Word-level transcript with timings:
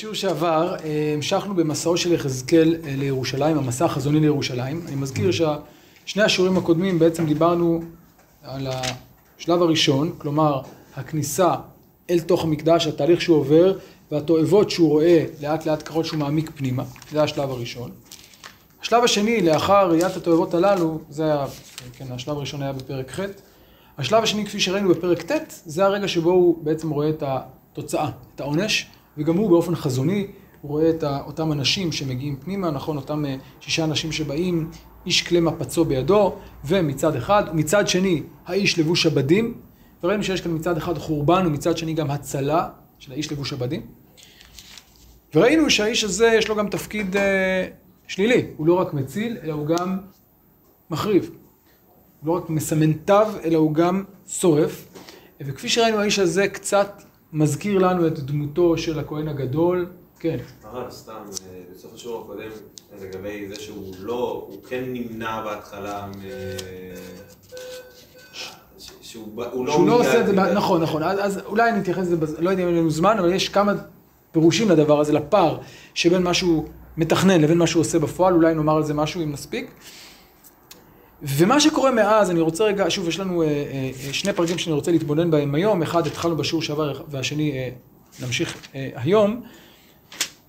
בשיעור 0.00 0.14
שעבר 0.14 0.76
אה, 0.84 1.12
המשכנו 1.14 1.54
במסעו 1.54 1.96
של 1.96 2.12
יחזקאל 2.12 2.76
אה, 2.84 2.94
לירושלים, 2.96 3.58
המסע 3.58 3.84
החזוני 3.84 4.20
לירושלים. 4.20 4.82
אני 4.86 4.96
מזכיר 4.96 5.30
ששני 5.30 6.22
השיעורים 6.22 6.58
הקודמים 6.58 6.98
בעצם 6.98 7.26
דיברנו 7.26 7.80
על 8.42 8.66
השלב 8.66 9.62
הראשון, 9.62 10.12
כלומר 10.18 10.60
הכניסה 10.96 11.54
אל 12.10 12.20
תוך 12.20 12.44
המקדש, 12.44 12.86
התהליך 12.86 13.20
שהוא 13.20 13.36
עובר 13.36 13.78
והתועבות 14.10 14.70
שהוא 14.70 14.88
רואה 14.88 15.24
לאט 15.40 15.66
לאט 15.66 15.88
ככל 15.88 16.04
שהוא 16.04 16.18
מעמיק 16.18 16.50
פנימה, 16.54 16.84
זה 17.12 17.22
השלב 17.22 17.50
הראשון. 17.50 17.90
השלב 18.82 19.04
השני, 19.04 19.42
לאחר 19.42 19.90
ראיית 19.90 20.16
התועבות 20.16 20.54
הללו, 20.54 21.00
זה 21.08 21.24
היה, 21.24 21.46
כן, 21.92 22.06
השלב 22.10 22.36
הראשון 22.36 22.62
היה 22.62 22.72
בפרק 22.72 23.10
ח', 23.10 23.20
השלב 23.98 24.22
השני, 24.22 24.46
כפי 24.46 24.60
שראינו 24.60 24.88
בפרק 24.88 25.32
ט', 25.32 25.52
זה 25.66 25.84
הרגע 25.84 26.08
שבו 26.08 26.30
הוא 26.30 26.64
בעצם 26.64 26.90
רואה 26.90 27.08
את 27.08 27.22
התוצאה, 27.26 28.10
את 28.34 28.40
העונש, 28.40 28.86
וגם 29.18 29.36
הוא 29.36 29.50
באופן 29.50 29.74
חזוני, 29.74 30.26
הוא 30.60 30.70
רואה 30.70 30.90
את 30.90 31.04
אותם 31.04 31.52
אנשים 31.52 31.92
שמגיעים 31.92 32.36
פנימה, 32.36 32.70
נכון, 32.70 32.96
אותם 32.96 33.24
אה, 33.24 33.36
שישה 33.60 33.84
אנשים 33.84 34.12
שבאים, 34.12 34.70
איש 35.06 35.22
כלי 35.22 35.40
מפצו 35.40 35.84
בידו, 35.84 36.34
ומצד 36.64 37.16
אחד, 37.16 37.56
מצד 37.56 37.88
שני, 37.88 38.22
האיש 38.46 38.78
לבוש 38.78 39.06
הבדים, 39.06 39.54
וראינו 40.02 40.24
שיש 40.24 40.40
כאן 40.40 40.54
מצד 40.54 40.76
אחד 40.76 40.98
חורבן, 40.98 41.46
ומצד 41.46 41.76
שני 41.76 41.94
גם 41.94 42.10
הצלה 42.10 42.68
של 42.98 43.12
האיש 43.12 43.32
לבוש 43.32 43.52
הבדים. 43.52 43.80
וראינו 45.34 45.70
שהאיש 45.70 46.04
הזה 46.04 46.26
יש 46.38 46.48
לו 46.48 46.56
גם 46.56 46.68
תפקיד 46.68 47.16
אה, 47.16 47.66
שלילי, 48.06 48.46
הוא 48.56 48.66
לא 48.66 48.74
רק 48.74 48.94
מציל, 48.94 49.36
אלא 49.42 49.52
הוא 49.52 49.66
גם 49.66 49.98
מחריב. 50.90 51.30
הוא 52.20 52.26
לא 52.26 52.32
רק 52.32 52.50
מסמן 52.50 52.92
תו, 52.92 53.22
אלא 53.44 53.58
הוא 53.58 53.74
גם 53.74 54.04
שורף. 54.28 54.86
וכפי 55.40 55.68
שראינו, 55.68 55.98
האיש 55.98 56.18
הזה 56.18 56.48
קצת 56.48 57.02
מזכיר 57.32 57.78
לנו 57.78 58.06
את 58.06 58.18
דמותו 58.18 58.78
של 58.78 58.98
הכהן 58.98 59.28
הגדול. 59.28 59.86
כן. 60.18 60.36
הרב, 60.62 60.90
סתם, 60.90 61.12
אה, 61.12 61.60
בסוף 61.74 61.94
השיעור 61.94 62.22
הקודם, 62.24 62.50
לגבי 63.02 63.48
זה 63.48 63.54
שהוא 63.60 63.94
לא, 64.00 64.46
הוא 64.48 64.62
כן 64.68 64.84
נמנע 64.86 65.42
בהתחלה 65.44 66.06
מ... 66.06 66.12
שהוא 69.00 69.42
לא... 69.42 69.72
שהוא 69.72 69.88
לא 69.88 70.00
עושה 70.00 70.20
את 70.20 70.26
זה, 70.26 70.32
נכון, 70.32 70.82
נכון, 70.82 71.02
אז 71.02 71.40
אולי 71.46 71.70
אני 71.70 71.80
אתייחס 71.80 72.10
לזה, 72.10 72.42
לא 72.42 72.50
יודע 72.50 72.62
אם 72.62 72.68
אין 72.68 72.76
לנו 72.76 72.90
זמן, 72.90 73.18
אבל 73.18 73.32
יש 73.32 73.48
כמה 73.48 73.72
פירושים 74.32 74.68
לדבר 74.68 75.00
הזה, 75.00 75.12
לפער 75.12 75.58
שבין 75.94 76.22
מה 76.22 76.34
שהוא 76.34 76.64
מתכנן 76.96 77.40
לבין 77.40 77.58
מה 77.58 77.66
שהוא 77.66 77.80
עושה 77.80 77.98
בפועל, 77.98 78.34
אולי 78.34 78.54
נאמר 78.54 78.76
על 78.76 78.82
זה 78.82 78.94
משהו 78.94 79.22
אם 79.22 79.32
נספיק. 79.32 79.70
ומה 81.22 81.60
שקורה 81.60 81.90
מאז, 81.90 82.30
אני 82.30 82.40
רוצה 82.40 82.64
רגע, 82.64 82.84
שוב, 82.88 83.08
יש 83.08 83.20
לנו 83.20 83.42
אה, 83.42 83.46
אה, 83.46 83.52
אה, 84.06 84.12
שני 84.12 84.32
פרקים 84.32 84.58
שאני 84.58 84.74
רוצה 84.74 84.90
להתבונן 84.90 85.30
בהם 85.30 85.54
היום, 85.54 85.82
אחד 85.82 86.06
התחלנו 86.06 86.36
בשיעור 86.36 86.62
שעבר 86.62 86.92
והשני 87.08 87.70
נמשיך 88.22 88.56
היום. 88.74 89.42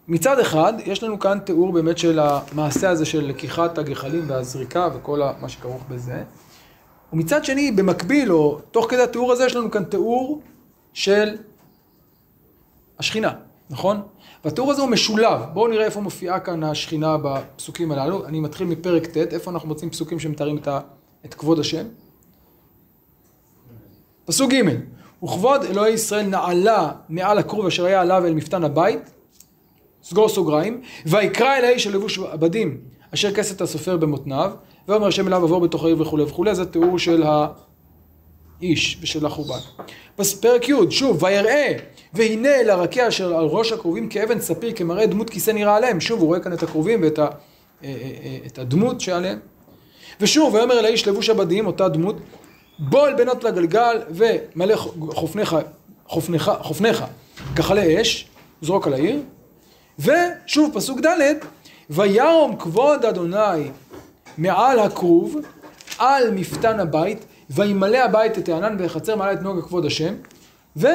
מצד 0.07 0.39
אחד, 0.39 0.73
יש 0.85 1.03
לנו 1.03 1.19
כאן 1.19 1.39
תיאור 1.39 1.71
באמת 1.71 1.97
של 1.97 2.19
המעשה 2.19 2.89
הזה 2.89 3.05
של 3.05 3.25
לקיחת 3.25 3.77
הגחלים 3.77 4.23
והזריקה 4.27 4.89
וכל 4.95 5.21
מה 5.41 5.49
שכרוך 5.49 5.83
בזה. 5.89 6.23
ומצד 7.13 7.45
שני, 7.45 7.71
במקביל, 7.71 8.31
או 8.31 8.59
תוך 8.71 8.89
כדי 8.89 9.01
התיאור 9.01 9.31
הזה, 9.31 9.45
יש 9.45 9.55
לנו 9.55 9.71
כאן 9.71 9.83
תיאור 9.83 10.41
של 10.93 11.37
השכינה, 12.99 13.33
נכון? 13.69 14.01
והתיאור 14.45 14.71
הזה 14.71 14.81
הוא 14.81 14.89
משולב. 14.89 15.39
בואו 15.53 15.67
נראה 15.67 15.85
איפה 15.85 16.01
מופיעה 16.01 16.39
כאן 16.39 16.63
השכינה 16.63 17.17
בפסוקים 17.17 17.91
הללו. 17.91 18.25
אני 18.25 18.39
מתחיל 18.39 18.67
מפרק 18.67 19.05
ט', 19.05 19.17
איפה 19.17 19.51
אנחנו 19.51 19.67
מוצאים 19.67 19.89
פסוקים 19.89 20.19
שמתארים 20.19 20.57
את, 20.57 20.67
ה, 20.67 20.79
את 21.25 21.33
כבוד 21.33 21.59
השם? 21.59 21.85
פסוק 24.25 24.51
ג' 24.53 24.61
וכבוד 25.23 25.63
אלוהי 25.63 25.93
ישראל 25.93 26.25
נעלה 26.25 26.91
מעל 27.09 27.37
הכרוב 27.37 27.65
אשר 27.65 27.85
היה 27.85 28.01
עליו 28.01 28.25
אל 28.25 28.33
מפתן 28.33 28.63
הבית, 28.63 29.11
סגור 30.03 30.29
סוגריים, 30.29 30.81
ויקרא 31.05 31.57
אל 31.57 31.65
האיש 31.65 31.83
של 31.83 31.95
לבוש 31.95 32.19
עבדים 32.19 32.77
אשר 33.13 33.33
כסת 33.33 33.61
הסופר 33.61 33.97
במותניו, 33.97 34.51
ואומר 34.87 35.07
השם 35.07 35.27
אליו 35.27 35.43
עבור 35.43 35.61
בתוך 35.61 35.83
העיר 35.83 36.01
וכולי 36.01 36.23
וכולי, 36.23 36.55
זה 36.55 36.65
תיאור 36.65 36.99
של 36.99 37.23
האיש 38.61 38.97
ושל 39.01 39.25
החורבן. 39.25 39.59
פרק 40.41 40.69
י', 40.69 40.73
שוב, 40.89 41.23
ויראה 41.23 41.73
והנה 42.13 42.55
אל 42.55 42.69
הרקיע 42.69 43.07
אשר 43.07 43.35
על 43.35 43.45
ראש 43.45 43.71
הכרובים 43.71 44.09
כאבן 44.09 44.39
ספיר 44.39 44.73
כמראה 44.75 45.05
דמות 45.05 45.29
כיסא 45.29 45.51
נראה 45.51 45.75
עליהם. 45.75 46.01
שוב, 46.01 46.19
הוא 46.19 46.27
רואה 46.27 46.39
כאן 46.39 46.53
את 46.53 46.63
הכרובים 46.63 47.03
ואת 47.03 47.19
ה, 47.19 47.21
אה, 47.21 47.27
אה, 47.83 47.89
אה, 48.23 48.37
את 48.47 48.59
הדמות 48.59 49.01
שעליהם. 49.01 49.39
ושוב, 50.21 50.53
ויאמר 50.53 50.79
אל 50.79 50.85
האיש 50.85 51.07
לבוש 51.07 51.29
הבדים, 51.29 51.67
אותה 51.67 51.89
דמות, 51.89 52.15
בוא 52.79 53.07
אל 53.07 53.13
בנות 53.13 53.43
לגלגל 53.43 54.01
ומלא 54.09 54.75
חופניך, 55.09 55.55
חופניך, 56.07 56.51
חופניך 56.61 57.03
כחלי 57.55 58.01
אש, 58.01 58.27
זרוק 58.61 58.87
על 58.87 58.93
העיר. 58.93 59.19
ושוב, 59.99 60.71
פסוק 60.73 60.99
ד', 61.05 61.33
וירום 61.89 62.55
כבוד 62.55 63.05
אדוני 63.05 63.71
מעל 64.37 64.79
הכרוב, 64.79 65.35
על 65.97 66.31
מפתן 66.31 66.79
הבית, 66.79 67.25
וימלא 67.49 67.97
הבית 67.97 68.37
את 68.37 68.49
הענן 68.49 68.75
ויחצר 68.79 69.15
מעלה 69.15 69.33
את 69.33 69.41
נוגה 69.41 69.61
כבוד 69.61 69.85
השם, 69.85 70.13
ו... 70.77 70.87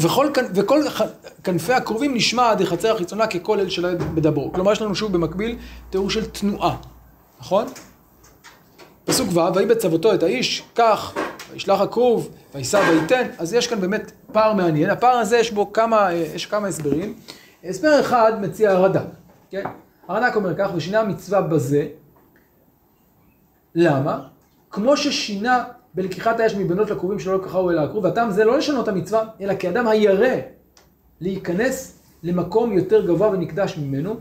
וכל, 0.00 0.28
וכל 0.54 0.82
כנפי 1.44 1.72
הכרובים 1.72 2.14
נשמע 2.14 2.50
עד 2.50 2.62
החצר 2.62 2.94
החיצונה 2.94 3.26
ככל 3.26 3.60
אל 3.60 3.68
של 3.68 3.94
בדברו. 3.94 4.52
כלומר, 4.52 4.72
יש 4.72 4.82
לנו 4.82 4.94
שוב 4.94 5.12
במקביל 5.12 5.56
תיאור 5.90 6.10
של 6.10 6.24
תנועה, 6.26 6.76
נכון? 7.40 7.66
פסוק 9.04 9.28
ו', 9.32 9.54
ויהי 9.54 9.66
בצוותו 9.66 10.14
את 10.14 10.22
האיש, 10.22 10.62
כך, 10.74 11.14
וישלח 11.52 11.80
הכרוב, 11.80 12.28
וישא 12.54 12.76
וייתן, 12.76 13.28
אז 13.38 13.54
יש 13.54 13.66
כאן 13.66 13.80
באמת 13.80 14.12
פער 14.32 14.52
מעניין. 14.52 14.90
הפער 14.90 15.16
הזה 15.16 15.36
יש 15.36 15.52
בו 15.52 15.72
כמה, 15.72 16.12
יש 16.12 16.46
כמה 16.46 16.68
הסברים. 16.68 17.14
הסבר 17.64 18.00
אחד 18.00 18.32
מציע 18.40 18.70
הרד"ק, 18.70 19.02
כן? 19.50 19.64
הרד"ק 20.08 20.36
אומר 20.36 20.54
כך, 20.58 20.70
ושינה 20.74 21.00
המצווה 21.00 21.40
בזה. 21.40 21.86
למה? 23.74 24.20
כמו 24.70 24.96
ששינה 24.96 25.64
בלקיחת 25.94 26.40
האש 26.40 26.54
מבנות 26.54 26.90
לכרובים 26.90 27.18
שלא 27.18 27.38
לקחו 27.38 27.70
אל 27.70 27.78
הכרוב, 27.78 28.04
והטעם 28.04 28.30
זה 28.30 28.44
לא 28.44 28.58
לשנות 28.58 28.88
המצווה, 28.88 29.24
אלא 29.40 29.54
כי 29.54 29.68
אדם 29.68 29.88
הירא 29.88 30.36
להיכנס 31.20 31.98
למקום 32.22 32.72
יותר 32.72 33.06
גבוה 33.06 33.28
ונקדש 33.28 33.78
ממנו, 33.78 34.16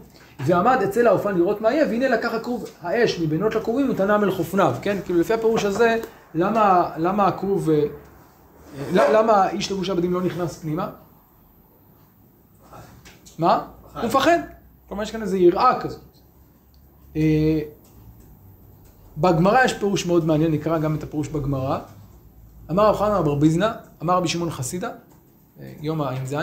ועמד 0.46 0.82
אצל 0.84 1.08
האופן 1.08 1.36
לראות 1.38 1.62
מה 1.62 1.72
יהיה, 1.72 1.86
והנה 1.86 2.08
לקח 2.08 2.34
הכרוב 2.34 2.70
האש 2.82 3.20
מבנות 3.20 3.56
לכרובים 3.56 3.90
ותנם 3.90 4.24
אל 4.24 4.32
חופניו, 4.32 4.76
כן? 4.82 4.98
כאילו 5.06 5.20
לפי 5.20 5.34
הפירוש 5.34 5.66
הזה, 5.66 5.98
למה, 6.36 6.90
למה 6.98 7.28
הכרוב, 7.28 7.70
אה, 7.70 7.84
למה 8.94 9.50
איש 9.50 9.72
לבוש 9.72 9.90
עבדים 9.90 10.14
לא 10.14 10.22
נכנס 10.22 10.60
פנימה? 10.60 10.90
מה? 13.38 13.66
הוא 13.94 14.04
מפחד. 14.04 14.40
כלומר 14.88 15.04
יש 15.04 15.12
כאן 15.12 15.22
איזו 15.22 15.38
יראה 15.38 15.80
כזאת. 15.80 16.02
בגמרא 19.18 19.64
יש 19.64 19.74
פירוש 19.74 20.06
מאוד 20.06 20.26
מעניין, 20.26 20.52
נקרא 20.52 20.78
גם 20.78 20.96
את 20.96 21.04
הפירוש 21.04 21.28
בגמרא. 21.28 21.80
אמר 22.72 22.90
רב 22.90 22.96
חנן 22.96 23.24
בר 23.24 23.36
ביזנא, 23.36 23.70
אמר 24.02 24.18
רבי 24.18 24.28
שמעון 24.28 24.50
חסידה, 24.50 24.90
אה, 25.60 25.72
יום 25.82 26.02
הע"ז, 26.02 26.36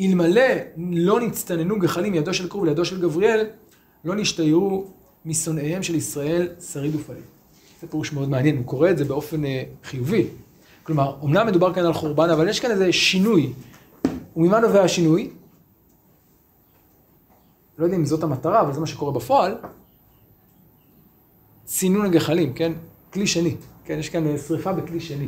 אלמלא 0.00 0.42
לא 0.76 1.20
נצטננו 1.20 1.78
גחלים 1.78 2.12
מידו 2.12 2.34
של 2.34 2.48
כרוב 2.48 2.64
לידו 2.64 2.84
של 2.84 3.00
גבריאל, 3.00 3.46
לא 4.04 4.14
נשתיירו 4.14 4.86
משונאיהם 5.24 5.82
של 5.82 5.94
ישראל 5.94 6.48
שריד 6.72 6.94
ופליט. 6.94 7.24
זה 7.80 7.88
פירוש 7.88 8.12
מאוד 8.12 8.28
מעניין, 8.28 8.56
הוא 8.56 8.64
קורא 8.64 8.90
את 8.90 8.98
זה 8.98 9.04
באופן 9.04 9.44
אה, 9.44 9.62
חיובי. 9.84 10.26
כלומר, 10.82 11.16
אמנם 11.24 11.46
מדובר 11.46 11.74
כאן 11.74 11.84
על 11.86 11.92
חורבן, 11.92 12.30
אבל 12.30 12.48
יש 12.48 12.60
כאן 12.60 12.70
איזה 12.70 12.92
שינוי. 12.92 13.52
וממה 14.36 14.60
נובע 14.60 14.82
השינוי? 14.82 15.30
לא 17.78 17.84
יודע 17.84 17.96
אם 17.96 18.04
זאת 18.04 18.22
המטרה, 18.22 18.60
אבל 18.60 18.72
זה 18.72 18.80
מה 18.80 18.86
שקורה 18.86 19.12
בפועל. 19.12 19.56
צינון 21.82 22.06
הגחלים, 22.06 22.52
כן? 22.52 22.72
כלי 23.12 23.26
שני, 23.26 23.56
כן? 23.84 23.98
יש 23.98 24.08
כאן 24.08 24.38
שריפה 24.38 24.72
בכלי 24.72 25.00
שני. 25.00 25.26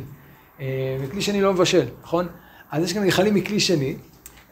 אה, 0.59 0.97
וכלי 1.01 1.21
שני 1.21 1.41
לא 1.41 1.53
מבשל, 1.53 1.85
נכון? 2.03 2.27
אז 2.71 2.83
יש 2.83 2.93
כאן 2.93 3.07
גחלים 3.07 3.35
מכלי 3.35 3.59
שני, 3.59 3.95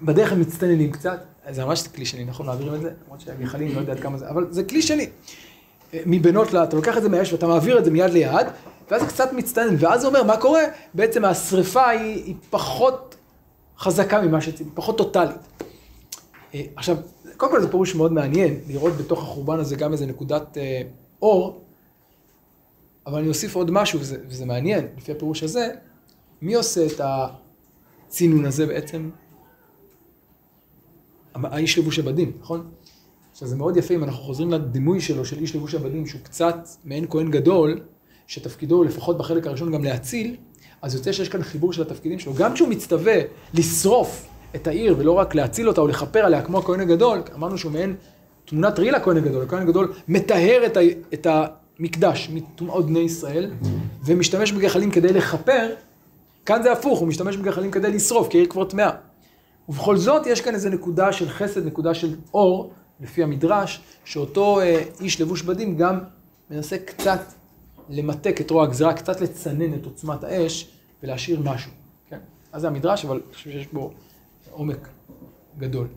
בדרך 0.01 0.31
הם 0.31 0.41
מצטננים 0.41 0.91
קצת, 0.91 1.23
זה 1.49 1.65
ממש 1.65 1.87
כלי 1.87 2.05
שני, 2.05 2.25
נכון? 2.25 2.45
מעבירים 2.45 2.75
את 2.75 2.81
זה? 2.81 2.91
למרות 3.05 3.21
שהגחלים, 3.21 3.75
לא 3.75 3.79
יודע 3.79 3.91
עד 3.91 3.99
כמה 3.99 4.17
זה, 4.17 4.29
אבל 4.29 4.47
זה 4.49 4.63
כלי 4.63 4.81
שני. 4.81 5.09
אה, 5.93 5.99
מבנות 6.05 6.53
לה, 6.53 6.63
אתה 6.63 6.75
לוקח 6.75 6.97
את 6.97 7.01
זה 7.01 7.09
מהאש 7.09 7.33
ואתה 7.33 7.47
מעביר 7.47 7.79
את 7.79 7.85
זה 7.85 7.91
מיד 7.91 8.11
ליד, 8.11 8.47
ואז 8.91 9.01
זה 9.01 9.07
קצת 9.07 9.33
מצטנן, 9.33 9.75
ואז 9.79 10.01
זה 10.01 10.07
אומר, 10.07 10.23
מה 10.23 10.37
קורה? 10.37 10.61
בעצם 10.93 11.25
השריפה 11.25 11.89
היא, 11.89 12.23
היא 12.23 12.35
פחות 12.49 13.15
חזקה 13.79 14.21
ממה 14.21 14.41
שציפי, 14.41 14.69
פחות 14.73 14.97
טוטאלית. 14.97 15.63
אה, 16.55 16.61
עכשיו, 16.75 16.97
קודם 17.37 17.51
כל 17.51 17.61
זה 17.61 17.71
פירוש 17.71 17.95
מאוד 17.95 18.13
מעניין, 18.13 18.59
לראות 18.67 18.93
בתוך 18.97 19.23
החורבן 19.23 19.59
הזה 19.59 19.75
גם 19.75 19.91
איזה 19.91 20.05
נקודת 20.05 20.57
אה, 20.57 20.81
אור, 21.21 21.63
אבל 23.05 23.19
אני 23.19 23.29
אוסיף 23.29 23.55
עוד 23.55 23.71
משהו, 23.71 23.99
וזה, 23.99 24.17
וזה 24.27 24.45
מעניין, 24.45 24.87
לפי 24.97 25.11
הפירוש 25.11 25.43
הזה, 25.43 25.69
מי 26.41 26.53
עושה 26.53 26.85
את 26.85 27.01
הצינון 27.03 28.45
הזה 28.45 28.65
בעצם? 28.65 29.09
האיש 31.35 31.77
לבוש 31.77 31.99
הבדים, 31.99 32.31
נכון? 32.41 32.71
עכשיו 33.31 33.47
זה 33.47 33.55
מאוד 33.55 33.77
יפה 33.77 33.93
אם 33.93 34.03
אנחנו 34.03 34.23
חוזרים 34.23 34.51
לדימוי 34.51 35.01
שלו, 35.01 35.25
של 35.25 35.39
איש 35.39 35.55
לבוש 35.55 35.75
הבדים, 35.75 36.05
שהוא 36.05 36.21
קצת 36.21 36.67
מעין 36.85 37.05
כהן 37.09 37.31
גדול, 37.31 37.79
שתפקידו 38.27 38.83
לפחות 38.83 39.17
בחלק 39.17 39.47
הראשון 39.47 39.71
גם 39.71 39.83
להציל, 39.83 40.35
אז 40.81 40.95
יוצא 40.95 41.11
שיש 41.11 41.29
כאן 41.29 41.43
חיבור 41.43 41.73
של 41.73 41.81
התפקידים 41.81 42.19
שלו. 42.19 42.33
גם 42.33 42.53
כשהוא 42.53 42.69
מצטווה 42.69 43.15
לשרוף 43.53 44.27
את 44.55 44.67
העיר 44.67 44.95
ולא 44.97 45.11
רק 45.11 45.35
להציל 45.35 45.67
אותה 45.67 45.81
או 45.81 45.87
לכפר 45.87 46.19
עליה 46.19 46.41
כמו 46.41 46.59
הכהן 46.59 46.79
הגדול, 46.79 47.21
אמרנו 47.35 47.57
שהוא 47.57 47.71
מעין 47.71 47.95
תמונת 48.45 48.79
ראי 48.79 48.91
לכהן 48.91 49.17
הגדול, 49.17 49.43
הכהן 49.43 49.61
הגדול 49.61 49.93
מטהר 50.07 50.65
את, 50.65 50.77
ה, 50.77 50.79
את 51.13 51.27
המקדש 51.79 52.29
מטומאות 52.33 52.85
בני 52.85 52.99
ישראל 52.99 53.51
ומשתמש 54.05 54.51
בגחלים 54.51 54.91
כדי 54.91 55.13
לכפר, 55.13 55.69
כאן 56.45 56.63
זה 56.63 56.71
הפוך, 56.71 56.99
הוא 56.99 57.07
משתמש 57.07 57.37
בגחלים 57.37 57.71
כדי 57.71 57.91
לשרוף, 57.91 58.27
כי 58.27 58.37
העיר 58.37 58.49
כבר 58.49 58.65
טמאה. 58.65 58.91
ובכל 59.69 59.97
זאת 59.97 60.27
יש 60.27 60.41
כאן 60.41 60.53
איזו 60.53 60.69
נקודה 60.69 61.13
של 61.13 61.29
חסד, 61.29 61.65
נקודה 61.65 61.93
של 61.93 62.15
אור, 62.33 62.73
לפי 62.99 63.23
המדרש, 63.23 63.81
שאותו 64.05 64.61
אה, 64.61 64.83
איש 64.99 65.21
לבוש 65.21 65.41
בדים 65.41 65.77
גם 65.77 65.99
מנסה 66.49 66.77
קצת 66.77 67.19
למתק 67.89 68.41
את 68.41 68.51
רוע 68.51 68.63
הגזרה, 68.63 68.93
קצת 68.93 69.21
לצנן 69.21 69.73
את 69.73 69.85
עוצמת 69.85 70.23
האש 70.23 70.71
ולהשאיר 71.03 71.39
משהו. 71.43 71.71
כן? 72.09 72.19
אז 72.51 72.61
זה 72.61 72.67
המדרש, 72.67 73.05
אבל 73.05 73.15
אני 73.25 73.33
חושב 73.33 73.51
שיש 73.51 73.67
בו 73.73 73.91
עומק 74.51 74.87
גדול. 75.57 75.87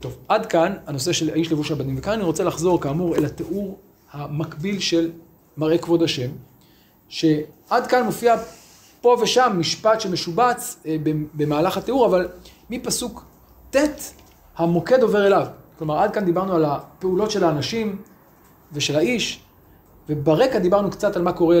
טוב, 0.00 0.16
עד 0.28 0.46
כאן 0.46 0.74
הנושא 0.86 1.12
של 1.12 1.30
האיש 1.30 1.52
לבוש 1.52 1.70
הבדים, 1.70 1.98
וכאן 1.98 2.12
אני 2.12 2.22
רוצה 2.22 2.44
לחזור 2.44 2.80
כאמור 2.80 3.16
אל 3.16 3.24
התיאור 3.24 3.78
המקביל 4.12 4.78
של 4.80 5.10
מראה 5.56 5.78
כבוד 5.78 6.02
השם, 6.02 6.30
שעד 7.08 7.86
כאן 7.88 8.04
מופיע 8.04 8.36
פה 9.00 9.16
ושם 9.22 9.56
משפט 9.58 10.00
שמשובץ 10.00 10.76
אה, 10.86 10.96
במהלך 11.34 11.76
התיאור, 11.76 12.06
אבל 12.06 12.28
מפסוק 12.70 13.24
ט' 13.70 14.12
המוקד 14.56 15.02
עובר 15.02 15.26
אליו. 15.26 15.46
כלומר, 15.78 15.98
עד 15.98 16.14
כאן 16.14 16.24
דיברנו 16.24 16.54
על 16.54 16.64
הפעולות 16.64 17.30
של 17.30 17.44
האנשים 17.44 18.02
ושל 18.72 18.96
האיש, 18.96 19.40
וברקע 20.08 20.58
דיברנו 20.58 20.90
קצת 20.90 21.16
על 21.16 21.22
מה 21.22 21.32
קורה 21.32 21.58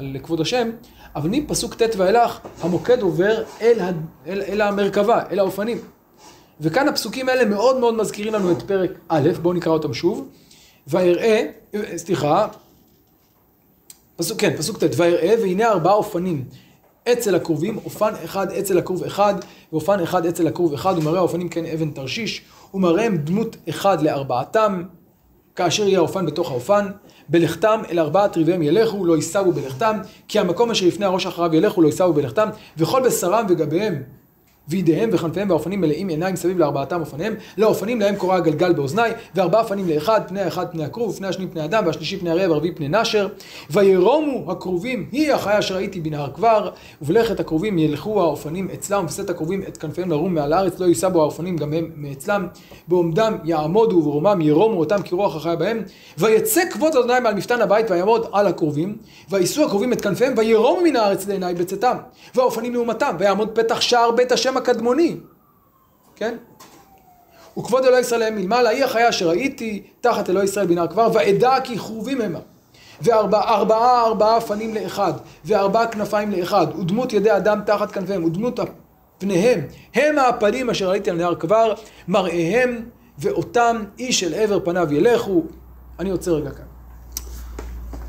לכבוד 0.00 0.40
השם, 0.40 0.70
אבל 1.16 1.28
מפסוק 1.28 1.74
ט' 1.74 1.96
ואילך, 1.96 2.38
המוקד 2.60 3.02
עובר 3.02 3.42
אל, 3.60 3.80
ה, 3.80 3.90
אל, 4.26 4.42
אל 4.42 4.60
המרכבה, 4.60 5.22
אל 5.30 5.38
האופנים. 5.38 5.78
וכאן 6.60 6.88
הפסוקים 6.88 7.28
האלה 7.28 7.44
מאוד 7.44 7.78
מאוד 7.78 7.94
מזכירים 7.94 8.34
לנו 8.34 8.52
את 8.52 8.62
פרק 8.62 8.90
א', 9.08 9.28
בואו 9.42 9.54
נקרא 9.54 9.72
אותם 9.72 9.94
שוב. 9.94 10.28
ויראה, 10.88 11.46
סליחה, 11.96 12.46
פסוק, 14.16 14.40
כן, 14.40 14.56
פסוק 14.56 14.84
ט', 14.84 14.94
ויראה 14.96 15.34
והנה 15.42 15.68
ארבעה 15.68 15.92
אופנים. 15.92 16.44
אצל 17.12 17.34
הכרובים, 17.34 17.78
אופן 17.84 18.12
אחד 18.24 18.52
אצל 18.52 18.78
הכרוב 18.78 19.04
אחד, 19.04 19.34
ואופן 19.72 20.00
אחד 20.00 20.26
אצל 20.26 20.46
הכרוב 20.46 20.72
אחד, 20.72 20.94
ומראה 20.98 21.18
האופנים 21.18 21.48
כן 21.48 21.66
אבן 21.66 21.90
תרשיש, 21.90 22.42
ומראיהם 22.74 23.16
דמות 23.16 23.56
אחד 23.68 24.02
לארבעתם, 24.02 24.82
כאשר 25.56 25.88
יהיה 25.88 25.98
האופן 25.98 26.26
בתוך 26.26 26.50
האופן, 26.50 26.86
בלכתם 27.28 27.82
אל 27.90 27.98
ארבעת 27.98 28.36
ריביהם 28.36 28.62
ילכו, 28.62 29.04
לא 29.04 29.16
יישאו 29.16 29.52
בלכתם, 29.52 29.98
כי 30.28 30.38
המקום 30.38 30.70
אשר 30.70 30.86
לפני 30.86 31.06
הראש 31.06 31.26
אחריו 31.26 31.54
ילכו, 31.54 31.82
לא 31.82 31.86
יישאו 31.86 32.12
בלכתם, 32.12 32.48
וכל 32.76 33.02
בשרם 33.06 33.46
וגביהם 33.48 34.02
וידיהם 34.70 35.10
וכנפיהם 35.12 35.50
והאופנים 35.50 35.80
מלאים 35.80 36.08
עיניים 36.08 36.36
סביב 36.36 36.58
לארבעתם 36.58 37.00
אופניהם, 37.00 37.34
לאופנים 37.58 38.00
להם 38.00 38.16
קורא 38.16 38.36
הגלגל 38.36 38.72
באוזני, 38.72 39.02
וארבעה 39.34 39.62
אופנים 39.62 39.88
לאחד, 39.88 40.20
פני 40.28 40.40
האחד 40.40 40.66
פני 40.70 40.84
הכרוב, 40.84 41.10
ופני 41.10 41.26
השני 41.26 41.46
פני 41.46 41.64
אדם, 41.64 41.86
והשלישי 41.86 42.16
פני 42.16 42.30
הרי 42.30 42.46
והרביעי 42.46 42.74
פני 42.74 42.88
נשר, 42.88 43.28
וירומו 43.70 44.52
הכרובים, 44.52 45.06
היא 45.12 45.32
החיה 45.32 45.58
אשר 45.58 45.74
ראיתי 45.74 46.00
בנהר 46.00 46.30
כבר, 46.34 46.70
ובלכת 47.02 47.40
הכרובים 47.40 47.78
ילכו 47.78 48.20
האופנים 48.20 48.68
אצלם, 48.74 49.04
ושאת 49.08 49.30
הכרובים 49.30 49.62
את 49.68 49.76
כנפיהם 49.76 50.10
לרום 50.10 50.34
מעל 50.34 50.52
הארץ, 50.52 50.80
לא 50.80 50.86
יישא 50.86 51.08
בו 51.08 51.20
האופנים 51.20 51.56
גם 51.56 51.72
הם 51.72 51.90
מאצלם, 51.96 52.46
בעומדם 52.88 53.36
יעמודו 53.44 53.96
וברומם 53.96 54.40
ירומו 54.40 54.80
אותם 54.80 55.02
כרוח 55.02 55.36
החיה 55.36 55.56
בהם, 55.56 55.82
ויצא 56.18 56.62
כבוד 56.70 56.96
אדוני 56.96 57.20
מעל 57.22 57.34
מפתן 57.34 57.60
הבית 57.60 57.90
ויעמוד 57.90 58.26
על 58.32 58.46
הכרובים, 58.46 58.96
ויישאו 59.30 59.64
הכרובים 59.64 59.92
את 59.92 60.00
כנפיהם, 60.00 60.34
וירומו 60.36 60.82
מן 60.84 60.96
הארץ 60.96 61.28
לעיני 61.28 61.54
בצאתם, 61.54 61.96
והאופנים 62.34 62.74
לעומתם, 62.74 63.16
ויעמוד 63.18 63.48
פתח 63.48 63.80
שער 63.80 64.10
בית 64.10 64.32
השם 64.32 64.56
הקדמוני, 64.60 65.16
כן? 66.16 66.36
וכבוד 67.58 67.84
אלוהי 67.84 68.00
ישראל 68.00 68.22
הם 68.22 68.36
מלמעלה, 68.36 68.70
היא 68.70 68.84
החיה 68.84 69.08
אשר 69.08 69.28
ראיתי 69.28 69.82
תחת 70.00 70.30
אלוהי 70.30 70.44
ישראל 70.44 70.66
בנהר 70.66 70.86
כבר, 70.86 71.08
ואדע 71.12 71.54
כי 71.64 71.78
חרובים 71.78 72.20
המה. 72.20 72.38
וארבעה 73.02 73.54
ארבעה, 73.54 74.04
ארבעה 74.04 74.40
פנים 74.40 74.74
לאחד, 74.74 75.12
וארבעה 75.44 75.86
כנפיים 75.86 76.30
לאחד, 76.30 76.66
ודמות 76.78 77.12
ידי 77.12 77.36
אדם 77.36 77.60
תחת 77.66 77.92
כנפיהם, 77.92 78.24
ודמות 78.24 78.60
פניהם, 79.18 79.60
הם 79.94 80.18
הפנים 80.18 80.70
אשר 80.70 80.90
ראיתי 80.90 81.10
על 81.10 81.16
נהר 81.16 81.34
כבר, 81.34 81.74
מראיהם 82.08 82.82
ואותם 83.18 83.84
איש 83.98 84.24
אל 84.24 84.34
עבר 84.34 84.60
פניו 84.64 84.92
ילכו. 84.92 85.42
אני 85.98 86.10
עוצר 86.10 86.34
רגע 86.34 86.50
כאן. 86.50 86.64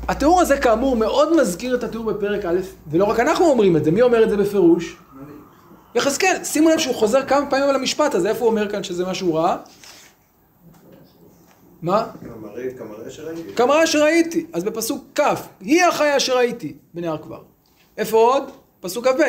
התיאור 0.08 0.40
הזה 0.40 0.58
כאמור 0.58 0.96
מאוד 0.96 1.40
מזכיר 1.40 1.74
את 1.74 1.84
התיאור 1.84 2.12
בפרק 2.12 2.44
א', 2.44 2.58
ולא 2.86 3.04
רק 3.04 3.20
אנחנו 3.20 3.44
אומרים 3.44 3.76
את 3.76 3.84
זה, 3.84 3.90
מי 3.90 4.02
אומר 4.02 4.24
את 4.24 4.30
זה 4.30 4.36
בפירוש? 4.36 4.96
יחזקאל, 5.94 6.44
שימו 6.44 6.68
לב 6.68 6.78
שהוא 6.78 6.94
חוזר 6.94 7.26
כמה 7.26 7.50
פעמים 7.50 7.68
על 7.68 7.74
המשפט 7.74 8.14
הזה, 8.14 8.28
איפה 8.28 8.40
הוא 8.40 8.50
אומר 8.50 8.70
כאן 8.70 8.84
שזה 8.84 9.04
מה 9.04 9.14
שהוא 9.14 9.38
ראה? 9.38 9.56
מה? 11.82 12.06
כמראה 13.56 13.86
שראיתי. 13.86 14.46
אז 14.52 14.64
בפסוק 14.64 15.04
כ', 15.14 15.20
היא 15.60 15.84
החיה 15.84 16.16
אשר 16.16 16.36
ראיתי 16.36 16.74
בנהר 16.94 17.18
כבר. 17.22 17.42
איפה 17.96 18.16
עוד? 18.16 18.50
פסוק 18.80 19.06
כ"ב. 19.06 19.22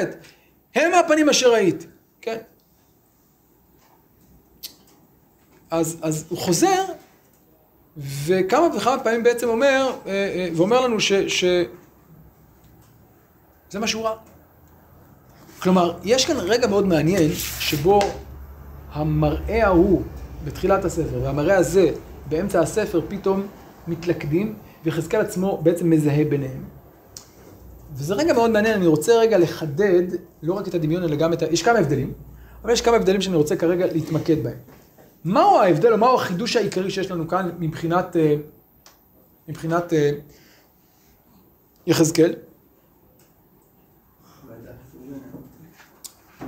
הם 0.75 0.93
הפנים 0.93 1.29
אשר 1.29 1.53
ראיתי. 1.53 1.85
כן? 2.21 2.37
אז, 5.71 5.97
אז 6.01 6.25
הוא 6.29 6.37
חוזר, 6.37 6.83
וכמה 7.97 8.67
וכמה 8.77 9.03
פעמים 9.03 9.23
בעצם 9.23 9.49
אומר, 9.49 9.95
אה, 10.05 10.11
אה, 10.11 10.49
ואומר 10.55 10.81
לנו 10.81 10.99
ש... 10.99 11.13
ש... 11.13 11.45
זה 13.69 13.79
מה 13.79 13.87
שהוא 13.87 14.03
ראה. 14.03 14.32
כלומר, 15.63 15.97
יש 16.03 16.25
כאן 16.25 16.37
רגע 16.39 16.67
מאוד 16.67 16.87
מעניין, 16.87 17.31
שבו 17.59 17.99
המראה 18.91 19.65
ההוא 19.65 20.01
בתחילת 20.45 20.85
הספר, 20.85 21.19
והמראה 21.23 21.57
הזה 21.57 21.91
באמצע 22.29 22.59
הספר, 22.59 23.01
פתאום 23.07 23.47
מתלכדים, 23.87 24.55
ויחזקאל 24.83 25.21
עצמו 25.21 25.59
בעצם 25.63 25.89
מזהה 25.89 26.25
ביניהם. 26.25 26.63
וזה 27.93 28.13
רגע 28.13 28.33
מאוד 28.33 28.51
מעניין, 28.51 28.75
אני 28.75 28.87
רוצה 28.87 29.13
רגע 29.13 29.37
לחדד 29.37 30.03
לא 30.43 30.53
רק 30.53 30.67
את 30.67 30.73
הדמיון, 30.73 31.03
אלא 31.03 31.15
גם 31.15 31.33
את 31.33 31.41
ה... 31.41 31.45
יש 31.45 31.63
כמה 31.63 31.79
הבדלים, 31.79 32.13
אבל 32.63 32.73
יש 32.73 32.81
כמה 32.81 32.95
הבדלים 32.95 33.21
שאני 33.21 33.35
רוצה 33.35 33.55
כרגע 33.55 33.85
להתמקד 33.85 34.43
בהם. 34.43 34.57
מהו 35.25 35.59
ההבדל, 35.59 35.93
או 35.93 35.97
מהו 35.97 36.15
החידוש 36.15 36.55
העיקרי 36.55 36.89
שיש 36.89 37.11
לנו 37.11 37.27
כאן 37.27 37.49
מבחינת, 37.59 38.15
אה, 38.15 38.35
מבחינת 39.47 39.93
אה, 39.93 40.11
יחזקאל? 41.87 42.33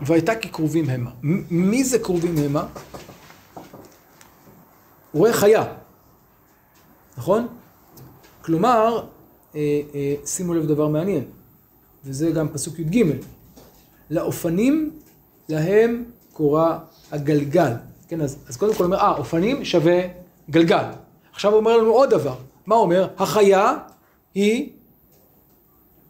והייתה 0.01 0.35
כקרובים 0.35 0.89
המה. 0.89 1.11
מי 1.49 1.83
זה 1.83 1.99
קרובים 1.99 2.37
המה? 2.37 2.67
רואה 5.13 5.33
חיה, 5.33 5.63
נכון? 7.17 7.47
כלומר, 8.41 9.05
אה, 9.55 9.81
אה, 9.95 10.15
שימו 10.25 10.53
לב 10.53 10.65
דבר 10.65 10.87
מעניין, 10.87 11.23
וזה 12.05 12.31
גם 12.31 12.49
פסוק 12.49 12.79
י"ג, 12.79 13.03
לאופנים 14.09 14.91
להם 15.49 16.03
קורא 16.33 16.77
הגלגל. 17.11 17.71
כן, 18.07 18.21
אז, 18.21 18.37
אז 18.47 18.57
קודם 18.57 18.73
כל 18.73 18.83
אומר, 18.83 18.97
אה, 18.97 19.17
אופנים 19.17 19.65
שווה 19.65 20.01
גלגל. 20.49 20.83
עכשיו 21.33 21.51
הוא 21.51 21.59
אומר 21.59 21.77
לנו 21.77 21.91
עוד 21.91 22.09
דבר. 22.09 22.35
מה 22.65 22.75
הוא 22.75 22.83
אומר? 22.83 23.07
החיה 23.17 23.77
היא, 24.35 24.69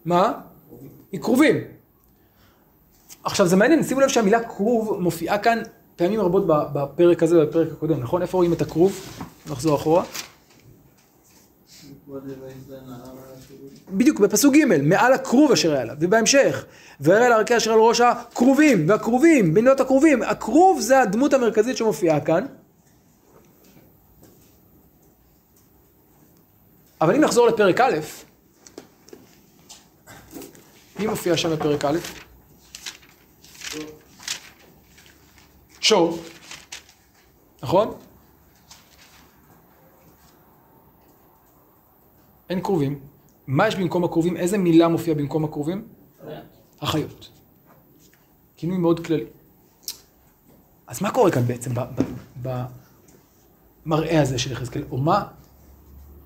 מה? 0.05 0.33
היא 1.11 1.21
כרובים. 1.21 1.74
עכשיו 3.25 3.47
זה 3.47 3.55
מעניין, 3.55 3.83
שימו 3.83 4.01
לב 4.01 4.07
שהמילה 4.07 4.43
כרוב 4.43 5.01
מופיעה 5.01 5.37
כאן 5.37 5.61
פעמים 5.95 6.19
רבות 6.21 6.43
בפרק 6.47 7.23
הזה 7.23 7.43
ובפרק 7.43 7.71
הקודם, 7.71 7.99
נכון? 7.99 8.21
איפה 8.21 8.37
רואים 8.37 8.53
את 8.53 8.61
הכרוב? 8.61 8.99
נחזור 9.49 9.75
אחורה. 9.75 10.03
בדיוק, 13.89 14.19
בפסוק 14.19 14.55
ג', 14.55 14.65
מעל 14.81 15.13
הכרוב 15.13 15.51
אשר 15.51 15.71
היה 15.71 15.81
עליו, 15.81 15.95
ובהמשך, 15.99 16.65
ויראה 17.01 17.29
לערכי 17.29 17.57
אשר 17.57 17.73
על 17.73 17.79
ראש 17.79 18.01
הכרובים, 18.01 18.89
והכרובים, 18.89 19.53
בנות 19.53 19.79
הכרובים, 19.79 20.23
הכרוב 20.23 20.79
זה 20.79 21.01
הדמות 21.01 21.33
המרכזית 21.33 21.77
שמופיעה 21.77 22.19
כאן. 22.19 22.45
אבל 27.01 27.15
אם 27.15 27.21
נחזור 27.21 27.47
לפרק 27.47 27.81
א', 27.81 27.95
מי 30.99 31.07
מופיע 31.07 31.37
שם 31.37 31.55
בפרק 31.55 31.85
א'? 31.85 31.97
שור, 35.85 36.17
נכון? 37.63 37.93
אין 42.49 42.63
כרובים. 42.63 42.99
מה 43.47 43.67
יש 43.67 43.75
במקום 43.75 44.03
הכרובים? 44.03 44.37
איזה 44.37 44.57
מילה 44.57 44.87
מופיע 44.87 45.13
במקום 45.13 45.45
הכרובים? 45.45 45.87
החיות. 46.81 47.29
כינוי 48.57 48.77
מאוד 48.77 49.05
כללי. 49.05 49.25
אז 50.87 51.01
מה 51.01 51.11
קורה 51.11 51.31
כאן 51.31 51.45
בעצם 51.47 51.71
במראה 53.85 54.21
הזה 54.21 54.39
של 54.39 54.51
יחזקאל? 54.51 54.83
או 54.91 54.97
מה, 54.97 55.27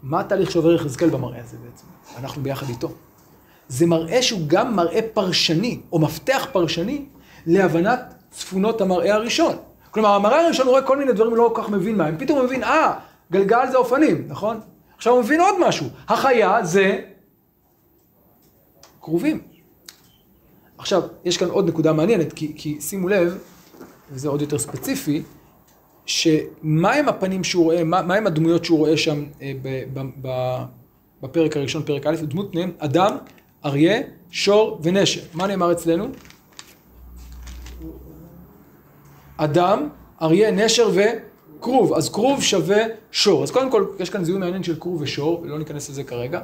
מה 0.04 0.20
התהליך 0.20 0.52
שעובר 0.52 0.76
יחזקאל 0.76 1.10
במראה 1.10 1.42
הזה 1.42 1.58
בעצם? 1.58 1.86
אנחנו 2.18 2.44
ביחד 2.44 2.70
איתו. 2.70 2.92
זה 3.68 3.86
מראה 3.86 4.22
שהוא 4.22 4.42
גם 4.48 4.76
מראה 4.76 5.00
פרשני, 5.14 5.82
או 5.92 6.00
מפתח 6.00 6.48
פרשני, 6.52 7.06
להבנת 7.46 8.19
צפונות 8.32 8.82
המראה 8.82 9.16
הראשון. 9.16 9.56
כלומר, 9.92 10.10
המראה 10.10 10.46
הראשון 10.46 10.68
רואה 10.68 10.82
כל 10.82 10.98
מיני 10.98 11.14
דברים, 11.14 11.36
לא 11.36 11.52
כל 11.56 11.62
כך 11.62 11.70
מבין 11.70 11.98
מה 11.98 12.06
הם, 12.06 12.18
פתאום 12.18 12.38
הוא 12.38 12.46
מבין, 12.46 12.64
אה, 12.64 12.94
גלגל 13.32 13.66
זה 13.72 13.78
אופנים, 13.78 14.26
נכון? 14.28 14.60
עכשיו 14.98 15.14
הוא 15.14 15.22
מבין 15.22 15.42
עוד 15.42 15.56
משהו, 15.68 15.88
החיה 16.08 16.66
זה 16.66 17.00
כרובים. 19.02 19.42
עכשיו, 20.78 21.02
יש 21.26 21.38
כאן 21.38 21.50
עוד 21.50 21.68
נקודה 21.68 21.94
מעניינת, 21.94 22.34
כי, 22.34 22.54
כי 22.56 22.82
שימו 22.82 23.08
לב, 23.08 23.38
וזה 24.12 24.30
עוד 24.30 24.42
יותר 24.42 24.60
ספציפי, 24.60 25.24
שמה 26.06 26.94
הם 26.94 27.10
הפנים 27.10 27.44
שהוא 27.44 27.64
רואה, 27.64 27.84
מה, 27.84 28.02
מה 28.02 28.16
הם 28.16 28.28
הדמויות 28.28 28.66
שהוא 28.66 28.80
רואה 28.80 28.98
שם 28.98 29.24
אה, 29.42 29.52
ב, 29.62 29.84
ב, 29.94 30.06
ב, 30.22 30.58
בפרק 31.22 31.58
הראשון, 31.58 31.84
פרק 31.84 32.08
א', 32.08 32.16
דמות 32.16 32.52
פניהם, 32.52 32.72
אדם, 32.78 33.18
אריה, 33.66 34.02
שור 34.32 34.80
ונשר. 34.84 35.22
מה 35.34 35.48
נאמר 35.48 35.72
אצלנו? 35.72 36.06
אדם, 39.40 39.90
אריה, 40.22 40.52
נשר 40.52 40.92
וכרוב. 40.94 41.94
אז 41.94 42.10
כרוב 42.10 42.44
שווה 42.44 42.84
שור. 43.12 43.44
אז 43.44 43.52
קודם 43.52 43.72
כל, 43.72 43.86
יש 44.00 44.10
כאן 44.10 44.24
זיהוי 44.24 44.40
מעניין 44.40 44.64
של 44.64 44.76
כרוב 44.80 45.02
ושור, 45.02 45.42
ולא 45.42 45.60
ניכנס 45.60 45.90
לזה 45.90 46.04
כרגע. 46.04 46.42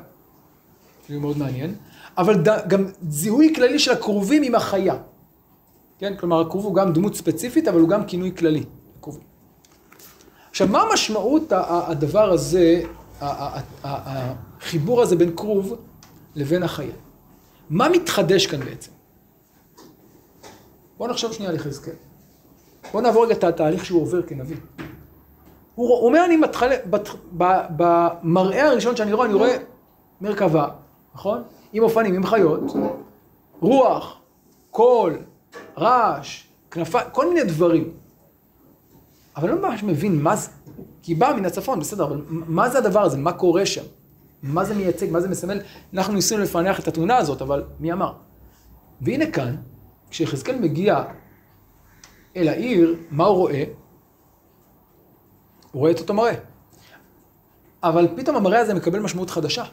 זיהוי 1.07 1.21
מאוד 1.21 1.37
מעניין. 1.37 1.75
אבל 2.17 2.43
ד, 2.43 2.67
גם 2.67 2.85
זיהוי 3.09 3.53
כללי 3.55 3.79
של 3.79 3.91
הכרובים 3.91 4.43
עם 4.43 4.55
החיה. 4.55 4.95
כן? 5.99 6.13
כלומר, 6.17 6.41
הכרוב 6.41 6.65
הוא 6.65 6.75
גם 6.75 6.93
דמות 6.93 7.15
ספציפית, 7.15 7.67
אבל 7.67 7.79
הוא 7.79 7.89
גם 7.89 8.05
כינוי 8.05 8.31
כללי. 8.37 8.63
הכרובים. 8.99 9.23
עכשיו, 10.49 10.67
מה 10.67 10.83
משמעות 10.93 11.43
הדבר 11.59 12.31
הזה, 12.31 12.81
החיבור 13.83 15.01
הזה 15.01 15.15
בין 15.15 15.35
כרוב 15.35 15.75
לבין 16.35 16.63
החיה? 16.63 16.93
מה 17.69 17.89
מתחדש 17.89 18.47
כאן 18.47 18.59
בעצם? 18.59 18.91
בואו 20.97 21.09
נחשוב 21.09 21.33
שנייה 21.33 21.51
על 21.51 21.55
יחזקאל. 21.55 21.93
בואו 22.91 23.03
נעבור 23.03 23.25
רגע 23.25 23.33
את 23.33 23.43
התהליך 23.43 23.85
שהוא 23.85 24.01
עובר 24.01 24.21
כנביא. 24.21 24.57
הוא 25.75 26.05
אומר, 26.07 26.25
אני 26.25 26.37
מתחל... 26.37 26.69
במראה 27.31 28.67
הראשון 28.67 28.95
שאני 28.95 29.13
רואה, 29.13 29.25
אני 29.25 29.33
רואה 29.33 29.57
מרכבה, 30.21 30.67
נכון? 31.15 31.43
עם 31.73 31.83
אופנים, 31.83 32.15
עם 32.15 32.25
חיות, 32.25 32.73
רוח, 33.59 34.19
קול, 34.71 35.17
רעש, 35.77 36.43
כנפיים, 36.71 37.05
כל 37.11 37.29
מיני 37.29 37.43
דברים. 37.43 37.91
אבל 39.37 39.49
לא 39.49 39.61
ממש 39.61 39.83
מבין 39.83 40.21
מה 40.21 40.35
זה, 40.35 40.49
כי 41.01 41.15
בא 41.15 41.33
מן 41.37 41.45
הצפון, 41.45 41.79
בסדר, 41.79 42.03
אבל 42.03 42.21
מה 42.29 42.69
זה 42.69 42.77
הדבר 42.77 43.01
הזה? 43.01 43.17
מה 43.17 43.33
קורה 43.33 43.65
שם? 43.65 43.83
מה 44.43 44.65
זה 44.65 44.75
מייצג? 44.75 45.11
מה 45.11 45.21
זה 45.21 45.29
מסמל? 45.29 45.59
אנחנו 45.93 46.13
ניסינו 46.13 46.43
לפענח 46.43 46.79
את 46.79 46.87
התמונה 46.87 47.17
הזאת, 47.17 47.41
אבל 47.41 47.63
מי 47.79 47.93
אמר? 47.93 48.13
והנה 49.01 49.31
כאן, 49.31 49.55
כשיחזקאל 50.09 50.59
מגיע 50.59 51.03
אל 52.35 52.47
העיר, 52.47 52.95
מה 53.11 53.25
הוא 53.25 53.37
רואה? 53.37 53.63
הוא 55.71 55.79
רואה 55.79 55.91
את 55.91 55.99
אותו 55.99 56.13
מראה. 56.13 56.33
אבל 57.83 58.07
פתאום 58.15 58.35
המראה 58.35 58.59
הזה 58.59 58.73
מקבל 58.73 58.99
משמעות 58.99 59.29
חדשה. 59.29 59.63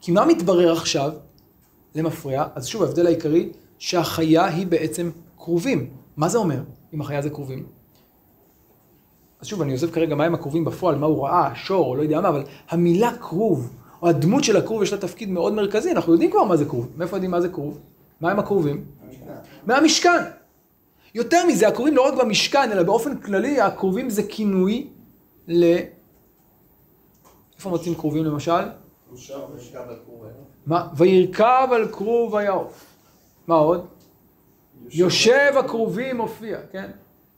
כי 0.00 0.12
מה 0.12 0.26
מתברר 0.26 0.72
עכשיו 0.72 1.12
למפרע? 1.94 2.46
אז 2.54 2.66
שוב, 2.66 2.82
ההבדל 2.82 3.06
העיקרי, 3.06 3.50
שהחיה 3.78 4.44
היא 4.44 4.66
בעצם 4.66 5.10
כרובים. 5.36 5.90
מה 6.16 6.28
זה 6.28 6.38
אומר, 6.38 6.62
אם 6.94 7.00
החיה 7.00 7.22
זה 7.22 7.30
כרובים? 7.30 7.66
אז 9.40 9.46
שוב, 9.46 9.62
אני 9.62 9.72
עוזב 9.72 9.90
כרגע 9.90 10.14
מהם 10.14 10.34
הכרובים 10.34 10.64
בפועל, 10.64 10.98
מה 10.98 11.06
הוא 11.06 11.24
ראה, 11.26 11.54
שור, 11.54 11.86
או 11.86 11.96
לא 11.96 12.02
יודע 12.02 12.20
מה, 12.20 12.28
אבל 12.28 12.42
המילה 12.70 13.16
כרוב, 13.16 13.70
או 14.02 14.08
הדמות 14.08 14.44
של 14.44 14.56
הכרוב 14.56 14.82
יש 14.82 14.92
לה 14.92 14.98
תפקיד 14.98 15.30
מאוד 15.30 15.52
מרכזי, 15.52 15.92
אנחנו 15.92 16.12
יודעים 16.12 16.30
כבר 16.30 16.44
מה 16.44 16.56
זה 16.56 16.64
כרוב. 16.64 16.88
מאיפה 16.96 17.16
יודעים 17.16 17.30
מה 17.30 17.40
זה 17.40 17.48
כרוב? 17.48 17.78
מה 18.20 18.30
הם 18.30 18.38
הכרובים? 18.38 18.84
מהמשכן. 19.66 20.41
יותר 21.14 21.46
מזה, 21.46 21.68
הכרובים 21.68 21.96
לא 21.96 22.08
רק 22.08 22.14
במשכן, 22.14 22.72
אלא 22.72 22.82
באופן 22.82 23.18
כללי, 23.18 23.60
הכרובים 23.60 24.10
זה 24.10 24.22
כינוי 24.22 24.88
ל... 25.48 25.76
איפה 27.56 27.70
מוצאים 27.70 27.94
כרובים 27.94 28.24
למשל? 28.24 28.62
מה? 30.66 30.88
וירכב 30.96 31.68
על 31.72 31.88
כרוב 31.92 32.34
ויעוף. 32.34 32.84
מה 33.46 33.54
עוד? 33.54 33.86
יושב 34.90 35.52
הכרובים 35.58 36.16
מופיע, 36.16 36.58
כן? 36.72 36.90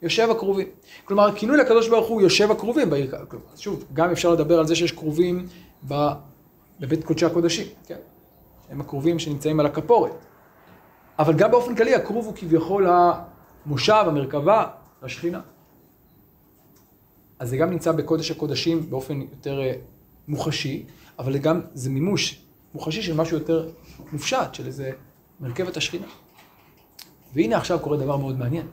יושב 0.03 0.31
הכרובים. 0.31 0.67
כלומר, 1.05 1.29
הכינוי 1.29 1.57
לקדוש 1.57 1.89
ברוך 1.89 2.07
הוא 2.07 2.23
יושב 2.23 2.51
הכרובים. 2.51 2.91
שוב, 3.57 3.85
גם 3.93 4.11
אפשר 4.11 4.33
לדבר 4.33 4.59
על 4.59 4.67
זה 4.67 4.77
שיש 4.77 4.93
כרובים 4.93 5.47
בבית 6.81 7.05
קודשי 7.05 7.27
הקודשים, 7.27 7.67
כן? 7.87 7.99
הם 8.71 8.81
הכרובים 8.81 9.19
שנמצאים 9.19 9.61
על 9.61 9.67
הכפורת. 9.67 10.13
אבל 11.19 11.35
גם 11.35 11.51
באופן 11.51 11.75
כללי, 11.75 11.95
הכרוב 11.95 12.27
הוא 12.27 12.35
כביכול 12.37 12.87
המושב, 13.67 14.05
המרכבה, 14.07 14.67
השכינה. 15.03 15.41
אז 17.39 17.49
זה 17.49 17.57
גם 17.57 17.71
נמצא 17.71 17.93
בקודש 17.93 18.31
הקודשים 18.31 18.91
באופן 18.91 19.21
יותר 19.21 19.61
אה, 19.61 19.73
מוחשי, 20.29 20.85
אבל 21.19 21.39
גם 21.39 21.61
זה 21.75 21.91
מימוש 21.91 22.41
מוחשי 22.75 23.03
של 23.03 23.15
משהו 23.15 23.39
יותר 23.39 23.69
מופשט, 24.13 24.55
של 24.55 24.67
איזה 24.67 24.91
מרכבת 25.41 25.77
השכינה. 25.77 26.07
והנה 27.35 27.57
עכשיו 27.57 27.79
קורה 27.79 27.97
דבר 27.97 28.17
מאוד 28.17 28.39
מעניין. 28.39 28.67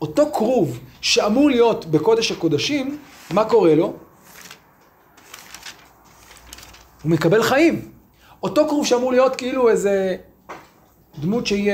אותו 0.00 0.32
כרוב 0.32 0.80
שאמור 1.00 1.50
להיות 1.50 1.86
בקודש 1.86 2.32
הקודשים, 2.32 2.98
מה 3.30 3.44
קורה 3.44 3.74
לו? 3.74 3.96
הוא 7.02 7.10
מקבל 7.10 7.42
חיים. 7.42 7.92
אותו 8.42 8.68
כרוב 8.68 8.86
שאמור 8.86 9.12
להיות 9.12 9.36
כאילו 9.36 9.68
איזה 9.68 10.16
דמות 11.20 11.46
שהיא 11.46 11.72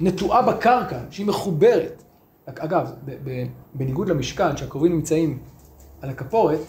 נטועה 0.00 0.42
בקרקע, 0.42 0.98
שהיא 1.10 1.26
מחוברת. 1.26 2.02
אגב, 2.46 2.92
בניגוד 3.74 4.08
למשכן, 4.08 4.56
שהקרובים 4.56 4.92
נמצאים 4.92 5.38
על 6.02 6.10
הכפורת, 6.10 6.60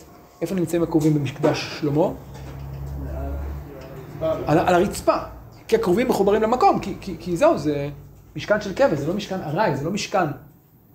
איפה 0.42 0.56
נמצאים 0.56 0.84
הקרובים 0.84 1.14
במקדש 1.14 1.80
שלמה? 1.80 2.08
על, 4.22 4.60
על 4.60 4.74
הרצפה. 4.74 5.18
כי 5.68 5.76
הקרובים 5.76 6.08
מחוברים 6.08 6.42
למקום, 6.42 6.80
כי, 6.80 6.96
כי, 7.02 7.16
כי 7.20 7.38
זהו, 7.38 7.58
זה 7.58 7.90
משכן 8.36 8.62
של 8.62 8.74
קבע, 8.74 8.96
זה 8.96 9.08
לא 9.08 9.14
משכן 9.14 9.42
ארעי, 9.42 9.76
זה 9.76 9.86
לא 9.86 9.92
משכן 9.92 10.26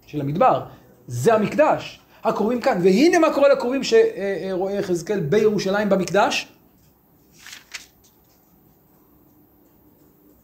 של 0.06 0.20
המדבר, 0.20 0.66
זה 1.06 1.34
המקדש. 1.34 2.00
הקרובים 2.24 2.60
כאן, 2.60 2.78
והנה 2.82 3.18
מה 3.18 3.34
קורה 3.34 3.48
לקרובים 3.48 3.80
שרואה 3.84 4.72
יחזקאל 4.72 5.20
בירושלים 5.20 5.88
במקדש. 5.88 6.52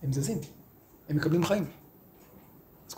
הם 0.03 0.13
זזים, 0.13 0.39
הם 1.09 1.17
מקבלים 1.17 1.45
חיים. 1.45 1.78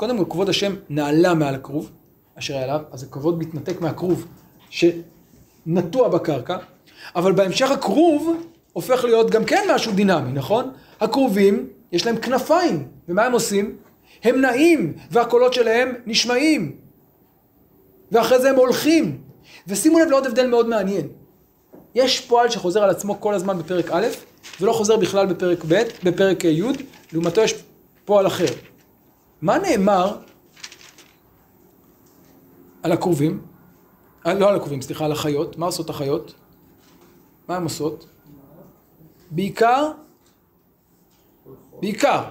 קודם 0.01 0.19
כל, 0.19 0.25
כבוד 0.31 0.49
השם 0.49 0.75
נעלה 0.89 1.35
מעל 1.35 1.55
הכרוב, 1.55 1.91
אשר 2.35 2.55
היה 2.55 2.65
עליו, 2.65 2.81
אז 2.93 3.03
הכבוד 3.03 3.39
מתנתק 3.39 3.81
מהכרוב 3.81 4.27
שנטוע 4.71 6.09
בקרקע, 6.09 6.57
אבל 7.17 7.33
בהמשך 7.33 7.71
הכרוב 7.71 8.37
הופך 8.73 9.05
להיות 9.05 9.31
גם 9.31 9.45
כן 9.45 9.69
משהו 9.75 9.93
דינמי, 9.93 10.33
נכון? 10.33 10.71
הכרובים, 11.01 11.69
יש 11.93 12.07
להם 12.07 12.17
כנפיים, 12.17 12.89
ומה 13.09 13.25
הם 13.25 13.33
עושים? 13.33 13.77
הם 14.23 14.41
נעים, 14.41 14.93
והקולות 15.11 15.55
שלהם 15.55 15.95
נשמעים. 16.07 16.77
ואחרי 18.13 18.39
זה 18.39 18.51
הם 18.51 18.57
הולכים. 18.57 19.21
ושימו 19.67 19.99
לב 19.99 20.09
לעוד 20.09 20.27
הבדל 20.27 20.47
מאוד 20.47 20.69
מעניין. 20.69 21.09
יש 21.95 22.21
פועל 22.21 22.51
שחוזר 22.51 22.83
על 22.83 22.91
עצמו 22.91 23.21
כל 23.21 23.35
הזמן 23.35 23.59
בפרק 23.59 23.91
א', 23.93 24.07
ולא 24.61 24.73
חוזר 24.73 24.97
בכלל 24.97 25.27
בפרק 25.27 25.65
ב', 25.69 25.83
בפרק 26.05 26.45
י', 26.45 26.63
לעומתו 27.13 27.41
יש 27.41 27.55
פועל 28.05 28.27
אחר. 28.27 28.47
מה 29.43 29.59
נאמר 29.59 30.17
על 32.83 32.93
הכרובים? 32.93 33.43
אה, 34.27 34.35
לא 34.35 34.49
על 34.49 34.57
הכרובים, 34.57 34.83
סליחה, 34.83 35.05
על 35.05 35.13
החיות. 35.13 35.59
מה 35.59 35.67
עושות 35.67 35.91
החיות? 35.91 36.35
מה 37.49 37.57
הן 37.57 37.63
עושות? 37.63 38.07
בעיקר, 39.31 39.91
בעיקר, 41.81 42.23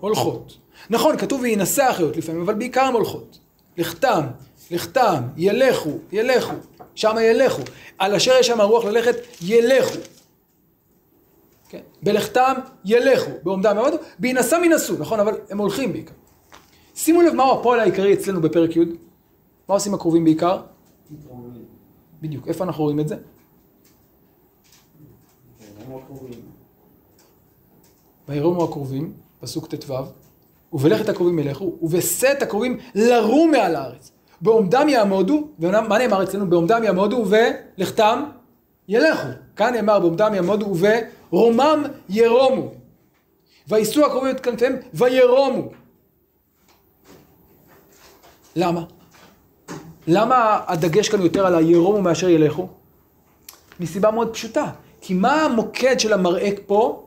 הולכות. 0.00 0.58
נכון, 0.90 1.16
כתוב 1.18 1.40
וינשא 1.40 1.82
החיות 1.82 2.16
לפעמים, 2.16 2.42
אבל 2.42 2.54
בעיקר 2.54 2.80
הן 2.80 2.92
הולכות. 2.92 3.38
לכתם, 3.76 4.26
לכתם, 4.70 5.22
ילכו, 5.36 5.98
ילכו, 6.12 6.54
שמה 6.94 7.22
ילכו. 7.22 7.62
על 7.98 8.14
אשר 8.14 8.32
יש 8.40 8.46
שם 8.46 8.60
הרוח 8.60 8.84
ללכת, 8.84 9.16
ילכו. 9.42 9.98
כן? 11.68 11.80
בלכתם 12.02 12.54
ילכו, 12.84 13.30
בעומדם 13.42 13.76
יעמדו, 13.76 13.96
בהינשאם 14.18 14.64
ינסו, 14.64 14.98
נכון? 14.98 15.20
אבל 15.20 15.34
הם 15.50 15.58
הולכים 15.58 15.92
בעיקר. 15.92 16.14
שימו 17.04 17.22
לב 17.22 17.34
מהו 17.34 17.60
הפועל 17.60 17.80
העיקרי 17.80 18.14
אצלנו 18.14 18.40
בפרק 18.40 18.76
י', 18.76 18.80
מה 19.68 19.74
עושים 19.74 19.94
הקרובים 19.94 20.24
בעיקר? 20.24 20.60
בדיוק, 22.20 22.48
איפה 22.48 22.64
אנחנו 22.64 22.84
רואים 22.84 23.00
את 23.00 23.08
זה? 23.08 23.16
וירומו 28.28 28.64
הקרובים, 28.64 29.12
פסוק 29.40 29.74
ט"ו, 29.74 29.94
ובלכת 30.72 31.08
הקרובים 31.08 31.38
ילכו, 31.38 31.72
ובשא 31.82 32.32
את 32.32 32.42
הקרובים 32.42 32.78
לרום 32.94 33.50
מעל 33.50 33.76
הארץ. 33.76 34.12
בעומדם 34.40 34.88
יעמודו, 34.88 35.48
ומה 35.58 35.98
נאמר 35.98 36.22
אצלנו? 36.22 36.50
בעומדם 36.50 36.82
יעמודו 36.84 37.16
ובלכתם 37.16 38.24
ילכו. 38.88 39.28
כאן 39.56 39.74
נאמר 39.74 40.00
בעומדם 40.00 40.34
יעמודו 40.34 40.74
וברומם 40.74 41.82
ירומו. 42.08 42.70
ויישאו 43.68 44.06
הקרובים 44.06 44.30
את 44.30 44.40
כנפיהם 44.40 44.76
וירומו. 44.94 45.79
למה? 48.56 48.84
למה 50.06 50.60
הדגש 50.66 51.08
כאן 51.08 51.22
יותר 51.22 51.46
על 51.46 51.54
הירומו 51.54 52.02
מאשר 52.02 52.28
ילכו? 52.28 52.68
מסיבה 53.80 54.10
מאוד 54.10 54.32
פשוטה. 54.34 54.70
כי 55.00 55.14
מה 55.14 55.42
המוקד 55.42 56.00
של 56.00 56.12
המראה 56.12 56.50
פה? 56.66 57.06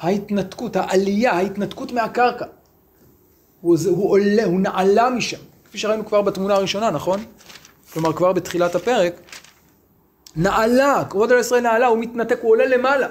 ההתנתקות, 0.00 0.76
העלייה, 0.76 1.32
ההתנתקות 1.32 1.92
מהקרקע. 1.92 2.44
הוא, 3.60 3.76
הוא 3.86 4.10
עולה, 4.10 4.44
הוא 4.44 4.60
נעלה 4.60 5.10
משם. 5.10 5.36
כפי 5.64 5.78
שראינו 5.78 6.06
כבר 6.06 6.22
בתמונה 6.22 6.54
הראשונה, 6.54 6.90
נכון? 6.90 7.20
כלומר, 7.92 8.12
כבר 8.12 8.32
בתחילת 8.32 8.74
הפרק. 8.74 9.20
נעלה, 10.36 11.04
כבוד 11.10 11.32
על 11.32 11.38
ישראל 11.38 11.60
נעלה, 11.60 11.86
הוא 11.86 11.98
מתנתק, 11.98 12.38
הוא 12.42 12.50
עולה 12.50 12.66
למעלה. 12.66 13.08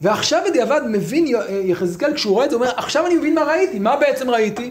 ועכשיו 0.00 0.42
בדיעבד 0.48 0.80
מבין 0.88 1.26
יחזקאל, 1.64 2.14
כשהוא 2.14 2.34
רואה 2.34 2.44
את 2.44 2.50
זה, 2.50 2.56
הוא 2.56 2.64
אומר, 2.64 2.74
עכשיו 2.76 3.06
אני 3.06 3.16
מבין 3.16 3.34
מה 3.34 3.44
ראיתי. 3.44 3.78
מה 3.78 3.96
בעצם 3.96 4.30
ראיתי? 4.30 4.70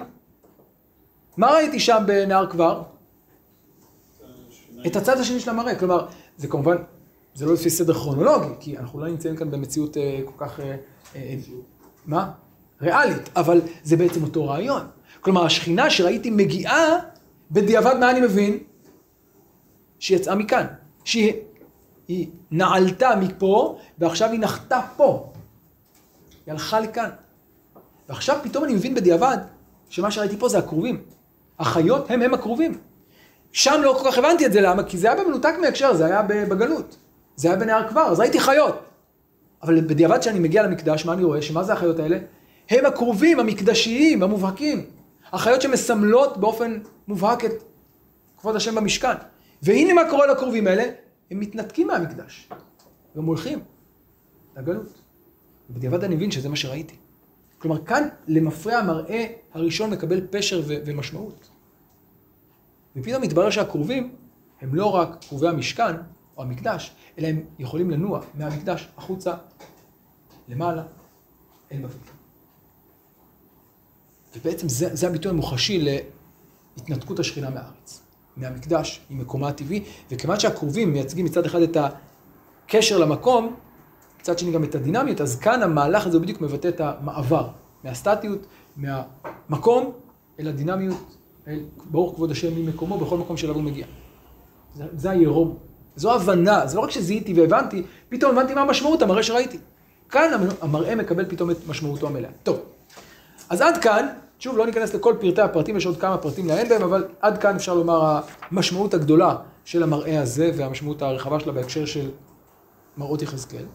מה 1.38 1.52
ראיתי 1.52 1.80
שם 1.80 2.04
בנהר 2.06 2.50
כבר? 2.50 2.84
את 4.88 4.96
הצד 4.96 5.20
השני 5.20 5.40
של 5.40 5.50
המראה. 5.50 5.76
כלומר, 5.76 6.08
זה 6.38 6.48
כמובן, 6.48 6.76
זה 7.34 7.46
לא 7.46 7.54
לפי 7.54 7.70
סדר 7.70 7.94
כרונולוגי, 7.94 8.54
כי 8.60 8.78
אנחנו 8.78 9.00
לא 9.00 9.08
נמצאים 9.08 9.36
כאן 9.36 9.52
במציאות 9.52 9.98
אה, 9.98 10.20
כל 10.26 10.46
כך... 10.46 10.60
אה, 10.60 10.76
אה, 11.16 11.36
מה? 12.06 12.32
ריאלית, 12.82 13.30
אבל 13.36 13.62
זה 13.84 13.98
בעצם 13.98 14.24
אותו 14.24 14.48
רעיון. 14.48 14.82
כלומר, 15.22 15.46
השכינה 15.46 15.90
שראיתי 15.90 16.30
מגיעה, 16.30 16.98
בדיעבד 17.52 17.96
מה 18.00 18.12
אני 18.12 18.22
מבין? 18.22 18.58
שהיא 20.00 20.18
יצאה 20.18 20.36
מכאן. 20.36 20.66
שהיא 21.04 21.34
היא 22.08 22.28
נעלתה 22.52 23.16
מפה, 23.16 23.78
ועכשיו 23.98 24.32
היא 24.32 24.40
נחתה 24.40 24.82
פה. 24.98 25.32
היא 26.46 26.52
הלכה 26.52 26.80
לכאן. 26.80 27.10
ועכשיו 28.10 28.38
פתאום 28.44 28.64
אני 28.64 28.74
מבין 28.74 28.96
בדיעבד, 28.96 29.38
שמה 29.90 30.12
שראיתי 30.12 30.38
פה 30.38 30.50
זה 30.50 30.58
הכרובים. 30.58 31.02
החיות 31.60 32.12
הם 32.12 32.22
הם 32.22 32.34
הכרובים. 32.34 32.78
שם 33.52 33.82
לא 33.84 33.98
כל 34.02 34.12
כך 34.12 34.18
הבנתי 34.18 34.46
את 34.46 34.54
זה, 34.54 34.62
למה? 34.62 34.84
כי 34.84 34.98
זה 34.98 35.12
היה 35.12 35.24
במנותק 35.24 35.54
מהקשר, 35.62 35.94
זה 35.94 36.06
היה 36.06 36.22
בגלות. 36.22 36.96
זה 37.36 37.48
היה 37.48 37.58
בנהר 37.58 37.90
כבר, 37.90 38.02
אז 38.02 38.20
ראיתי 38.20 38.40
חיות. 38.40 38.80
אבל 39.64 39.82
בדיעבד 39.82 40.20
כשאני 40.20 40.40
מגיע 40.40 40.64
למקדש, 40.64 41.06
מה 41.06 41.14
אני 41.14 41.24
רואה? 41.24 41.42
שמה 41.42 41.64
זה 41.64 41.74
החיות 41.74 42.00
האלה? 42.00 42.18
הם 42.70 42.86
הקרובים, 42.86 43.40
המקדשיים, 43.40 44.24
המובהקים. 44.24 44.86
החיות 45.34 45.62
שמסמלות 45.62 46.38
באופן 46.38 46.80
מובהק 47.08 47.46
את 47.46 47.52
כבוד 48.40 48.56
השם 48.56 48.76
במשכן. 48.76 49.14
והנה 49.62 49.94
מה 49.94 50.10
קורה 50.10 50.28
לקרובים 50.28 50.68
האלה, 50.68 50.84
הם 51.32 51.40
מתנתקים 51.40 51.88
מהמקדש. 51.88 52.50
והם 53.16 53.26
הולכים 53.26 53.60
לגלות. 54.58 55.02
בדיעבד 55.70 56.04
אני 56.04 56.16
מבין 56.16 56.32
שזה 56.32 56.50
מה 56.50 56.56
שראיתי. 56.56 56.96
כלומר, 57.58 57.86
כאן 57.86 58.08
למפרע 58.28 58.76
המראה 58.76 59.26
הראשון 59.54 59.90
מקבל 59.90 60.28
פשר 60.28 60.62
ו- 60.68 60.76
ומשמעות. 60.86 61.50
ופתאום 62.96 63.22
מתברר 63.22 63.50
שהקרובים 63.50 64.16
הם 64.62 64.76
לא 64.76 64.96
רק 64.96 65.26
קרובי 65.28 65.48
המשכן 65.48 65.96
או 66.38 66.44
המקדש, 66.44 66.96
אלא 67.18 67.28
הם 67.28 67.46
יכולים 67.60 67.92
לנוע 67.92 68.22
מהמקדש 68.34 68.88
החוצה, 68.98 69.34
למעלה, 70.48 70.84
אל 71.72 71.78
בבל. 71.78 71.90
ובעצם 74.36 74.70
זה, 74.70 74.96
זה 74.96 75.08
הביטוי 75.08 75.32
המוחשי 75.32 75.86
להתנתקות 76.78 77.20
השכינה 77.20 77.50
מהארץ, 77.50 78.02
מהמקדש, 78.38 79.02
ממקומה 79.10 79.48
הטבעי, 79.48 79.84
וכיוון 80.12 80.40
שהקרובים 80.40 80.94
מייצגים 80.94 81.26
מצד 81.26 81.46
אחד 81.46 81.62
את 81.62 81.78
הקשר 82.66 82.98
למקום, 82.98 83.56
מצד 84.20 84.40
שני 84.40 84.52
גם 84.52 84.64
את 84.64 84.76
הדינמיות, 84.76 85.22
אז 85.22 85.40
כאן 85.40 85.64
המהלך 85.64 86.08
הזה 86.08 86.20
בדיוק 86.20 86.42
מבטא 86.42 86.68
את 86.68 86.82
המעבר 86.82 87.48
מהסטטיות, 87.84 88.46
מהמקום 88.78 89.92
אל 90.40 90.48
הדינמיות, 90.48 91.18
אל 91.48 91.60
ברוך 91.92 92.16
כבוד 92.16 92.32
השם 92.32 92.56
ממקומו 92.56 92.98
בכל 92.98 93.18
מקום 93.18 93.36
הוא 93.54 93.64
מגיע. 93.64 93.86
זה, 94.76 94.84
זה 94.98 95.12
הירום. 95.12 95.58
זו 95.96 96.16
הבנה, 96.16 96.68
זה 96.68 96.78
לא 96.78 96.82
רק 96.82 96.92
שזיהיתי 96.92 97.34
והבנתי, 97.34 97.84
פתאום 98.10 98.38
הבנתי 98.38 98.54
מה 98.54 98.62
המשמעות, 98.62 99.02
המראה 99.02 99.24
שראיתי. 99.24 99.58
כאן 100.10 100.32
המראה 100.62 100.96
מקבל 100.96 101.26
פתאום 101.30 101.52
את 101.52 101.58
משמעותו 101.68 102.08
המלאה. 102.08 102.30
טוב, 102.44 102.60
אז 103.50 103.62
עד 103.62 103.78
כאן, 103.78 104.08
שוב, 104.40 104.58
לא 104.58 104.66
ניכנס 104.66 104.94
לכל 104.94 105.16
פרטי 105.20 105.42
הפרטים, 105.42 105.78
יש 105.78 105.86
עוד 105.86 105.98
כמה 105.98 106.18
פרטים 106.18 106.48
לעיין 106.48 106.70
בהם, 106.70 106.82
אבל 106.82 107.08
עד 107.22 107.38
כאן 107.38 107.56
אפשר 107.56 107.74
לומר 107.74 108.20
המשמעות 108.52 108.94
הגדולה 108.94 109.36
של 109.66 109.84
המראה 109.84 110.22
הזה 110.22 110.52
והמשמעות 110.56 111.02
הרחבה 111.02 111.40
שלה 111.40 111.54
בהקשר 111.54 111.86
של 111.86 112.10
מראות 112.98 113.22
יחזקאל. 113.22 113.66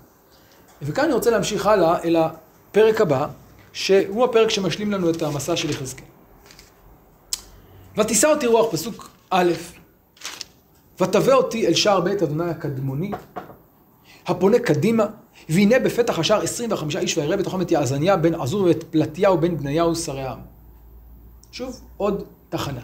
וכאן 0.82 1.04
אני 1.04 1.12
רוצה 1.12 1.30
להמשיך 1.30 1.66
הלאה 1.66 2.02
אל 2.04 2.16
הפרק 2.16 3.00
הבא, 3.00 3.26
שהוא 3.72 4.24
הפרק 4.24 4.50
שמשלים 4.50 4.92
לנו 4.92 5.10
את 5.10 5.22
המסע 5.22 5.56
של 5.56 5.70
יחזקאל. 5.70 6.06
ותישא 7.96 8.26
אותי 8.26 8.46
רוח, 8.46 8.72
פסוק 8.72 9.10
א', 9.30 9.52
ותבא 11.00 11.32
אותי 11.32 11.66
אל 11.66 11.74
שער 11.74 12.00
בית 12.00 12.22
אדוני 12.22 12.50
הקדמוני, 12.50 13.10
הפונה 14.26 14.58
קדימה, 14.58 15.06
והנה 15.48 15.78
בפתח 15.78 16.18
השער 16.18 16.42
עשרים 16.42 16.72
וחמישה 16.72 17.00
איש 17.00 17.18
וירא 17.18 17.36
בתוכם 17.36 17.62
את 17.62 17.70
יעזניה 17.70 18.16
בן 18.16 18.34
עזור 18.34 18.62
ואת 18.62 18.84
פלטיהו 18.90 19.38
בן 19.38 19.56
בניהו 19.56 19.96
שרי 19.96 20.22
העם. 20.22 20.49
שוב, 21.52 21.80
עוד 21.96 22.24
תחנה. 22.48 22.80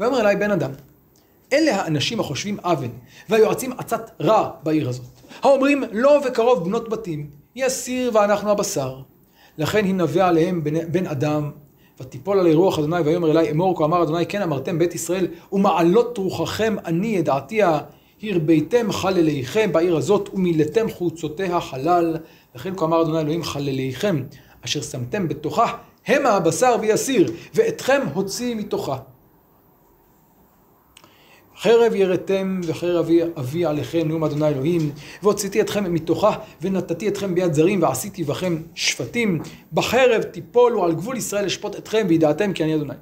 ויאמר 0.00 0.20
אליי 0.20 0.36
בן 0.36 0.50
אדם, 0.50 0.70
אלה 1.52 1.82
האנשים 1.82 2.20
החושבים 2.20 2.56
אבן, 2.62 2.90
והיועצים 3.28 3.72
עצת 3.78 4.10
רע 4.20 4.50
בעיר 4.62 4.88
הזאת. 4.88 5.06
האומרים 5.42 5.84
לא 5.92 6.20
וקרוב 6.26 6.64
בנות 6.64 6.88
בתים, 6.88 7.30
יסיר 7.56 8.10
ואנחנו 8.14 8.50
הבשר. 8.50 9.00
לכן 9.58 9.84
הנבא 9.84 10.28
עליהם 10.28 10.64
בן, 10.64 10.92
בן 10.92 11.06
אדם, 11.06 11.50
ותיפול 12.00 12.38
עלי 12.38 12.54
רוח 12.54 12.78
אדוני 12.78 13.00
ויאמר 13.00 13.30
אלי 13.30 13.50
אמור 13.50 13.78
כה 13.78 13.84
אמר 13.84 14.02
אדוני 14.02 14.26
כן 14.26 14.42
אמרתם 14.42 14.78
בית 14.78 14.94
ישראל 14.94 15.26
ומעלות 15.52 16.18
רוחכם 16.18 16.76
אני 16.84 17.06
ידעתיה 17.06 17.80
הרביתם 18.22 18.92
חלליכם 18.92 19.72
בעיר 19.72 19.96
הזאת 19.96 20.28
ומילאתם 20.34 20.90
חוצותיה 20.90 21.60
חלל 21.60 22.16
לכן 22.54 22.76
כה 22.76 22.84
אמר 22.84 23.02
אדוני 23.02 23.20
אלוהים 23.20 23.42
חלליכם 23.42 24.22
אשר 24.64 24.82
שמתם 24.82 25.28
בתוכה 25.28 25.76
המה 26.06 26.30
הבשר 26.30 26.76
ויסיר 26.80 27.32
ואתכם 27.54 28.02
הוציא 28.14 28.54
מתוכה 28.54 28.96
חרב 31.58 31.94
יראתם 31.94 32.60
וחרב 32.66 33.08
אבי, 33.38 33.64
עליכם 33.64 34.08
נאום 34.08 34.24
אדוני 34.24 34.48
אלוהים 34.48 34.90
והוצאתי 35.22 35.60
אתכם 35.60 35.94
מתוכה 35.94 36.36
ונתתי 36.62 37.08
אתכם 37.08 37.34
ביד 37.34 37.52
זרים 37.52 37.82
ועשיתי 37.82 38.24
בכם 38.24 38.56
שפטים 38.74 39.40
בחרב 39.72 40.22
תיפולו 40.22 40.84
על 40.84 40.94
גבול 40.94 41.16
ישראל 41.16 41.44
לשפוט 41.44 41.76
אתכם 41.76 42.06
וידעתם 42.08 42.52
כי 42.52 42.64
אני 42.64 42.74
אדוני. 42.74 42.94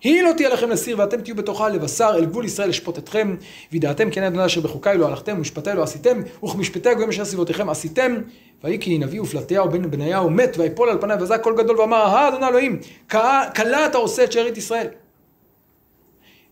היא 0.00 0.22
לא 0.22 0.32
תהיה 0.36 0.48
לכם 0.48 0.70
לסיר 0.70 0.98
ואתם 0.98 1.20
תהיו 1.20 1.36
בתוכה 1.36 1.68
לבשר 1.68 2.10
אל 2.14 2.24
גבול 2.24 2.44
ישראל 2.44 2.68
לשפוט 2.68 2.98
אתכם. 2.98 3.36
וידעתם 3.72 4.08
אני 4.16 4.26
אדוני 4.26 4.46
אשר 4.46 4.60
בחוקיי 4.60 4.98
לא 4.98 5.08
הלכתם 5.08 5.36
ומשפטיי 5.36 5.74
לא 5.74 5.82
עשיתם 5.82 6.22
וכמשפטי 6.44 6.88
הגויים 6.88 7.08
אשר 7.08 7.24
סביבותיכם 7.24 7.68
עשיתם. 7.68 8.16
ויהי 8.64 8.78
כי 8.80 8.98
נביא 8.98 9.20
ופלטיהו 9.20 9.70
בן 9.70 9.90
בניהו 9.90 10.30
מת 10.30 10.56
ויפול 10.58 10.88
על 10.88 11.00
פניו 11.00 11.16
וזעק 11.20 11.42
קול 11.42 11.56
גדול 11.56 11.80
ואמר 11.80 11.96
הא 11.96 12.28
אדוני 12.28 12.46
אלוהים 12.46 12.78
כלה 13.56 13.86
אתה 13.86 13.98
עושה 13.98 14.24
את 14.24 14.32
שארית 14.32 14.56
ישראל. 14.56 14.86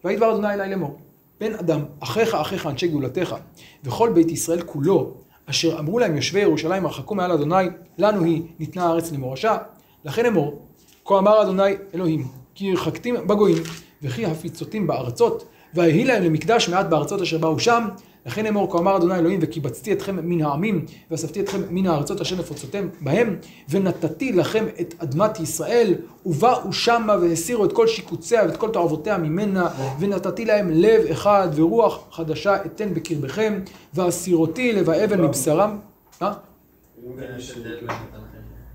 ויהי 0.05 0.17
דבר 0.17 0.33
אדוני 0.33 0.55
אלי 0.55 0.71
לאמור 0.71 0.99
בן 1.41 1.55
אדם, 1.55 1.85
אחיך 2.01 2.35
אחיך 2.35 2.67
אנשי 2.67 2.89
גאולתך, 2.89 3.37
וכל 3.85 4.11
בית 4.15 4.31
ישראל 4.31 4.63
כולו, 4.63 5.15
אשר 5.47 5.79
אמרו 5.79 5.99
להם 5.99 6.17
יושבי 6.17 6.41
ירושלים 6.41 6.87
הרחקו 6.87 7.15
מעל 7.15 7.33
אדוני, 7.33 7.69
לנו 7.99 8.25
היא 8.25 8.43
ניתנה 8.59 8.87
הארץ 8.87 9.13
למורשה, 9.13 9.57
לכן 10.05 10.27
אמור, 10.27 10.63
כה 11.05 11.19
אמר 11.19 11.43
אדוני 11.43 11.73
אלוהים, 11.95 12.27
כי 12.59 12.71
הרחקתים 12.71 13.15
בגויים, 13.27 13.63
וכי 14.03 14.27
הפיצותים 14.27 14.87
בארצות, 14.87 15.49
ויהי 15.75 16.05
להם 16.05 16.23
למקדש 16.23 16.69
מעט 16.69 16.87
בארצות 16.87 17.23
אשר 17.23 17.39
באו 17.39 17.59
שם, 17.59 17.89
לכן 18.27 18.47
אמור 18.47 18.73
כה 18.73 18.79
אמר 18.79 18.97
אדוני 18.97 19.15
אלוהים 19.15 19.39
וקיבצתי 19.43 19.93
אתכם 19.93 20.17
מן 20.23 20.43
העמים 20.43 20.85
ואספתי 21.11 21.41
אתכם 21.41 21.61
מן 21.71 21.87
הארצות 21.87 22.21
אשר 22.21 22.37
נפוצותם 22.37 22.89
בהם 23.01 23.37
ונתתי 23.71 24.33
לכם 24.33 24.65
את 24.81 24.95
אדמת 24.99 25.41
ישראל 25.41 25.95
ובאו 26.27 26.73
שמה 26.73 27.17
והסירו 27.17 27.65
את 27.65 27.73
כל 27.73 27.87
שיקוציה 27.87 28.43
ואת 28.43 28.57
כל 28.57 28.71
תועבותיה 28.71 29.19
ממנה 29.19 29.69
ונתתי 30.01 30.45
להם 30.45 30.71
לב 30.71 31.07
אחד 31.11 31.49
ורוח 31.55 32.05
חדשה 32.11 32.57
אתן 32.65 32.95
בקרבכם 32.95 33.61
והסירותי 33.95 34.73
לב 34.73 34.91
האבן 34.91 35.21
מבשרם. 35.21 35.79
אה? 36.23 36.33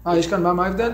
אה, 0.07 0.17
יש 0.17 0.27
כאן, 0.27 0.43
מה 0.43 0.65
ההבדל? 0.65 0.91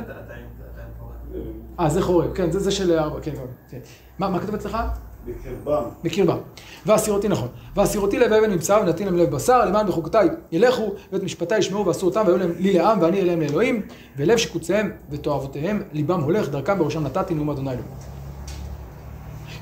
אה, 1.79 1.89
זה 1.89 2.01
חורב, 2.01 2.33
כן, 2.33 2.51
זה 2.51 2.71
של 2.71 2.99
ארבע, 2.99 3.19
כן, 3.21 3.31
כן. 3.71 3.79
מה 4.19 4.39
כתוב 4.39 4.55
אצלך? 4.55 4.77
בקרבם. 5.25 5.83
בקרבם. 6.03 6.37
והסירותי 6.85 7.27
נכון. 7.27 7.47
והסירותי 7.75 8.19
לב 8.19 8.33
אבן 8.33 8.51
מבשר 8.51 8.79
ונתין 8.81 9.07
להם 9.07 9.17
לב 9.17 9.31
בשר, 9.35 9.65
למען 9.65 9.87
בחוקותיי 9.87 10.29
ילכו, 10.51 10.93
ואת 11.11 11.23
משפטיי 11.23 11.59
ישמעו 11.59 11.85
ועשו 11.85 12.05
אותם, 12.05 12.23
והיו 12.25 12.37
להם 12.37 12.51
לי 12.59 12.73
לעם, 12.73 13.01
ואני 13.01 13.21
אליהם 13.21 13.41
לאלוהים, 13.41 13.81
ולב 14.17 14.37
שקוציהם 14.37 14.91
ותועבותיהם, 15.09 15.83
ליבם 15.91 16.21
הולך, 16.21 16.49
דרכם 16.49 16.79
בראשם 16.79 17.03
נתתי 17.03 17.33
נאום 17.33 17.49
אדוני 17.49 17.69
אלוהים. 17.69 17.87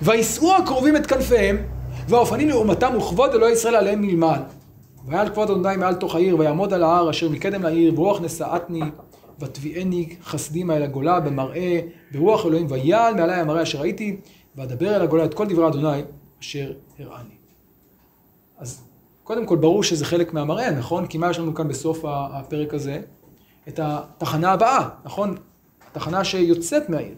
וישאו 0.01 0.55
הקרובים 0.55 0.95
את 0.95 1.05
כנפיהם, 1.05 1.57
והאופנים 2.07 2.49
לעומתם 2.49 2.93
וכבוד 2.97 3.33
אלוהי 3.33 3.53
ישראל 3.53 3.75
עליהם 3.75 4.01
מלמעלה. 4.01 4.43
והיה 5.07 5.21
על 5.21 5.29
כבוד 5.29 5.49
אדוני 5.49 5.77
מעל 5.77 5.95
תוך 5.95 6.15
העיר, 6.15 6.39
ויעמוד 6.39 6.73
על 6.73 6.83
ההר 6.83 7.09
אשר 7.09 7.29
מקדם 7.29 7.63
לעיר, 7.63 7.93
ורוח 7.99 8.21
נשאתני, 8.21 8.81
ותביאני 9.39 10.15
חסדים 10.23 10.71
אל 10.71 10.83
הגולה 10.83 11.19
במראה, 11.19 11.79
ברוח 12.11 12.45
אלוהים, 12.45 12.67
ויעל 12.69 13.15
מעלי 13.15 13.33
המראה 13.33 13.63
אשר 13.63 13.79
ראיתי, 13.79 14.17
ואדבר 14.55 14.95
אל 14.95 15.01
הגולה 15.01 15.25
את 15.25 15.33
כל 15.33 15.45
דברי 15.45 15.67
אדוני 15.67 16.01
אשר 16.41 16.73
הראני. 16.99 17.35
אז 18.57 18.83
קודם 19.23 19.45
כל 19.45 19.55
ברור 19.55 19.83
שזה 19.83 20.05
חלק 20.05 20.33
מהמראה, 20.33 20.71
נכון? 20.71 21.07
כי 21.07 21.17
מה 21.17 21.29
יש 21.29 21.39
לנו 21.39 21.55
כאן 21.55 21.67
בסוף 21.67 22.05
הפרק 22.05 22.73
הזה? 22.73 23.01
את 23.67 23.79
התחנה 23.83 24.51
הבאה, 24.51 24.89
נכון? 25.05 25.35
התחנה 25.91 26.23
שיוצאת 26.23 26.89
מהעיר, 26.89 27.15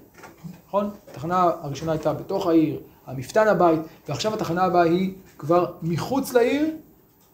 נכון? 0.68 0.90
התחנה 1.12 1.52
הראשונה 1.62 1.92
הייתה 1.92 2.14
בתוך 2.14 2.48
העיר, 2.48 2.80
המפתן 3.08 3.48
הבית, 3.48 3.80
ועכשיו 4.10 4.34
התחנה 4.34 4.64
הבאה 4.64 4.82
היא 4.82 5.14
כבר 5.38 5.66
מחוץ 5.82 6.34
לעיר, 6.34 6.68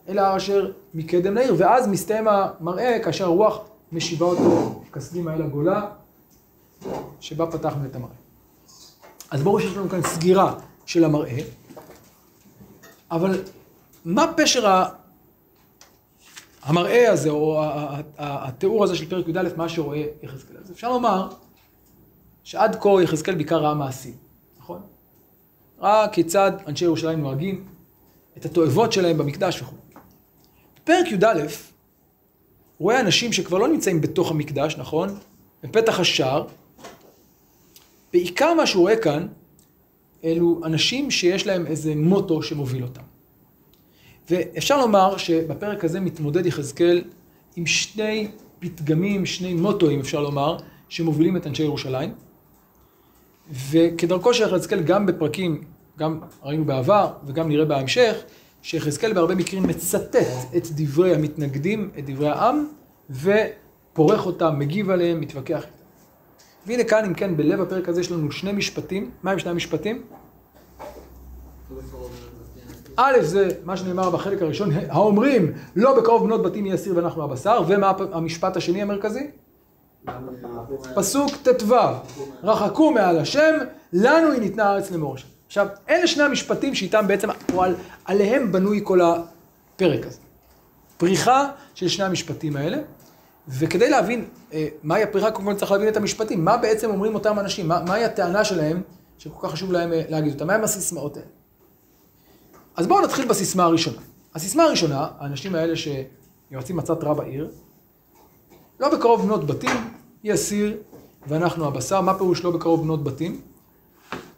אל 0.09 0.19
ההר 0.19 0.37
אשר 0.37 0.71
מקדם 0.93 1.35
לעיר, 1.35 1.55
ואז 1.57 1.87
מסתיים 1.87 2.27
המראה 2.27 2.99
כאשר 3.03 3.25
הרוח 3.25 3.59
משיבה 3.95 4.25
אותו 4.25 4.81
כסדים 4.93 5.27
האל 5.27 5.41
הגולה, 5.41 5.87
שבה 7.19 7.51
פתחנו 7.51 7.85
את 7.85 7.95
המראה. 7.95 8.15
אז 9.31 9.43
ברור 9.43 9.59
שיש 9.59 9.77
לנו 9.77 9.89
כאן 9.89 10.01
סגירה 10.03 10.55
של 10.85 11.03
המראה, 11.03 11.37
אבל 13.11 13.43
מה 14.05 14.33
פשר 14.37 14.83
המראה 16.63 17.11
הזה, 17.11 17.29
או 17.29 17.61
התיאור 18.17 18.83
הזה 18.83 18.95
של 18.95 19.09
פרק 19.09 19.27
י"א, 19.27 19.49
מה 19.57 19.69
שרואה 19.69 20.03
יחזקאל? 20.23 20.57
אז 20.57 20.71
אפשר 20.71 20.89
לומר 20.89 21.29
שעד 22.43 22.75
כה 22.81 22.89
יחזקאל 23.03 23.35
בעיקר 23.35 23.57
ראה 23.57 23.73
מעשים, 23.73 24.13
נכון? 24.59 24.81
ראה 25.79 26.07
כיצד 26.07 26.51
אנשי 26.67 26.85
ירושלים 26.85 27.21
נוהגים, 27.21 27.65
את 28.37 28.45
התועבות 28.45 28.91
שלהם 28.91 29.17
במקדש 29.17 29.61
וכו'. 29.61 29.75
פרק 30.83 31.11
י"א 31.11 31.47
רואה 32.79 32.99
אנשים 32.99 33.33
שכבר 33.33 33.57
לא 33.57 33.67
נמצאים 33.67 34.01
בתוך 34.01 34.31
המקדש, 34.31 34.75
נכון? 34.77 35.09
בפתח 35.63 35.99
השער. 35.99 36.45
בעיקר 38.13 38.53
מה 38.53 38.67
שהוא 38.67 38.81
רואה 38.81 38.95
כאן, 38.95 39.27
אלו 40.23 40.61
אנשים 40.65 41.11
שיש 41.11 41.47
להם 41.47 41.67
איזה 41.67 41.95
מוטו 41.95 42.43
שמוביל 42.43 42.83
אותם. 42.83 43.01
ואפשר 44.29 44.77
לומר 44.77 45.17
שבפרק 45.17 45.85
הזה 45.85 45.99
מתמודד 45.99 46.45
יחזקאל 46.45 47.03
עם 47.55 47.65
שני 47.65 48.27
פתגמים, 48.59 49.25
שני 49.25 49.53
מוטואים, 49.53 49.99
אפשר 49.99 50.21
לומר, 50.21 50.57
שמובילים 50.89 51.37
את 51.37 51.47
אנשי 51.47 51.63
ירושלים. 51.63 52.13
וכדרכו 53.71 54.33
של 54.33 54.43
יחזקאל 54.43 54.83
גם 54.83 55.05
בפרקים, 55.05 55.63
גם 55.99 56.19
ראינו 56.43 56.65
בעבר 56.65 57.13
וגם 57.25 57.49
נראה 57.49 57.65
בהמשך, 57.65 58.23
שיחזקאל 58.65 59.13
בהרבה 59.13 59.35
מקרים 59.35 59.63
מצטט 59.63 60.15
את 60.57 60.67
דברי 60.71 61.15
המתנגדים, 61.15 61.89
את 61.99 62.09
דברי 62.09 62.29
העם, 62.29 62.67
ופורך 63.09 64.25
אותם, 64.25 64.59
מגיב 64.59 64.89
עליהם, 64.89 65.21
מתווכח 65.21 65.55
איתם. 65.55 65.67
והנה 66.67 66.83
כאן, 66.83 67.05
אם 67.05 67.13
כן, 67.13 67.37
בלב 67.37 67.61
הפרק 67.61 67.89
הזה 67.89 68.01
יש 68.01 68.11
לנו 68.11 68.31
שני 68.31 68.51
משפטים. 68.51 69.11
מה 69.23 69.31
הם 69.31 69.39
שני 69.39 69.51
המשפטים? 69.51 70.01
א', 72.95 73.17
זה 73.21 73.49
מה 73.63 73.77
שנאמר 73.77 74.09
בחלק 74.09 74.41
הראשון, 74.41 74.69
האומרים, 74.89 75.51
לא 75.75 75.99
בקרוב 76.01 76.23
בנות 76.23 76.43
בתים 76.43 76.65
יהיה 76.65 76.77
סיר 76.77 76.95
ואנחנו 76.95 77.23
הבשר, 77.23 77.61
ומה 77.67 77.91
המשפט 78.11 78.57
השני 78.57 78.81
המרכזי? 78.81 79.27
פסוק 80.95 81.31
ט"ו, 81.43 81.75
רחקו 82.43 82.91
מעל 82.91 83.17
השם, 83.17 83.55
לנו 83.93 84.31
היא 84.31 84.41
ניתנה 84.41 84.63
הארץ 84.63 84.91
למורשת. 84.91 85.34
עכשיו, 85.57 85.67
אלה 85.89 86.07
שני 86.07 86.23
המשפטים 86.23 86.75
שאיתם 86.75 87.07
בעצם, 87.07 87.29
או 87.53 87.63
על, 87.63 87.75
עליהם 88.05 88.51
בנוי 88.51 88.81
כל 88.83 88.99
הפרק 89.01 90.05
הזה. 90.05 90.19
פריחה 90.97 91.49
של 91.75 91.87
שני 91.87 92.05
המשפטים 92.05 92.55
האלה, 92.55 92.77
וכדי 93.47 93.89
להבין 93.89 94.25
אה, 94.53 94.67
מהי 94.83 95.03
הפריחה, 95.03 95.31
קודם 95.31 95.47
כל 95.47 95.53
צריך 95.53 95.71
להבין 95.71 95.87
את 95.87 95.97
המשפטים. 95.97 96.45
מה 96.45 96.57
בעצם 96.57 96.89
אומרים 96.89 97.15
אותם 97.15 97.39
אנשים? 97.39 97.67
מה, 97.67 97.83
מהי 97.87 98.05
הטענה 98.05 98.43
שלהם, 98.43 98.81
שכל 99.17 99.47
כך 99.47 99.53
חשוב 99.53 99.71
להם 99.71 99.93
אה, 99.93 100.01
להגיד 100.09 100.33
אותה? 100.33 100.45
מהם 100.45 100.63
הסיסמאות 100.63 101.17
האלה? 101.17 101.27
אז 102.75 102.87
בואו 102.87 103.01
נתחיל 103.01 103.27
בסיסמה 103.27 103.63
הראשונה. 103.63 104.01
הסיסמה 104.35 104.63
הראשונה, 104.63 105.07
האנשים 105.19 105.55
האלה 105.55 105.73
שיועצים 105.75 106.75
מצת 106.75 107.03
רע 107.03 107.13
בעיר, 107.13 107.51
לא 108.79 108.89
בקרוב 108.89 109.21
בנות 109.21 109.47
בתים, 109.47 109.91
היא 110.23 110.33
הסיר 110.33 110.77
ואנחנו 111.27 111.67
הבשר. 111.67 112.01
מה 112.01 112.17
פירוש 112.17 112.43
לא 112.43 112.51
בקרוב 112.51 112.81
בנות 112.81 113.03
בתים? 113.03 113.41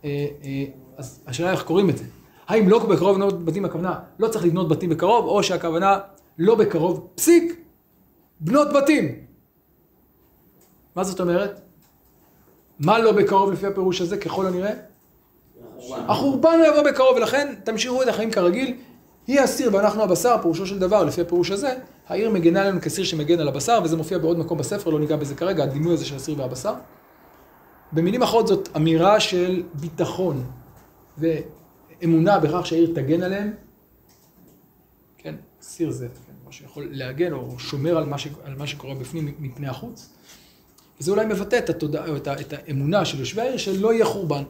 אה, 0.05 0.27
אה, 0.43 0.65
אז 0.97 1.19
השאלה 1.27 1.51
איך 1.51 1.63
קוראים 1.63 1.89
את 1.89 1.97
זה. 1.97 2.03
האם 2.47 2.69
לא 2.69 2.85
בקרוב 2.85 3.15
בנות 3.15 3.45
בתים 3.45 3.65
הכוונה 3.65 3.99
לא 4.19 4.27
צריך 4.27 4.45
לבנות 4.45 4.69
בתים 4.69 4.89
בקרוב, 4.89 5.25
או 5.25 5.43
שהכוונה 5.43 5.99
לא 6.37 6.55
בקרוב, 6.55 7.07
פסיק, 7.15 7.61
בנות 8.39 8.67
בתים. 8.73 9.15
מה 10.95 11.03
זאת 11.03 11.19
אומרת? 11.19 11.61
מה 12.79 12.99
לא 12.99 13.11
בקרוב 13.11 13.51
לפי 13.51 13.67
הפירוש 13.67 14.01
הזה, 14.01 14.17
ככל 14.17 14.45
הנראה? 14.45 14.71
החורבן 15.89 16.59
לא 16.59 16.67
יבוא 16.67 16.91
בקרוב, 16.91 17.17
ולכן 17.17 17.55
תמשיכו 17.63 18.03
את 18.03 18.07
החיים 18.07 18.31
כרגיל. 18.31 18.75
היא 19.27 19.39
הסיר 19.39 19.69
ואנחנו 19.73 20.03
הבשר, 20.03 20.35
פירושו 20.41 20.65
של 20.65 20.79
דבר, 20.79 21.03
לפי 21.03 21.21
הפירוש 21.21 21.51
הזה, 21.51 21.73
העיר 22.07 22.29
מגנה 22.29 22.61
עלינו 22.61 22.81
כסיר 22.81 23.05
שמגן 23.05 23.39
על 23.39 23.47
הבשר, 23.47 23.79
וזה 23.83 23.97
מופיע 23.97 24.17
בעוד 24.17 24.39
מקום 24.39 24.57
בספר, 24.57 24.89
לא 24.89 24.99
ניגע 24.99 25.15
בזה 25.15 25.35
כרגע, 25.35 25.63
הדימוי 25.63 25.93
הזה 25.93 26.05
של 26.05 26.15
הסיר 26.15 26.39
והבשר. 26.39 26.73
במילים 27.91 28.21
אחרות 28.21 28.47
זאת 28.47 28.69
אמירה 28.75 29.19
של 29.19 29.63
ביטחון 29.73 30.43
ואמונה 31.17 32.39
בכך 32.39 32.65
שהעיר 32.65 32.91
תגן 32.95 33.23
עליהם. 33.23 33.53
כן, 35.17 35.35
סיר 35.61 35.91
זה 35.91 36.07
כן, 36.07 36.33
מה 36.45 36.51
שיכול 36.51 36.87
להגן 36.91 37.33
או 37.33 37.59
שומר 37.59 37.97
על 37.97 38.05
מה, 38.05 38.17
ש, 38.17 38.27
על 38.43 38.55
מה 38.55 38.67
שקורה 38.67 38.95
בפנים 38.95 39.35
מפני 39.39 39.67
החוץ. 39.67 40.13
וזה 40.99 41.11
אולי 41.11 41.25
מבטא 41.25 41.57
את, 41.57 41.69
התודע, 41.69 42.17
את, 42.17 42.27
את 42.27 42.53
האמונה 42.53 43.05
של 43.05 43.19
יושבי 43.19 43.41
העיר 43.41 43.57
שלא 43.57 43.93
יהיה 43.93 44.05
חורבן. 44.05 44.43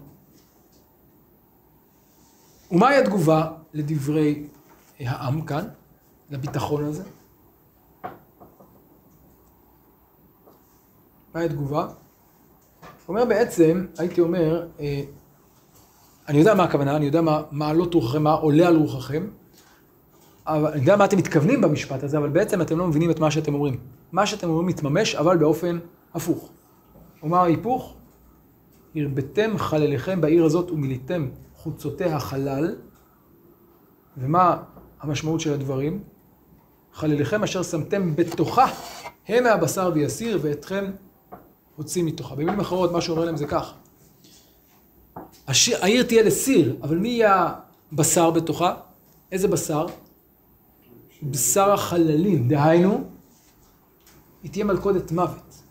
ומהי 2.71 2.97
התגובה 2.97 3.51
לדברי 3.73 4.47
העם 4.99 5.41
כאן, 5.41 5.67
לביטחון 6.30 6.84
הזה? 6.84 7.03
מהי 11.34 11.45
התגובה? 11.45 11.88
אומר 13.08 13.25
בעצם, 13.25 13.86
הייתי 13.97 14.21
אומר, 14.21 14.67
אה, 14.80 15.03
אני 16.27 16.37
יודע 16.37 16.53
מה 16.53 16.63
הכוונה, 16.63 16.95
אני 16.95 17.05
יודע 17.05 17.21
מה 17.21 17.43
מעלות 17.51 17.93
רוחכם, 17.93 18.23
מה 18.23 18.31
עולה 18.31 18.67
על 18.67 18.75
רוחכם, 18.75 19.27
אבל 20.47 20.71
אני 20.71 20.79
יודע 20.79 20.95
מה 20.95 21.05
אתם 21.05 21.17
מתכוונים 21.17 21.61
במשפט 21.61 22.03
הזה, 22.03 22.17
אבל 22.17 22.29
בעצם 22.29 22.61
אתם 22.61 22.77
לא 22.77 22.87
מבינים 22.87 23.11
את 23.11 23.19
מה 23.19 23.31
שאתם 23.31 23.53
אומרים. 23.53 23.77
מה 24.11 24.25
שאתם 24.25 24.49
אומרים 24.49 24.67
מתממש, 24.67 25.15
אבל 25.15 25.37
באופן 25.37 25.79
הפוך. 26.13 26.49
ומה 27.23 27.41
ההיפוך? 27.41 27.95
הרביתם 28.95 29.57
חלליכם 29.57 30.21
בעיר 30.21 30.45
הזאת 30.45 30.71
ומילאתם 30.71 31.29
חוצותיה 31.55 32.19
חלל, 32.19 32.75
ומה 34.17 34.57
המשמעות 35.01 35.39
של 35.39 35.53
הדברים? 35.53 36.03
חלליכם 36.93 37.43
אשר 37.43 37.63
שמתם 37.63 38.15
בתוכה, 38.15 38.65
הם 39.27 39.43
מהבשר 39.43 39.91
ויסיר, 39.93 40.39
ואתכם 40.41 40.91
הוציא 41.75 42.03
מתוכה. 42.03 42.35
במילים 42.35 42.59
אחרות, 42.59 42.91
מה 42.91 43.01
שאומר 43.01 43.25
להם 43.25 43.37
זה 43.37 43.47
כך. 43.47 43.73
השיר, 45.47 45.77
העיר 45.81 46.03
תהיה 46.03 46.23
לסיר, 46.23 46.75
אבל 46.81 46.97
מי 46.97 47.10
יהיה 47.10 47.53
הבשר 47.91 48.31
בתוכה? 48.31 48.73
איזה 49.31 49.47
בשר? 49.47 49.86
בשר 51.23 51.71
החללים, 51.71 52.47
דהיינו, 52.47 53.03
היא 54.43 54.51
תהיה 54.51 54.65
מלכודת 54.65 55.12
מוות. 55.12 55.63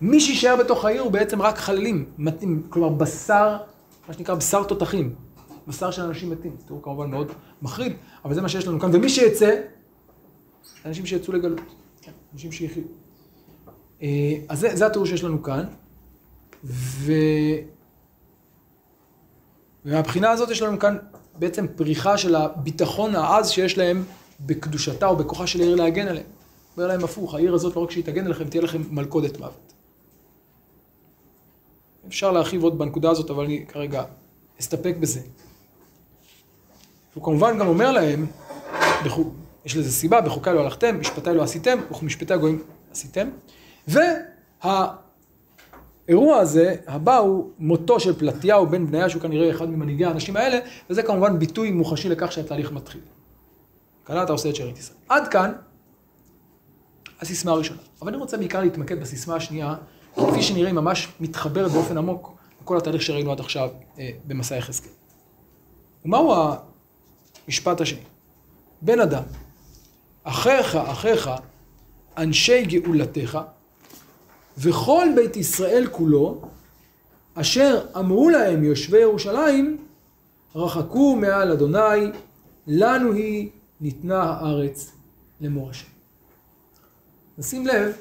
מי 0.00 0.20
שיישאר 0.20 0.56
בתוך 0.56 0.84
העיר 0.84 1.02
הוא 1.02 1.12
בעצם 1.12 1.42
רק 1.42 1.58
חללים, 1.58 2.04
מתאים, 2.18 2.62
כלומר 2.68 2.88
בשר, 2.88 3.56
מה 4.08 4.14
שנקרא 4.14 4.34
בשר 4.34 4.64
תותחים, 4.64 5.14
בשר 5.68 5.90
של 5.90 6.02
אנשים 6.02 6.30
מתים. 6.30 6.56
תיאור 6.66 6.82
כמובן 6.82 7.10
מאוד 7.10 7.32
מחריד, 7.62 7.92
אבל 8.24 8.34
זה 8.34 8.42
מה 8.42 8.48
שיש 8.48 8.66
לנו 8.66 8.80
כאן. 8.80 8.90
ומי 8.92 9.08
שיצא, 9.08 9.60
אנשים 10.84 11.06
שיצאו 11.06 11.32
לגלות, 11.32 11.60
כן, 12.02 12.12
אנשים 12.32 12.52
שיחיו. 12.52 12.82
אה, 14.02 14.08
אז 14.48 14.60
זה, 14.60 14.76
זה 14.76 14.86
התיאור 14.86 15.06
שיש 15.06 15.24
לנו 15.24 15.42
כאן, 15.42 15.64
ו... 16.64 17.12
ומהבחינה 19.84 20.30
הזאת 20.30 20.50
יש 20.50 20.62
לנו 20.62 20.78
כאן 20.78 20.96
בעצם 21.38 21.66
פריחה 21.76 22.18
של 22.18 22.34
הביטחון 22.34 23.16
העז 23.16 23.50
שיש 23.50 23.78
להם 23.78 24.04
בקדושתה 24.40 25.06
או 25.06 25.16
בכוחה 25.16 25.46
של 25.46 25.60
העיר 25.60 25.74
להגן 25.74 26.08
עליהם. 26.08 26.26
אומר 26.76 26.86
להם 26.86 27.04
הפוך, 27.04 27.34
העיר 27.34 27.54
הזאת 27.54 27.76
לא 27.76 27.80
רק 27.80 27.90
שהיא 27.90 28.04
תגן 28.04 28.24
עליכם, 28.24 28.48
תהיה 28.48 28.62
לכם 28.62 28.82
מלכודת 28.90 29.38
מוות. 29.40 29.72
אפשר 32.08 32.32
להרחיב 32.32 32.62
עוד 32.62 32.78
בנקודה 32.78 33.10
הזאת, 33.10 33.30
אבל 33.30 33.44
אני 33.44 33.64
כרגע 33.68 34.04
אסתפק 34.60 34.94
בזה. 35.00 35.20
הוא 37.14 37.24
כמובן 37.24 37.58
גם 37.58 37.66
אומר 37.66 37.92
להם, 37.92 38.26
יש 39.64 39.76
לזה 39.76 39.92
סיבה, 39.92 40.20
בחוקי 40.20 40.50
לא 40.50 40.60
הלכתם, 40.60 41.00
משפטי 41.00 41.34
לא 41.34 41.42
עשיתם, 41.42 41.78
וכמשפטי 41.90 42.34
הגויים 42.34 42.62
עשיתם. 42.92 43.28
והאירוע 46.08 46.36
הזה, 46.36 46.74
הבא 46.86 47.16
הוא 47.16 47.50
מותו 47.58 48.00
של 48.00 48.18
פלטיהו 48.18 48.66
בן 48.66 48.86
בניה, 48.86 49.08
שהוא 49.08 49.22
כנראה 49.22 49.50
אחד 49.50 49.70
ממנהיגי 49.70 50.04
האנשים 50.04 50.36
האלה, 50.36 50.58
וזה 50.90 51.02
כמובן 51.02 51.38
ביטוי 51.38 51.70
מוחשי 51.70 52.08
לכך 52.08 52.32
שהתהליך 52.32 52.72
מתחיל. 52.72 53.00
כאן 54.06 54.22
אתה 54.22 54.32
עושה 54.32 54.48
את 54.48 54.56
שארית 54.56 54.78
ישראל. 54.78 54.98
עד 55.08 55.28
כאן 55.28 55.52
הסיסמה 57.20 57.52
הראשונה. 57.52 57.80
אבל 58.02 58.08
אני 58.08 58.16
רוצה 58.16 58.36
בעיקר 58.36 58.60
להתמקד 58.60 59.00
בסיסמה 59.00 59.36
השנייה, 59.36 59.74
כפי 60.16 60.42
שנראה 60.42 60.66
היא 60.66 60.74
ממש 60.74 61.08
מתחברת 61.20 61.70
באופן 61.70 61.98
עמוק 61.98 62.34
לכל 62.62 62.76
התהליך 62.76 63.02
שראינו 63.02 63.32
עד 63.32 63.40
עכשיו 63.40 63.70
אה, 63.98 64.10
במסע 64.26 64.56
יחזקאל. 64.56 64.90
ומהו 66.04 66.34
המשפט 67.46 67.80
השני? 67.80 68.00
בן 68.82 69.00
אדם, 69.00 69.22
אחיך, 70.24 70.76
אחיך, 70.76 71.30
אנשי 72.16 72.64
גאולתך, 72.64 73.38
וכל 74.58 75.08
בית 75.16 75.36
ישראל 75.36 75.86
כולו, 75.90 76.40
אשר 77.34 77.80
אמרו 77.96 78.30
להם 78.30 78.64
יושבי 78.64 78.98
ירושלים, 78.98 79.76
רחקו 80.54 81.16
מעל 81.16 81.52
אדוני, 81.52 82.10
לנו 82.66 83.12
היא 83.12 83.50
ניתנה 83.80 84.22
הארץ 84.22 84.92
למורשה. 85.40 85.86
נשים 87.38 87.66
לב, 87.66 87.96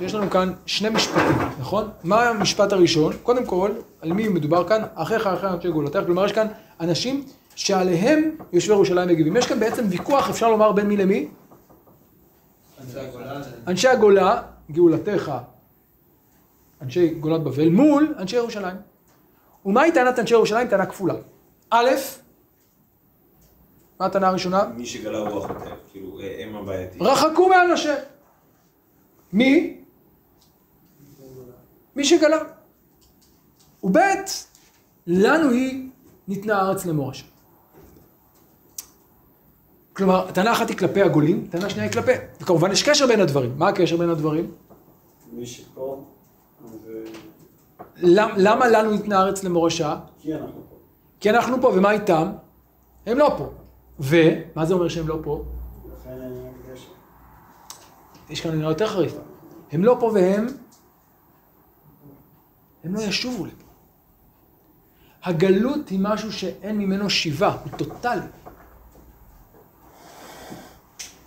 יש 0.00 0.14
לנו 0.14 0.30
כאן 0.30 0.52
שני 0.66 0.88
משפטים, 0.88 1.36
נכון? 1.60 1.88
מה 2.04 2.28
המשפט 2.28 2.72
הראשון? 2.72 3.12
קודם 3.22 3.46
כל, 3.46 3.70
על 4.00 4.12
מי 4.12 4.28
מדובר 4.28 4.68
כאן? 4.68 4.82
אחיך 4.94 5.26
אחיך 5.26 5.44
אנשי 5.44 5.70
גאולתך, 5.70 6.00
כלומר 6.06 6.26
יש 6.26 6.32
כאן 6.32 6.46
אנשים 6.80 7.24
שעליהם 7.54 8.30
יושבי 8.52 8.72
ירושלים 8.72 9.08
מגיבים. 9.08 9.36
יש 9.36 9.46
כאן 9.46 9.60
בעצם 9.60 9.84
ויכוח, 9.88 10.30
אפשר 10.30 10.50
לומר, 10.50 10.72
בין 10.72 10.86
מי 10.86 10.96
למי? 10.96 11.28
אנשי 13.66 13.88
הגולה, 13.88 14.42
גאולתך, 14.72 15.32
אנשי 16.82 17.14
גולת 17.14 17.42
בבל, 17.42 17.68
מול 17.68 18.14
אנשי 18.18 18.36
ירושלים. 18.36 18.76
ומהי 19.66 19.92
טענת 19.92 20.18
אנשי 20.18 20.34
ירושלים? 20.34 20.68
טענה 20.68 20.86
כפולה. 20.86 21.14
א', 21.70 21.90
מה 24.00 24.06
הטענה 24.06 24.28
הראשונה? 24.28 24.64
מי 24.76 24.86
שגלה 24.86 25.18
רוח 25.18 25.50
יותר, 25.50 25.74
כאילו, 25.92 26.20
הם 26.20 26.56
הבעייתיים. 26.56 27.02
רחקו 27.02 27.50
השם. 27.72 27.94
מי? 29.32 29.80
מי 31.96 32.04
שגלה. 32.04 32.38
וב', 33.82 33.98
לנו 35.06 35.50
היא 35.50 35.88
ניתנה 36.28 36.58
הארץ 36.58 36.86
למורשה. 36.86 37.24
כלומר, 39.92 40.30
טענה 40.30 40.52
אחת 40.52 40.68
היא 40.68 40.76
כלפי 40.76 41.02
הגולים, 41.02 41.46
טענה 41.50 41.70
שנייה 41.70 41.84
היא 41.84 41.92
כלפי. 41.92 42.12
וכמובן 42.40 42.72
יש 42.72 42.82
קשר 42.88 43.06
בין 43.06 43.20
הדברים. 43.20 43.54
מה 43.58 43.68
הקשר 43.68 43.96
בין 43.96 44.10
הדברים? 44.10 44.50
מי 45.32 45.46
שפה, 45.46 46.04
זה... 46.84 47.04
למ- 47.96 48.34
למה 48.36 48.68
לנו 48.68 48.90
ניתנה 48.90 49.18
הארץ 49.18 49.44
למורשה? 49.44 49.96
כי 50.18 50.34
אנחנו 50.34 50.60
פה. 50.70 50.76
כי 51.20 51.30
אנחנו 51.30 51.60
פה, 51.60 51.68
ומה 51.74 51.90
איתם? 51.90 52.32
הם 53.06 53.18
לא 53.18 53.34
פה. 53.38 53.50
ומה 54.00 54.64
זה 54.66 54.74
אומר 54.74 54.88
שהם 54.88 55.08
לא 55.08 55.18
פה? 55.22 55.44
לכן. 56.00 56.18
יש 58.30 58.40
כאן 58.40 58.50
אמירה 58.52 58.70
יותר 58.70 58.86
חריפה. 58.86 59.20
הם 59.72 59.84
לא 59.84 59.96
פה 60.00 60.10
והם, 60.14 60.46
הם 62.84 62.94
לא 62.94 63.00
ישובו 63.00 63.46
לפה. 63.46 63.64
הגלות 65.22 65.88
היא 65.88 65.98
משהו 66.02 66.32
שאין 66.32 66.78
ממנו 66.78 67.10
שיבה, 67.10 67.56
הוא 67.64 67.78
טוטאלי. 67.78 68.20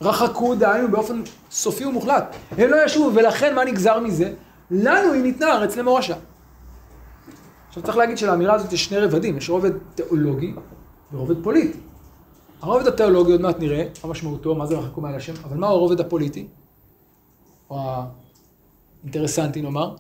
רחקו, 0.04 0.56
דהיינו 0.56 0.92
באופן 0.92 1.22
סופי 1.52 1.86
ומוחלט. 1.86 2.36
הם 2.52 2.70
לא 2.70 2.86
ישובו, 2.86 3.16
ולכן 3.16 3.56
מה 3.56 3.66
נגזר 3.66 4.00
מזה? 4.00 4.34
לנו 4.72 5.14
היא 5.14 5.24
ניתנה 5.24 5.56
ארץ 5.56 5.78
למורשה. 5.78 6.16
עכשיו 7.68 7.84
צריך 7.84 7.98
להגיד 7.98 8.18
שלאמירה 8.18 8.54
הזאת 8.54 8.74
יש 8.74 8.86
שני 8.86 8.98
רבדים, 8.98 9.38
יש 9.38 9.50
רובד 9.50 9.72
תיאולוגי 9.96 10.54
ורובד 11.14 11.44
פוליטי. 11.44 11.80
הרובד 12.62 12.88
התיאולוגי 12.88 13.32
עוד 13.32 13.42
מעט 13.42 13.60
נראה, 13.60 13.88
מה 14.04 14.10
משמעותו, 14.10 14.56
מה 14.56 14.66
זה 14.66 14.78
רחקו 14.78 15.02
מעל 15.02 15.16
השם, 15.16 15.34
אבל 15.44 15.58
מהו 15.58 15.70
הרובד 15.70 16.00
הפוליטי? 16.00 16.48
או 17.70 17.80
האינטרסנטי 19.02 19.62
נאמר? 19.62 19.96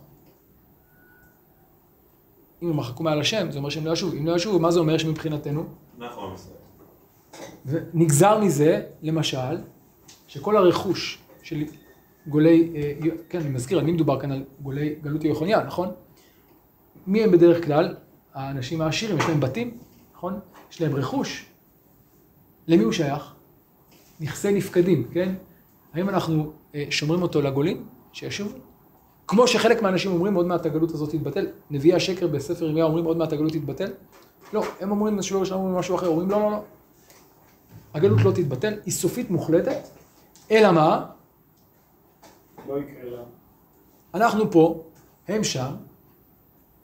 אם 2.63 2.69
הם 2.69 2.79
רחקו 2.79 3.03
מעל 3.03 3.19
השם, 3.19 3.51
זה 3.51 3.57
אומר 3.57 3.69
שהם 3.69 3.85
לא 3.85 3.91
ישובו. 3.91 4.17
אם 4.17 4.27
לא 4.27 4.35
ישובו, 4.35 4.59
מה 4.59 4.71
זה 4.71 4.79
אומר 4.79 4.97
שמבחינתנו? 4.97 5.63
נכון. 5.97 6.35
ונגזר 7.65 8.39
מזה, 8.39 8.81
למשל, 9.01 9.57
שכל 10.33 10.57
הרכוש 10.57 11.17
של 11.43 11.63
גולי, 12.27 12.71
אה, 12.75 13.09
כן, 13.29 13.39
אני 13.39 13.49
מזכיר, 13.49 13.83
מי 13.83 13.91
מדובר 13.91 14.19
כאן? 14.19 14.31
על 14.31 14.43
גולי 14.61 14.95
גלות 15.03 15.23
יוחניה, 15.23 15.63
נכון? 15.63 15.91
מי 17.07 17.23
הם 17.23 17.31
בדרך 17.31 17.65
כלל? 17.65 17.95
האנשים 18.33 18.81
העשירים, 18.81 19.17
יש 19.17 19.25
להם 19.29 19.39
בתים, 19.39 19.77
נכון? 20.15 20.39
יש 20.71 20.81
להם 20.81 20.95
רכוש. 20.95 21.45
למי 22.67 22.83
הוא 22.83 22.91
שייך? 22.91 23.33
נכסי 24.19 24.51
נפקדים, 24.51 25.07
כן? 25.13 25.35
האם 25.93 26.09
אנחנו 26.09 26.51
אה, 26.75 26.85
שומרים 26.89 27.21
אותו 27.21 27.41
לגולים, 27.41 27.85
שישובו? 28.13 28.57
כמו 29.27 29.47
שחלק 29.47 29.81
מהאנשים 29.81 30.11
אומרים, 30.11 30.33
עוד 30.33 30.45
מעט 30.45 30.65
הגלות 30.65 30.91
הזאת 30.91 31.09
תתבטל. 31.09 31.47
נביאי 31.71 31.95
השקר 31.95 32.27
בספר 32.27 32.65
ירמיה 32.65 32.83
אומרים, 32.83 33.05
עוד 33.05 33.17
מעט 33.17 33.33
הגלות 33.33 33.53
תתבטל. 33.53 33.91
לא, 34.53 34.63
הם 34.79 34.91
אומרים, 34.91 35.21
שלא 35.21 35.43
לנו 35.51 35.79
משהו 35.79 35.95
אחר, 35.95 36.07
אומרים, 36.07 36.29
לא, 36.29 36.39
לא, 36.39 36.51
לא. 36.51 36.63
הגלות 37.93 38.21
לא 38.21 38.31
תתבטל, 38.31 38.73
היא 38.85 38.93
סופית 38.93 39.29
מוחלטת, 39.29 40.02
אלא 40.53 40.71
מה? 40.71 41.05
לא 42.67 42.79
יקרה 42.79 43.09
לה. 43.09 43.23
אנחנו 44.13 44.51
פה, 44.51 44.83
הם 45.27 45.43
שם, 45.43 45.75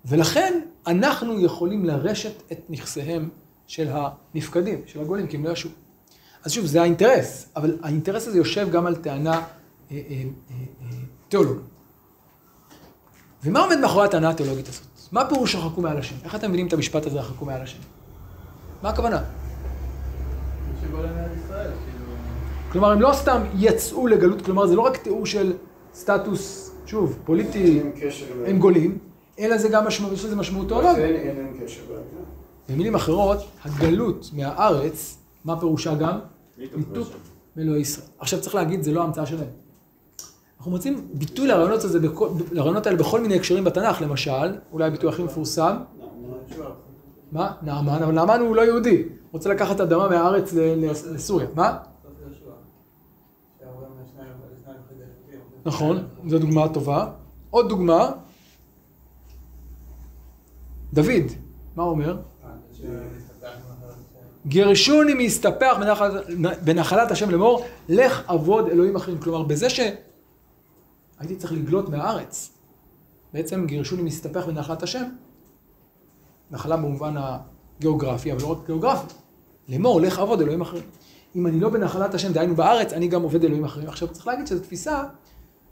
ולכן 0.06 0.60
אנחנו 0.88 1.40
יכולים 1.40 1.86
לרשת 1.86 2.52
את 2.52 2.60
נכסיהם 2.70 3.30
של 3.68 3.90
הנפקדים, 3.92 4.82
של 4.86 5.02
הגולים, 5.02 5.28
כי 5.28 5.38
הם 5.38 5.46
לא 5.46 5.50
ישובו. 5.50 5.76
אז 6.46 6.52
שוב, 6.52 6.66
זה 6.66 6.82
האינטרס, 6.82 7.50
אבל 7.56 7.78
האינטרס 7.84 8.28
הזה 8.28 8.38
יושב 8.38 8.70
גם 8.72 8.86
על 8.86 8.96
טענה 8.96 9.34
אה, 9.34 9.42
אה, 9.92 9.92
אה, 9.92 10.22
אה, 10.82 10.88
תיאולוגית. 11.28 11.66
ומה 13.44 13.60
עומד 13.60 13.78
מאחורי 13.78 14.06
הטענה 14.06 14.30
התיאולוגית 14.30 14.68
הזאת? 14.68 14.84
מה 15.12 15.30
פירוש 15.30 15.56
רחקו 15.56 15.82
מעל 15.82 15.98
השם? 15.98 16.16
איך 16.24 16.36
אתם 16.36 16.48
מבינים 16.48 16.68
את 16.68 16.74
המשפט 16.74 17.06
הזה, 17.06 17.20
רחקו 17.20 17.46
מעל 17.46 17.62
השם? 17.62 17.80
מה 18.84 18.90
הכוונה? 18.90 19.24
כלומר, 22.72 22.92
הם 22.92 23.02
לא 23.02 23.12
סתם 23.14 23.42
יצאו 23.58 24.08
לגלות, 24.08 24.42
כלומר, 24.42 24.68
זה 24.68 24.76
לא 24.76 24.82
רק 24.82 24.98
תיאור 24.98 25.26
של 25.26 25.54
סטטוס, 25.94 26.72
שוב, 26.86 27.18
פוליטי, 27.26 27.82
הם. 28.46 28.60
גולים, 28.60 28.98
אלא 29.40 29.58
זה 29.58 29.70
גם 29.70 29.88
משמעות, 29.88 30.14
יש 30.14 30.26
לזה 30.26 30.36
משמעות 30.36 30.68
תיאולוגית. 30.68 30.98
לכן 30.98 31.16
אין 31.16 31.36
להם 31.36 31.58
קשר. 31.64 31.82
במילים 32.70 32.96
אחרות, 32.96 33.38
הגלות 33.66 34.30
מהארץ, 34.34 35.18
מה 35.46 35.60
פירושה 35.60 35.96
גם? 35.96 36.20
ניתוק 36.58 37.08
מאלוהי 37.56 37.82
ישראל. 37.82 38.08
עכשיו 38.20 38.42
צריך 38.42 38.56
להגיד, 38.56 38.84
זה 38.84 38.92
לא 38.92 39.04
המצאה 39.04 39.26
שלהם. 39.26 39.48
אנחנו 40.58 40.72
מוצאים 40.72 41.08
ביטוי 41.14 41.48
לרעיונות, 41.48 41.84
הזה, 41.84 42.00
בכל, 42.00 42.30
לרעיונות 42.52 42.88
האלה 42.88 42.98
בכל 42.98 43.22
מיני 43.22 43.36
הקשרים 43.36 43.64
בתנ"ך, 43.64 44.02
למשל, 44.02 44.56
אולי 44.72 44.88
הביטוי 44.88 45.10
הכי 45.10 45.24
מפורסם, 45.24 45.78
מה? 47.32 47.52
נעמן, 47.62 48.04
אבל 48.04 48.12
נעמן 48.14 48.40
הוא 48.40 48.56
לא 48.56 48.62
יהודי, 48.62 49.04
רוצה 49.32 49.50
לקחת 49.50 49.76
את 49.76 49.80
האדמה 49.80 50.10
מהארץ 50.10 50.54
לסוריה, 51.12 51.48
מה? 51.56 51.78
נכון, 55.66 56.08
זו 56.28 56.40
דוגמה 56.40 56.68
טובה. 56.70 57.12
עוד 57.50 57.70
דוגמה, 57.70 58.12
דוד, 60.94 61.32
מה 61.76 61.84
הוא 61.84 61.92
אומר? 61.92 62.18
גירשוני 64.46 65.14
מהסתפח 65.14 65.78
בנחלת, 66.64 67.12
השם 67.12 67.30
לאמור, 67.30 67.66
לך 67.90 68.24
עבוד 68.28 68.68
אלוהים 68.68 68.96
אחרים. 68.96 69.18
כלומר, 69.18 69.44
בזה 69.44 69.70
שהייתי 69.70 71.36
צריך 71.38 71.54
לגלות 71.54 71.90
מהארץ, 71.90 72.52
בעצם 73.34 73.66
גירשוני 73.66 74.02
מסתפח 74.02 74.46
בנחלת 74.46 74.84
השם, 74.84 75.04
נחלה 76.52 76.78
במובן 76.78 77.16
הגיאוגרפי, 77.18 78.32
אבל 78.32 78.42
לא 78.42 78.52
רק 78.52 78.58
גיאוגרפי. 78.66 79.14
לאמור, 79.70 80.02
לך 80.02 80.20
עבוד 80.20 80.42
אלוהים 80.42 80.62
אחרים. 80.62 80.84
אם 81.36 81.48
אני 81.48 81.60
לא 81.60 81.70
בנחלת 81.70 82.14
השם, 82.14 82.34
דהיינו 82.34 82.56
בארץ, 82.56 82.94
אני 82.94 83.08
גם 83.08 83.22
עובד 83.22 83.44
אלוהים 83.44 83.66
אחרים. 83.66 83.88
עכשיו 83.88 84.08
צריך 84.08 84.28
להגיד 84.28 84.48
שזו 84.48 84.64
תפיסה 84.64 85.04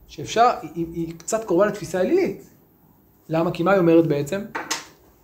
שאפשר, 0.07 0.49
היא, 0.61 0.85
היא 0.93 1.13
קצת 1.17 1.43
קרובה 1.43 1.65
לתפיסה 1.65 2.01
אלילית. 2.01 2.49
למה? 3.29 3.51
כי 3.51 3.63
מה 3.63 3.71
היא 3.71 3.79
אומרת 3.79 4.07
בעצם? 4.07 4.41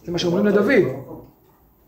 זה 0.04 0.12
מה 0.12 0.20
שאומרים 0.20 0.46
לדוד. 0.46 0.72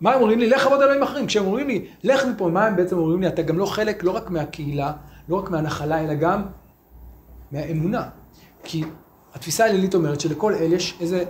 מה 0.01 0.13
הם 0.13 0.21
אומרים 0.21 0.39
לי? 0.39 0.49
לך 0.49 0.65
עבוד 0.65 0.81
אלוהים 0.81 1.03
אחרים. 1.03 1.27
כשהם 1.27 1.45
אומרים 1.45 1.67
לי, 1.67 1.87
לך 2.03 2.25
מפה, 2.25 2.47
מה 2.47 2.65
הם 2.65 2.75
בעצם 2.75 2.97
אומרים 2.97 3.21
לי? 3.21 3.27
אתה 3.27 3.41
גם 3.41 3.57
לא 3.57 3.65
חלק, 3.65 4.03
לא 4.03 4.11
רק 4.11 4.29
מהקהילה, 4.29 4.93
לא 5.29 5.35
רק 5.35 5.49
מהנחלה, 5.49 6.03
אלא 6.03 6.13
גם 6.13 6.41
מהאמונה. 7.51 8.09
כי 8.63 8.83
התפיסה 9.33 9.65
האלילית 9.65 9.95
אומרת 9.95 10.19
שלכל 10.19 10.53
אל 10.53 10.73
יש 10.73 10.97
איזה 11.01 11.23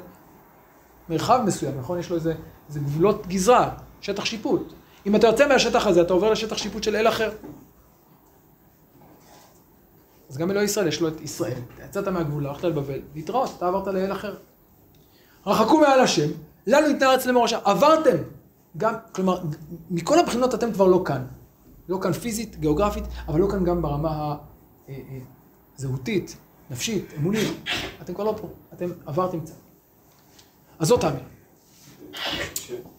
מרחב 1.09 1.41
מסוים, 1.45 1.79
נכון? 1.79 1.99
יש 1.99 2.09
לו 2.09 2.15
איזה, 2.15 2.33
איזה 2.69 2.79
גבולות 2.79 3.27
גזרה, 3.27 3.69
שטח 4.01 4.25
שיפוט. 4.25 4.73
אם 5.05 5.15
אתה 5.15 5.27
יוצא 5.27 5.47
מהשטח 5.47 5.87
הזה, 5.87 6.01
אתה 6.01 6.13
עובר 6.13 6.31
לשטח 6.31 6.57
שיפוט 6.57 6.83
של 6.83 6.95
אל 6.95 7.07
אחר. 7.07 7.31
אז 10.35 10.39
גם 10.39 10.51
אלוהי 10.51 10.65
ישראל, 10.65 10.87
יש 10.87 11.01
לו 11.01 11.07
את 11.07 11.21
ישראל. 11.21 11.59
יצאת 11.85 12.07
מהגבול, 12.07 12.47
הלכת 12.47 12.63
לבבל, 12.63 12.99
להתראות, 13.15 13.49
אתה 13.57 13.67
עברת 13.67 13.87
לאל 13.87 14.11
אחר. 14.11 14.35
רחקו 15.45 15.77
מעל 15.79 15.99
השם, 15.99 16.29
לנו 16.67 16.87
ניתנה 16.87 17.11
ארץ 17.11 17.25
למורשה. 17.25 17.59
עברתם. 17.63 18.17
גם, 18.77 18.93
כלומר, 19.11 19.39
מכל 19.91 20.19
הבחינות 20.19 20.55
אתם 20.55 20.73
כבר 20.73 20.87
לא 20.87 21.01
כאן. 21.05 21.25
לא 21.89 21.97
כאן 22.01 22.13
פיזית, 22.13 22.59
גיאוגרפית, 22.59 23.03
אבל 23.27 23.39
לא 23.39 23.47
כאן 23.51 23.63
גם 23.63 23.81
ברמה 23.81 24.09
ה- 24.09 24.35
אה, 24.89 24.95
אה, 25.09 25.19
נפשית, 26.69 27.13
אמונית, 27.17 27.53
אתם 28.01 28.13
כבר 28.13 28.23
לא 28.23 28.35
פה, 28.41 28.47
אתם 28.73 28.89
עברתם 29.05 29.39
קצת. 29.39 29.53
אז 30.79 30.87
זאת 30.87 31.03
האמירה. 31.03 31.25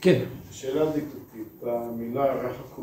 כן. 0.01 0.25
שאלה 0.51 0.87
דקדוקית, 0.87 1.49
במילה 1.63 2.25
רחקו, 2.35 2.83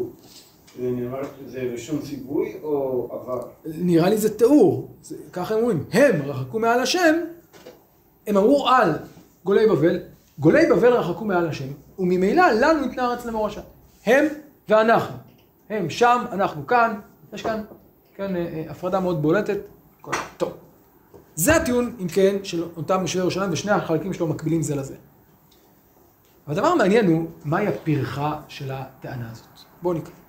זה 0.80 0.92
נאמר, 0.92 1.22
לשון 1.56 2.02
ציווי 2.02 2.58
או 2.64 3.10
עבר? 3.12 3.48
נראה 3.66 4.10
לי 4.10 4.18
זה 4.18 4.38
תיאור, 4.38 4.92
זה, 5.02 5.16
ככה 5.34 5.54
הם 5.54 5.60
אומרים, 5.60 5.84
הם 5.92 6.22
רחקו 6.22 6.60
מעל 6.60 6.80
השם, 6.80 7.16
הם 8.28 8.38
אמרו 8.38 8.68
על 8.68 8.92
גולי 9.44 9.68
בבל, 9.68 10.00
גולי 10.40 10.66
בבל 10.70 10.94
רחקו 10.94 11.26
מעל 11.26 11.48
השם, 11.48 11.68
וממילא 12.00 12.44
לנו 12.52 12.86
ניתנה 12.86 13.04
הארץ 13.04 13.26
למורשה. 13.26 13.62
הם 14.06 14.26
ואנחנו. 14.70 15.16
הם 15.70 15.90
שם, 15.90 16.26
אנחנו 16.32 16.68
כאן, 16.68 17.00
יש 17.34 17.42
כאן, 17.42 17.62
כן, 18.16 18.36
אה, 18.36 18.42
אה, 18.42 18.64
הפרדה 18.70 19.00
מאוד 19.00 19.22
בולטת. 19.22 19.58
טוב. 20.38 20.52
זה 21.36 21.56
הטיעון, 21.56 21.96
אם 22.00 22.08
כן, 22.08 22.36
של 22.44 22.64
אותם 22.78 23.02
יושבי 23.02 23.20
ירושלים, 23.20 23.52
ושני 23.52 23.72
החלקים 23.72 24.14
שלו 24.14 24.28
מקבילים 24.28 24.62
זה 24.62 24.76
לזה. 24.76 24.96
והדבר 26.48 26.68
המעניין 26.68 27.08
הוא, 27.08 27.28
מהי 27.46 27.68
הפרחה 27.68 28.40
של 28.48 28.72
הטענה 28.72 29.32
הזאת? 29.32 29.48
בואו 29.82 29.94
נקרא. 29.94 30.23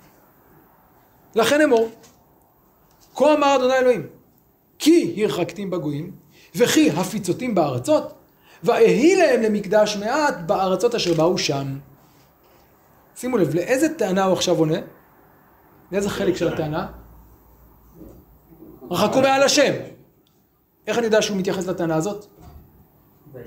לכן 1.35 1.61
אמור, 1.61 1.91
כה 3.15 3.35
אמר 3.35 3.57
אדוני 3.57 3.75
אלוהים, 3.75 4.07
כי 4.79 5.25
הרחקתים 5.25 5.71
בגויים, 5.71 6.11
וכי 6.55 6.91
הפיצותים 6.91 7.55
בארצות, 7.55 8.15
ואהי 8.63 9.17
להם 9.17 9.43
למקדש 9.43 9.97
מעט 9.97 10.35
בארצות 10.47 10.95
אשר 10.95 11.15
באו 11.15 11.39
שם. 11.39 11.79
שימו 13.17 13.39
לב, 13.39 13.55
לאיזה 13.55 13.95
טענה 13.99 14.25
הוא 14.25 14.33
עכשיו 14.33 14.59
עונה? 14.59 14.79
לאיזה 15.93 16.11
חלק 16.11 16.37
של 16.37 16.49
הטענה? 16.49 16.87
רחקו 18.91 19.21
מעל 19.21 19.43
השם. 19.43 19.73
איך 20.87 20.99
אני 20.99 21.07
יודע 21.07 21.23
שהוא 21.23 21.37
מתייחס 21.37 21.67
לטענה 21.67 21.95
הזאת? 21.95 22.27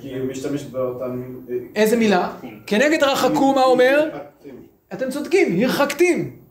כי 0.02 0.17
הוא 0.17 0.28
משתמש 0.28 0.63
באותן 0.63 1.12
מילים. 1.12 1.71
איזה 1.76 1.95
מילה? 1.95 2.34
כנגד 2.67 3.04
רחקו 3.04 3.54
מה 3.54 3.63
אומר? 3.63 4.10
אתם 4.93 5.10
צודקים, 5.10 5.63
הרחקתים. 5.63 6.46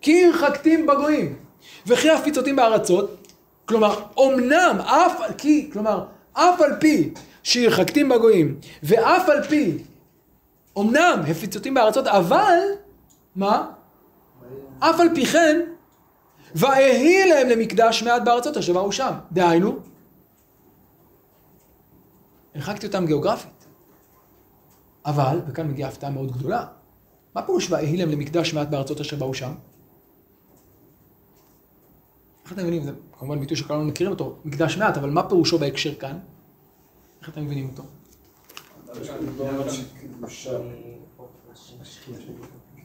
כי 0.00 0.24
הרחקתים 0.24 0.86
בגויים. 0.86 1.36
וכי 1.86 2.10
הפיצותים 2.10 2.56
בארצות, 2.56 3.28
כלומר, 3.66 4.00
אמנם, 4.18 4.78
אף 4.80 5.20
כי, 5.38 5.70
כלומר, 5.72 6.04
אף 6.32 6.60
על 6.60 6.76
פי 6.80 7.14
שהרחקתים 7.42 8.08
בגויים, 8.08 8.56
ואף 8.82 9.28
על 9.28 9.42
פי, 9.42 9.78
אמנם 10.78 11.22
הפיצותים 11.30 11.74
בארצות, 11.74 12.06
אבל, 12.06 12.58
מה? 13.36 13.70
אף 14.78 15.00
על 15.00 15.08
פי 15.14 15.26
כן, 15.26 15.60
ואהי 16.54 17.28
להם 17.28 17.48
למקדש 17.48 18.02
מעט 18.02 18.22
בארצות 18.22 18.56
אשר 18.56 18.72
באו 18.72 18.92
שם. 18.92 19.12
דהיינו, 19.32 19.78
הרחקתי 22.54 22.86
אותם 22.86 23.06
גיאוגרפית. 23.06 23.66
אבל, 25.06 25.40
וכאן 25.48 25.68
מגיעה 25.68 25.88
הפתעה 25.88 26.10
מאוד 26.10 26.32
גדולה, 26.32 26.66
מה 27.34 27.42
פירוש 27.42 27.70
ואהי 27.70 27.96
להם 27.96 28.10
למקדש 28.10 28.54
מעט 28.54 28.68
בארצות 28.68 29.00
אשר 29.00 29.16
באו 29.16 29.34
שם? 29.34 29.52
איך 32.50 32.58
אתם 32.58 32.66
מבינים? 32.66 32.84
זה 32.84 32.92
כמובן 33.18 33.40
ביטוי 33.40 33.56
שכולנו 33.56 33.84
מכירים 33.84 34.12
אותו, 34.12 34.36
מקדש 34.44 34.76
מעט, 34.76 34.96
אבל 34.96 35.10
מה 35.10 35.28
פירושו 35.28 35.58
בהקשר 35.58 35.94
כאן? 35.94 36.18
איך 37.20 37.28
אתם 37.28 37.44
מבינים 37.44 37.70
אותו? 37.70 37.82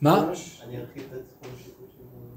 מה? 0.01 0.31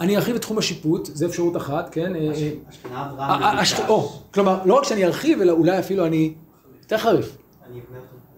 אני 0.00 0.16
ארחיב 0.16 0.34
את 0.34 0.40
תחום 0.40 0.58
השיפוט 0.58 1.06
זו 1.06 1.26
אפשרות 1.26 1.56
אחת, 1.56 1.88
כן? 1.92 2.16
אה, 2.16 2.20
אה, 2.20 2.50
אה, 2.92 3.62
אה, 3.80 3.88
או, 3.88 4.08
כלומר, 4.34 4.64
לא 4.64 4.74
רק 4.74 4.84
שאני 4.84 5.04
ארחיב, 5.04 5.40
אלא 5.40 5.52
אולי 5.52 5.78
אפילו 5.78 6.06
אני... 6.06 6.34
יותר 6.80 6.98
חריף. 6.98 7.36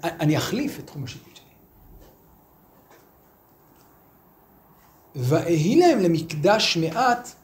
אני 0.04 0.36
אחליף 0.36 0.78
את 0.78 0.86
תחום 0.86 1.04
השיפוט 1.04 1.36
שלי. 1.36 1.44
ואהי 5.14 5.76
להם 5.76 5.98
למקדש 5.98 6.76
מעט, 6.76 7.39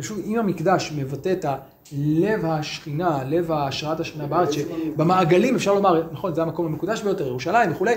שוב, 0.00 0.18
אם 0.18 0.38
המקדש 0.38 0.92
מבטא 0.96 1.32
את 1.32 1.44
לב 1.92 2.44
השכינה, 2.44 3.24
לב 3.24 3.52
השראת 3.52 4.00
השכינה 4.00 4.26
בארץ, 4.26 4.50
שבמעגלים 4.50 5.54
אפשר 5.54 5.74
לומר, 5.74 6.08
נכון, 6.12 6.34
זה 6.34 6.42
המקום 6.42 6.66
המקודש 6.66 7.02
ביותר, 7.02 7.26
ירושלים 7.26 7.72
וכולי, 7.72 7.94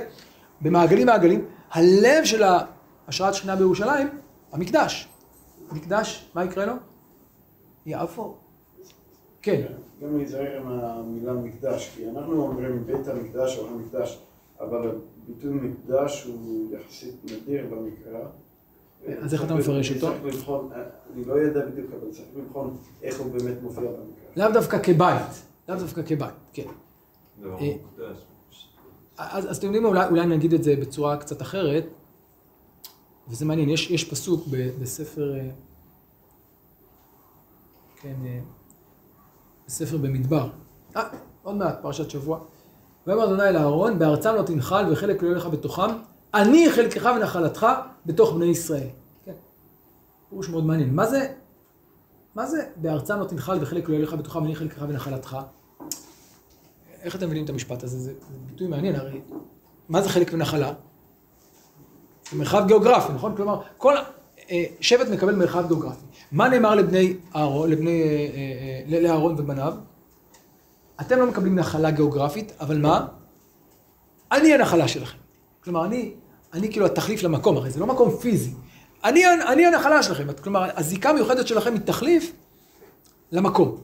במעגלים 0.61 1.07
מעגלים, 1.07 1.45
הלב 1.71 2.23
של 2.23 2.43
השראת 3.07 3.33
השכינה 3.33 3.55
בירושלים, 3.55 4.07
המקדש. 4.51 5.07
המקדש, 5.69 6.29
מה 6.35 6.45
יקרה 6.45 6.65
לו? 6.65 6.73
יעבור. 7.85 8.37
כן. 9.41 9.61
גם 10.03 10.17
להיזהר 10.17 10.57
עם 10.61 10.67
המילה 10.67 11.33
מקדש, 11.33 11.91
כי 11.95 12.09
אנחנו 12.09 12.41
אומרים 12.41 12.85
בית 12.85 13.07
המקדש 13.07 13.57
או 13.57 13.67
המקדש, 13.67 14.19
אבל 14.59 14.91
הביטוי 15.23 15.53
מקדש 15.53 16.23
הוא 16.23 16.75
יחסית 16.75 17.15
נדיר 17.23 17.65
במקרא. 17.69 18.19
אז 19.21 19.33
איך 19.33 19.43
אתה 19.43 19.55
מפרש 19.55 19.91
אותו? 19.91 20.13
אני 21.13 21.25
לא 21.25 21.33
יודע 21.33 21.65
בדיוק, 21.65 21.87
אבל 21.99 22.11
צריך 22.11 22.27
לבחון 22.35 22.77
איך 23.03 23.19
הוא 23.19 23.31
באמת 23.31 23.61
מופיע 23.61 23.83
במקרא. 23.83 24.45
לאו 24.45 24.53
דווקא 24.53 24.77
כבית, 24.83 25.43
לאו 25.69 25.77
דווקא 25.77 26.01
כבית, 26.05 26.33
כן. 26.53 26.67
אה. 27.45 27.73
אז, 29.17 29.51
אז 29.51 29.57
אתם 29.57 29.65
יודעים 29.65 29.83
מה, 29.83 29.89
אולי, 29.89 30.07
אולי 30.09 30.25
נגיד 30.25 30.53
את 30.53 30.63
זה 30.63 30.75
בצורה 30.75 31.17
קצת 31.17 31.41
אחרת, 31.41 31.85
וזה 33.27 33.45
מעניין, 33.45 33.69
יש, 33.69 33.91
יש 33.91 34.03
פסוק 34.09 34.47
ב, 34.49 34.69
בספר, 34.81 35.35
אה, 35.35 35.49
כן, 38.01 38.15
אה, 38.25 38.39
בספר 39.67 39.97
במדבר, 39.97 40.49
אה, 40.95 41.03
עוד 41.43 41.55
מעט, 41.55 41.81
פרשת 41.81 42.09
שבוע. 42.09 42.39
ויאמר 43.07 43.23
אדוני 43.23 43.43
אל 43.43 43.57
אהרון, 43.57 43.99
בארצם 43.99 44.35
לא 44.35 44.41
תנחל 44.41 44.85
וחלק 44.91 45.23
לא 45.23 45.27
יהיה 45.27 45.37
לך 45.37 45.45
בתוכם, 45.45 45.91
אני 46.33 46.71
חלקך 46.71 47.09
ונחלתך 47.15 47.67
בתוך 48.05 48.33
בני 48.33 48.45
ישראל. 48.45 48.87
כן, 49.25 49.31
פירוש 50.29 50.49
מאוד 50.49 50.65
מעניין. 50.65 50.95
מה 50.95 51.07
זה, 51.07 51.33
מה 52.35 52.45
זה 52.45 52.65
בארצם 52.75 53.19
לא 53.19 53.25
תנחל 53.25 53.57
וחלק 53.61 53.89
לא 53.89 53.93
יהיה 53.93 54.03
לך 54.03 54.13
בתוכם, 54.13 54.45
אני 54.45 54.55
חלקך 54.55 54.85
ונחלתך? 54.87 55.37
איך 57.01 57.15
אתם 57.15 57.25
מבינים 57.25 57.45
את 57.45 57.49
המשפט 57.49 57.83
הזה? 57.83 57.97
זה, 57.97 58.13
זה 58.13 58.37
ביטוי 58.45 58.67
מעניין, 58.67 58.95
הרי 58.95 59.21
מה 59.89 60.01
זה 60.01 60.09
חלק 60.09 60.29
ונחלה? 60.33 60.73
זה 62.31 62.37
מרחב 62.37 62.67
גיאוגרפי, 62.67 63.13
נכון? 63.13 63.35
כלומר, 63.35 63.61
כל 63.77 63.95
אה, 64.51 64.63
שבט 64.81 65.07
מקבל 65.07 65.35
מרחב 65.35 65.67
גיאוגרפי. 65.67 66.05
מה 66.31 66.49
נאמר 66.49 66.75
לבני 66.75 67.15
אהרון, 67.35 67.69
לבני, 67.69 68.03
אה, 68.03 68.93
אה, 68.95 69.01
לאהרון 69.01 69.35
ובניו? 69.37 69.73
אתם 71.01 71.19
לא 71.19 71.27
מקבלים 71.27 71.55
נחלה 71.55 71.91
גיאוגרפית, 71.91 72.51
אבל 72.59 72.77
מה? 72.77 73.07
אני 74.31 74.53
הנחלה 74.53 74.87
שלכם. 74.87 75.17
כלומר, 75.63 75.85
אני, 75.85 76.13
אני 76.53 76.71
כאילו 76.71 76.85
התחליף 76.85 77.23
למקום, 77.23 77.57
הרי 77.57 77.71
זה 77.71 77.79
לא 77.79 77.87
מקום 77.87 78.17
פיזי. 78.17 78.53
אני, 79.03 79.23
אני 79.47 79.65
הנחלה 79.65 80.03
שלכם. 80.03 80.27
כלומר, 80.43 80.69
הזיקה 80.75 81.09
המיוחדת 81.09 81.47
שלכם 81.47 81.73
היא 81.73 81.81
תחליף 81.81 82.31
למקום. 83.31 83.77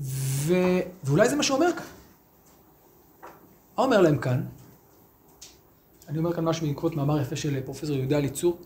ו... 0.00 0.54
ואולי 1.04 1.28
זה 1.28 1.36
מה 1.36 1.42
שהוא 1.42 1.56
אומר 1.56 1.72
כאן. 1.76 1.84
מה 3.76 3.84
אומר 3.84 4.00
להם 4.00 4.18
כאן? 4.18 4.42
אני 6.08 6.18
אומר 6.18 6.32
כאן 6.32 6.44
משהו 6.44 6.66
בעקבות 6.66 6.96
מאמר 6.96 7.20
יפה 7.20 7.36
של 7.36 7.60
פרופסור 7.60 7.96
יהודה 7.96 8.18
אליצור, 8.18 8.58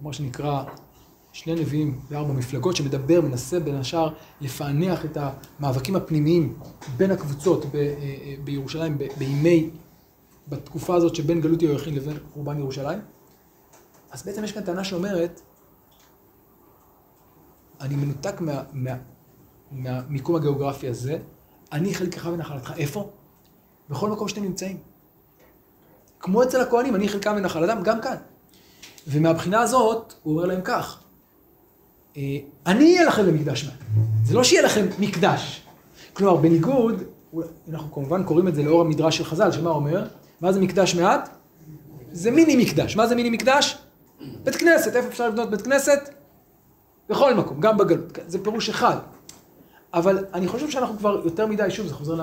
מאמר 0.00 0.12
שנקרא 0.12 0.64
שני 1.32 1.54
נביאים 1.54 2.00
וארבע 2.08 2.32
מפלגות, 2.32 2.76
שמדבר, 2.76 3.20
מנסה 3.20 3.60
בין 3.60 3.74
השאר 3.74 4.14
לפענח 4.40 5.04
את 5.04 5.16
המאבקים 5.60 5.96
הפנימיים 5.96 6.54
בין 6.96 7.10
הקבוצות 7.10 7.64
ב- 7.64 7.76
אה, 7.76 7.82
אה, 7.82 8.34
בירושלים 8.44 8.98
ב- 8.98 9.06
בימי, 9.18 9.70
בתקופה 10.48 10.94
הזאת 10.94 11.14
שבין 11.14 11.40
גלות 11.40 11.62
יהויכין 11.62 11.94
לבין 11.94 12.16
חורבן 12.32 12.58
ירושלים. 12.58 12.98
אז 14.10 14.22
בעצם 14.22 14.44
יש 14.44 14.52
כאן 14.52 14.62
טענה 14.62 14.84
שאומרת, 14.84 15.40
אני 17.80 17.96
מנותק 17.96 18.40
מה, 18.40 18.62
מה, 18.72 18.96
מהמיקום 19.70 20.36
הגיאוגרפי 20.36 20.88
הזה, 20.88 21.18
אני 21.72 21.94
חלקך 21.94 22.28
ונחלתך. 22.32 22.72
איפה? 22.76 23.10
בכל 23.90 24.10
מקום 24.10 24.28
שאתם 24.28 24.42
נמצאים. 24.42 24.78
כמו 26.20 26.42
אצל 26.42 26.60
הכהנים, 26.60 26.94
אני 26.94 27.08
חלקם 27.08 27.34
ונחלתם, 27.36 27.82
גם 27.82 28.00
כאן. 28.00 28.16
ומהבחינה 29.08 29.60
הזאת, 29.60 30.14
הוא 30.22 30.34
אומר 30.34 30.46
להם 30.46 30.60
כך, 30.64 31.02
אה, 32.16 32.38
אני 32.66 32.84
אהיה 32.84 33.04
לכם 33.04 33.26
למקדש 33.26 33.64
מעט. 33.64 33.78
זה 34.24 34.34
לא 34.34 34.44
שיהיה 34.44 34.62
לכם 34.62 34.86
מקדש. 34.98 35.62
כלומר, 36.12 36.36
בניגוד, 36.36 37.02
אנחנו 37.68 37.92
כמובן 37.92 38.24
קוראים 38.24 38.48
את 38.48 38.54
זה 38.54 38.62
לאור 38.62 38.80
המדרש 38.80 39.18
של 39.18 39.24
חז"ל, 39.24 39.52
שמה 39.52 39.70
אומר? 39.70 40.06
מה 40.42 40.52
זה 40.52 40.60
מקדש 40.60 40.94
מעט? 40.94 41.28
זה 42.12 42.30
מיני 42.30 42.56
מקדש. 42.56 42.96
מה 42.96 43.06
זה 43.06 43.14
מיני 43.14 43.30
מקדש? 43.30 43.78
בית 44.44 44.56
כנסת. 44.56 44.96
איפה 44.96 45.08
אפשר 45.08 45.28
לבנות 45.28 45.50
בית 45.50 45.62
כנסת? 45.62 45.98
בכל 47.08 47.34
מקום, 47.34 47.60
גם 47.60 47.76
בגלות. 47.78 48.18
זה 48.26 48.44
פירוש 48.44 48.68
אחד. 48.68 48.96
אבל 49.94 50.24
אני 50.34 50.48
חושב 50.48 50.70
שאנחנו 50.70 50.98
כבר 50.98 51.20
יותר 51.24 51.46
מדי, 51.46 51.70
שוב, 51.70 51.86
זה 51.86 51.94
חוזר 51.94 52.14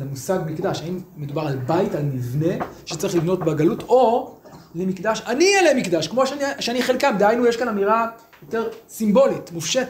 למושג 0.00 0.38
מקדש, 0.46 0.82
האם 0.82 1.00
מדובר 1.16 1.42
על 1.46 1.56
בית, 1.56 1.94
על 1.94 2.02
מבנה 2.02 2.54
שצריך 2.86 3.14
לבנות 3.14 3.40
בגלות, 3.40 3.82
או 3.82 4.34
למקדש, 4.74 5.22
אני 5.26 5.44
אהיה 5.44 5.74
למקדש, 5.74 6.08
כמו 6.08 6.26
שאני, 6.26 6.44
שאני 6.60 6.82
חלקם, 6.82 7.14
דהיינו 7.18 7.46
יש 7.46 7.56
כאן 7.56 7.68
אמירה 7.68 8.06
יותר 8.42 8.68
סימבולית, 8.88 9.52
מופשטת. 9.52 9.88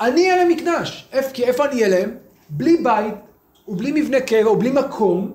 אני 0.00 0.20
אהיה 0.22 0.36
להם 0.36 0.48
מקדש. 0.48 1.08
איפ- 1.12 1.32
כי 1.32 1.44
איפה 1.44 1.64
אני 1.64 1.74
אהיה 1.74 1.88
להם? 1.88 2.10
בלי 2.50 2.76
בית, 2.76 3.14
ובלי 3.68 3.92
מבנה 4.02 4.20
קבע, 4.20 4.50
ובלי 4.50 4.70
מקום, 4.70 5.30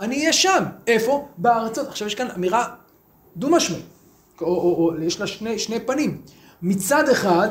אני 0.00 0.16
אהיה 0.18 0.32
שם. 0.32 0.64
איפה? 0.86 1.28
בארצות. 1.38 1.88
עכשיו 1.88 2.06
יש 2.06 2.14
כאן 2.14 2.30
אמירה 2.30 2.74
דו-משמעית, 3.36 3.84
או, 4.40 4.46
או, 4.46 4.88
או 4.88 5.02
יש 5.02 5.20
לה 5.20 5.26
שני, 5.26 5.58
שני 5.58 5.80
פנים. 5.80 6.22
מצד 6.62 7.08
אחד, 7.08 7.48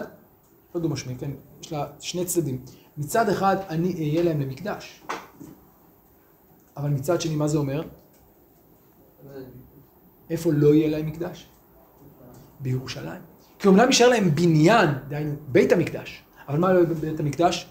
לא 0.76 0.82
דו-משמעי, 0.82 1.16
כן, 1.16 1.32
יש 1.62 1.72
לה 1.72 1.86
שני 2.00 2.26
צדדים. 2.26 2.62
מצד 2.98 3.30
אחד, 3.30 3.56
אני 3.70 3.94
אהיה 3.94 4.24
להם 4.24 4.42
למקדש. 4.42 5.04
אבל 6.78 6.90
מצד 6.90 7.22
שני, 7.22 7.36
מה 7.36 7.48
זה 7.48 7.58
אומר? 7.58 7.84
איפה 10.30 10.52
לא 10.54 10.74
יהיה 10.74 10.90
להם 10.90 11.06
מקדש? 11.06 11.48
בירושלים. 12.60 13.22
כי 13.60 13.68
אומנם 13.68 13.88
יישאר 13.88 14.10
להם 14.10 14.36
בניין, 14.36 14.90
דהיינו 15.08 15.36
בית 15.48 15.72
המקדש, 15.72 16.24
אבל 16.48 16.60
מה 16.60 16.74
לא 16.74 16.78
יהיה 16.78 16.90
בבית 16.90 17.20
המקדש? 17.20 17.70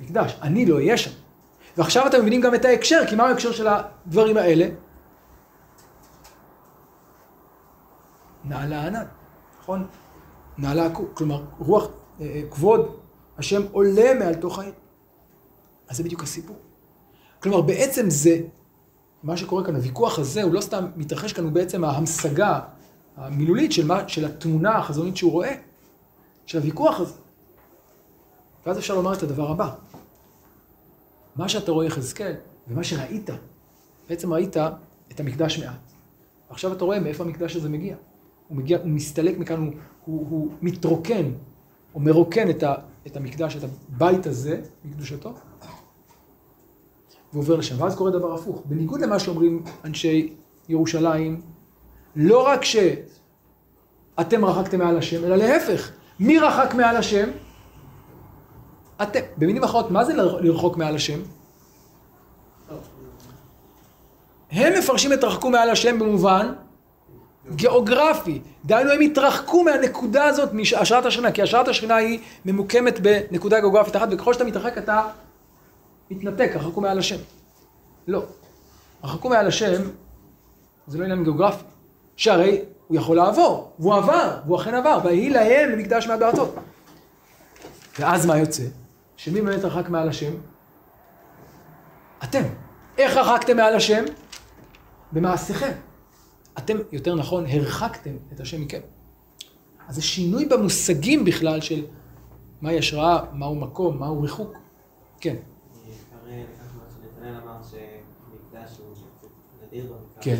מקדש. 0.00 0.38
אני 0.42 0.66
לא 0.66 0.76
אהיה 0.76 0.96
שם. 0.96 1.10
ועכשיו 1.76 2.06
אתם 2.06 2.20
מבינים 2.20 2.40
גם 2.40 2.54
את 2.54 2.64
ההקשר, 2.64 3.02
כי 3.08 3.16
מה 3.16 3.24
ההקשר 3.24 3.52
של 3.52 3.66
הדברים 3.66 4.36
האלה? 4.36 4.68
נעלה 8.44 8.86
ענן, 8.86 9.04
נכון? 9.60 9.86
נעלה, 10.58 10.88
כלומר, 11.14 11.42
רוח, 11.58 11.84
אה, 12.20 12.26
אה, 12.26 12.42
כבוד 12.50 12.96
השם 13.38 13.62
עולה 13.72 14.14
מעל 14.14 14.34
תוך 14.34 14.58
העיר. 14.58 14.72
אז 15.88 15.96
זה 15.96 16.02
בדיוק 16.02 16.22
הסיפור. 16.22 16.56
כלומר, 17.42 17.60
בעצם 17.60 18.10
זה, 18.10 18.40
מה 19.22 19.36
שקורה 19.36 19.64
כאן, 19.64 19.74
הוויכוח 19.74 20.18
הזה, 20.18 20.42
הוא 20.42 20.54
לא 20.54 20.60
סתם 20.60 20.86
מתרחש 20.96 21.32
כאן, 21.32 21.44
הוא 21.44 21.52
בעצם 21.52 21.84
ההמשגה 21.84 22.60
המילולית 23.16 23.72
של, 23.72 23.86
מה, 23.86 24.08
של 24.08 24.24
התמונה 24.24 24.78
החזונית 24.78 25.16
שהוא 25.16 25.32
רואה, 25.32 25.54
של 26.46 26.58
הוויכוח 26.58 27.00
הזה. 27.00 27.14
ואז 28.66 28.78
אפשר 28.78 28.94
לומר 28.94 29.12
את 29.12 29.22
הדבר 29.22 29.50
הבא. 29.50 29.74
מה 31.36 31.48
שאתה 31.48 31.72
רואה 31.72 31.86
יחזקאל, 31.86 32.34
ומה 32.68 32.84
שראית, 32.84 33.30
בעצם 34.08 34.32
ראית 34.32 34.56
את 35.12 35.20
המקדש 35.20 35.58
מעט. 35.58 35.92
עכשיו 36.48 36.72
אתה 36.72 36.84
רואה 36.84 37.00
מאיפה 37.00 37.24
המקדש 37.24 37.56
הזה 37.56 37.68
מגיע. 37.68 37.96
הוא 38.48 38.58
מגיע, 38.58 38.78
הוא 38.78 38.88
מסתלק 38.88 39.38
מכאן, 39.38 39.56
הוא, 39.56 39.72
הוא, 40.04 40.26
הוא 40.30 40.50
מתרוקן, 40.62 41.32
או 41.94 42.00
מרוקן 42.00 42.50
את, 42.50 42.62
ה, 42.62 42.74
את 43.06 43.16
המקדש, 43.16 43.56
את 43.56 43.62
הבית 43.64 44.26
הזה, 44.26 44.60
מקדושתו, 44.84 45.34
ועובר 47.32 47.56
לשם. 47.56 47.80
ואז 47.80 47.96
קורה 47.96 48.10
דבר 48.10 48.34
הפוך. 48.34 48.62
בניגוד 48.64 49.00
למה 49.00 49.18
שאומרים 49.18 49.64
אנשי 49.84 50.32
ירושלים, 50.68 51.40
לא 52.16 52.46
רק 52.46 52.60
שאתם 52.64 54.44
רחקתם 54.44 54.78
מעל 54.78 54.98
השם, 54.98 55.24
אלא 55.24 55.36
להפך. 55.36 55.90
מי 56.20 56.38
רחק 56.38 56.74
מעל 56.74 56.96
השם? 56.96 57.30
אתם. 59.02 59.20
במילים 59.36 59.64
אחרות, 59.64 59.90
מה 59.90 60.04
זה 60.04 60.14
לרחוק 60.14 60.76
מעל 60.76 60.94
השם? 60.94 61.20
הם 64.50 64.72
מפרשים 64.78 65.12
את 65.12 65.24
רחקו 65.24 65.50
מעל 65.50 65.70
השם 65.70 65.98
במובן 65.98 66.52
גיאוגרפי. 67.50 68.40
דהיינו, 68.64 68.90
הם 68.90 69.00
התרחקו 69.00 69.64
מהנקודה 69.64 70.24
הזאת 70.24 70.52
מהשראת 70.52 71.06
השכינה, 71.06 71.32
כי 71.32 71.42
השראת 71.42 71.68
השכינה 71.68 71.96
היא 71.96 72.18
ממוקמת 72.44 73.00
בנקודה 73.00 73.60
גיאוגרפית 73.60 73.96
אחת, 73.96 74.08
וככל 74.10 74.32
שאתה 74.32 74.44
מתרחק 74.44 74.78
אתה 74.78 75.02
מתנתק, 76.10 76.50
רחקו 76.54 76.80
מעל 76.80 76.98
השם. 76.98 77.16
לא. 78.06 78.22
רחקו 79.04 79.28
מעל 79.28 79.46
השם 79.46 79.82
זה 80.86 80.98
לא 80.98 81.04
עניין 81.04 81.24
גיאוגרפי. 81.24 81.64
שהרי 82.16 82.60
הוא 82.88 82.96
יכול 82.96 83.16
לעבור, 83.16 83.72
והוא 83.78 83.94
עבר, 83.94 84.36
והוא 84.46 84.56
אכן 84.56 84.74
עבר, 84.74 84.98
ויהי 85.04 85.30
להם 85.30 85.70
למקדש 85.70 86.06
מעט 86.06 86.18
בארצות. 86.18 86.54
ואז 87.98 88.26
מה 88.26 88.38
יוצא? 88.38 88.62
שמי 89.16 89.40
באמת 89.40 89.64
רחק 89.64 89.88
מעל 89.88 90.08
השם? 90.08 90.32
אתם. 92.24 92.42
איך 92.98 93.16
רחקתם 93.16 93.56
מעל 93.56 93.74
השם? 93.74 94.04
במעשיכם. 95.12 95.72
אתם, 96.58 96.76
יותר 96.92 97.14
נכון, 97.14 97.46
הרחקתם 97.46 98.16
את 98.32 98.40
השם 98.40 98.60
מכם. 98.60 98.80
אז 99.88 99.94
זה 99.94 100.02
שינוי 100.02 100.44
במושגים 100.46 101.24
בכלל 101.24 101.60
של 101.60 101.84
מהי 102.62 102.78
השראה, 102.78 103.24
מהו 103.32 103.54
מקום, 103.54 103.98
מהו 103.98 104.22
ריחוק. 104.22 104.52
כן. 105.20 105.36
כן. 110.20 110.36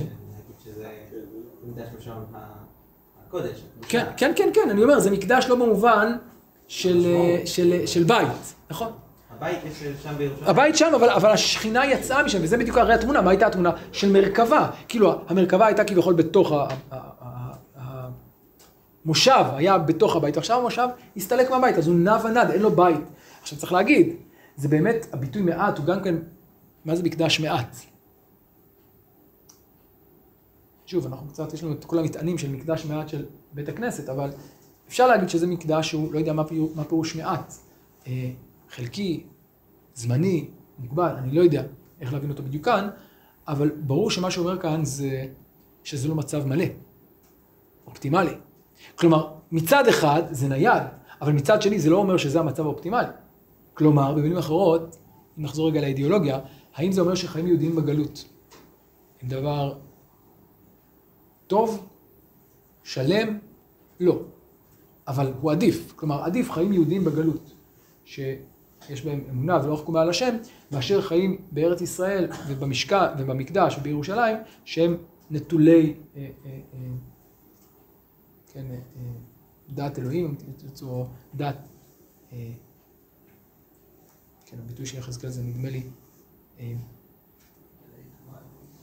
כן. 3.89 4.05
כן, 4.17 4.33
כן, 4.37 4.51
כן, 4.55 4.71
אני 4.71 4.83
אומר, 4.83 5.01
זה 5.01 5.11
מקדש 5.11 5.47
לא 5.49 5.55
במובן 5.57 6.17
של, 6.69 7.07
של, 7.45 7.87
של 7.87 8.05
בית, 8.05 8.55
נכון? 8.71 8.93
הבית 9.31 9.59
שם 10.03 10.15
בירושלים. 10.19 10.49
הבית 10.49 10.77
שם, 10.77 10.93
אבל, 10.95 11.11
אבל 11.11 11.31
השכינה 11.31 11.87
יצאה 11.87 12.23
משם, 12.23 12.39
וזה 12.43 12.57
בדיוק 12.57 12.79
הרי 12.79 12.95
התמונה, 12.95 13.21
מה 13.21 13.31
הייתה 13.31 13.47
התמונה? 13.47 13.71
של 13.93 14.13
מרכבה. 14.13 14.71
כאילו, 14.89 15.15
המרכבה 15.29 15.67
הייתה 15.67 15.85
כביכול 15.85 16.15
בתוך 16.15 16.53
ה... 16.53 16.67
המושב 19.05 19.45
היה 19.53 19.79
בתוך 19.79 20.17
הבית, 20.17 20.37
ועכשיו 20.37 20.61
המושב 20.61 20.89
הסתלק 21.17 21.51
מהבית, 21.51 21.79
אז 21.79 21.87
הוא 21.87 21.97
נע 21.97 22.19
ונד, 22.25 22.51
אין 22.51 22.63
לו 22.63 22.71
בית. 22.71 23.01
עכשיו 23.43 23.59
צריך 23.59 23.73
להגיד, 23.73 24.17
זה 24.57 24.69
באמת, 24.69 25.07
הביטוי 25.13 25.43
מעט 25.43 25.79
הוא 25.79 25.87
גם 25.87 26.03
כן, 26.03 26.15
מה 26.85 26.97
זה 26.97 27.03
מקדש 27.03 27.41
מעט? 27.41 27.77
שוב, 30.87 31.07
אנחנו 31.07 31.29
קצת, 31.29 31.53
יש 31.53 31.65
לנו 31.65 31.73
את 31.73 31.85
כל 31.85 31.99
המטענים 31.99 32.39
של 32.39 32.51
מקדש 32.51 32.85
מעט 32.85 33.09
של 33.09 33.25
בית 33.53 33.69
הכנסת, 33.69 34.09
אבל 34.09 34.31
אפשר 34.89 35.07
להגיד 35.07 35.29
שזה 35.29 35.47
מקדש 35.47 35.89
שהוא, 35.89 36.13
לא 36.13 36.19
יודע 36.19 36.33
מה, 36.33 36.45
פיור, 36.45 36.73
מה 36.75 36.85
פירוש 36.85 37.17
מעט. 37.17 37.55
אה, 38.07 38.31
חלקי, 38.71 39.25
זמני, 39.95 40.49
מוגבל, 40.79 41.15
אני 41.19 41.35
לא 41.35 41.43
יודע 41.43 41.63
איך 42.01 42.13
להבין 42.13 42.31
אותו 42.31 42.43
בדיוק 42.43 42.65
כאן, 42.65 42.89
אבל 43.49 43.71
ברור 43.71 44.11
שמה 44.11 44.31
שהוא 44.31 44.47
אומר 44.47 44.61
כאן 44.61 44.85
זה 44.85 45.27
שזה 45.85 46.09
לא 46.09 46.15
מצב 46.15 46.47
מלא, 46.47 46.65
אופטימלי. 47.87 48.35
כלומר, 48.95 49.33
מצד 49.53 49.89
אחד 49.89 50.23
זה 50.31 50.49
נייד, 50.49 50.83
אבל 51.21 51.33
מצד 51.33 51.63
שני 51.63 51.79
זה 51.79 51.91
לא 51.91 51.97
אומר 51.97 52.17
שזה 52.17 52.41
המצב 52.41 52.67
האופטימלי. 52.67 53.07
כלומר, 53.75 54.15
במילים 54.15 54.37
אחרות, 54.37 54.97
אם 55.39 55.43
נחזור 55.43 55.69
רגע 55.69 55.81
לאידיאולוגיה, 55.81 56.39
האם 56.75 56.93
זה 56.93 57.01
אומר 57.01 57.15
שחיים 57.15 57.47
יהודיים 57.47 57.77
בגלות 57.77 58.25
הם 59.23 59.29
דבר 59.29 59.75
טוב, 61.47 61.89
שלם? 62.83 63.39
לא. 64.01 64.23
אבל 65.09 65.33
הוא 65.41 65.53
עדיף. 65.53 65.93
כלומר, 65.97 66.25
עדיף 66.25 66.51
חיים 66.51 66.73
יהודיים 66.73 67.05
בגלות, 67.05 67.53
שיש 68.05 69.05
בהם 69.05 69.21
אמונה 69.31 69.61
ולא 69.65 69.75
רחקו 69.75 69.93
מעל 69.93 70.11
השם, 70.11 70.37
מאשר 70.73 71.03
חיים 71.03 71.39
בארץ 71.53 71.81
ישראל 71.81 72.29
ובמשכן 72.49 73.07
ובמקדש 73.19 73.77
ובירושלים, 73.79 74.37
שהם 74.65 74.97
נטולי 75.31 75.95
אה, 76.17 76.29
אה, 76.47 76.61
אה, 76.75 76.79
כן, 78.53 78.65
דת 79.71 79.99
אלוהים, 79.99 80.35
אם 80.49 80.53
תרצו, 80.53 80.89
או 80.89 81.07
אה, 81.41 81.53
כן, 84.47 84.57
הביטוי 84.59 84.87
של 84.87 84.99
יחזקאל 84.99 85.31
זה 85.31 85.43
נדמה 85.43 85.69
לי, 85.71 85.83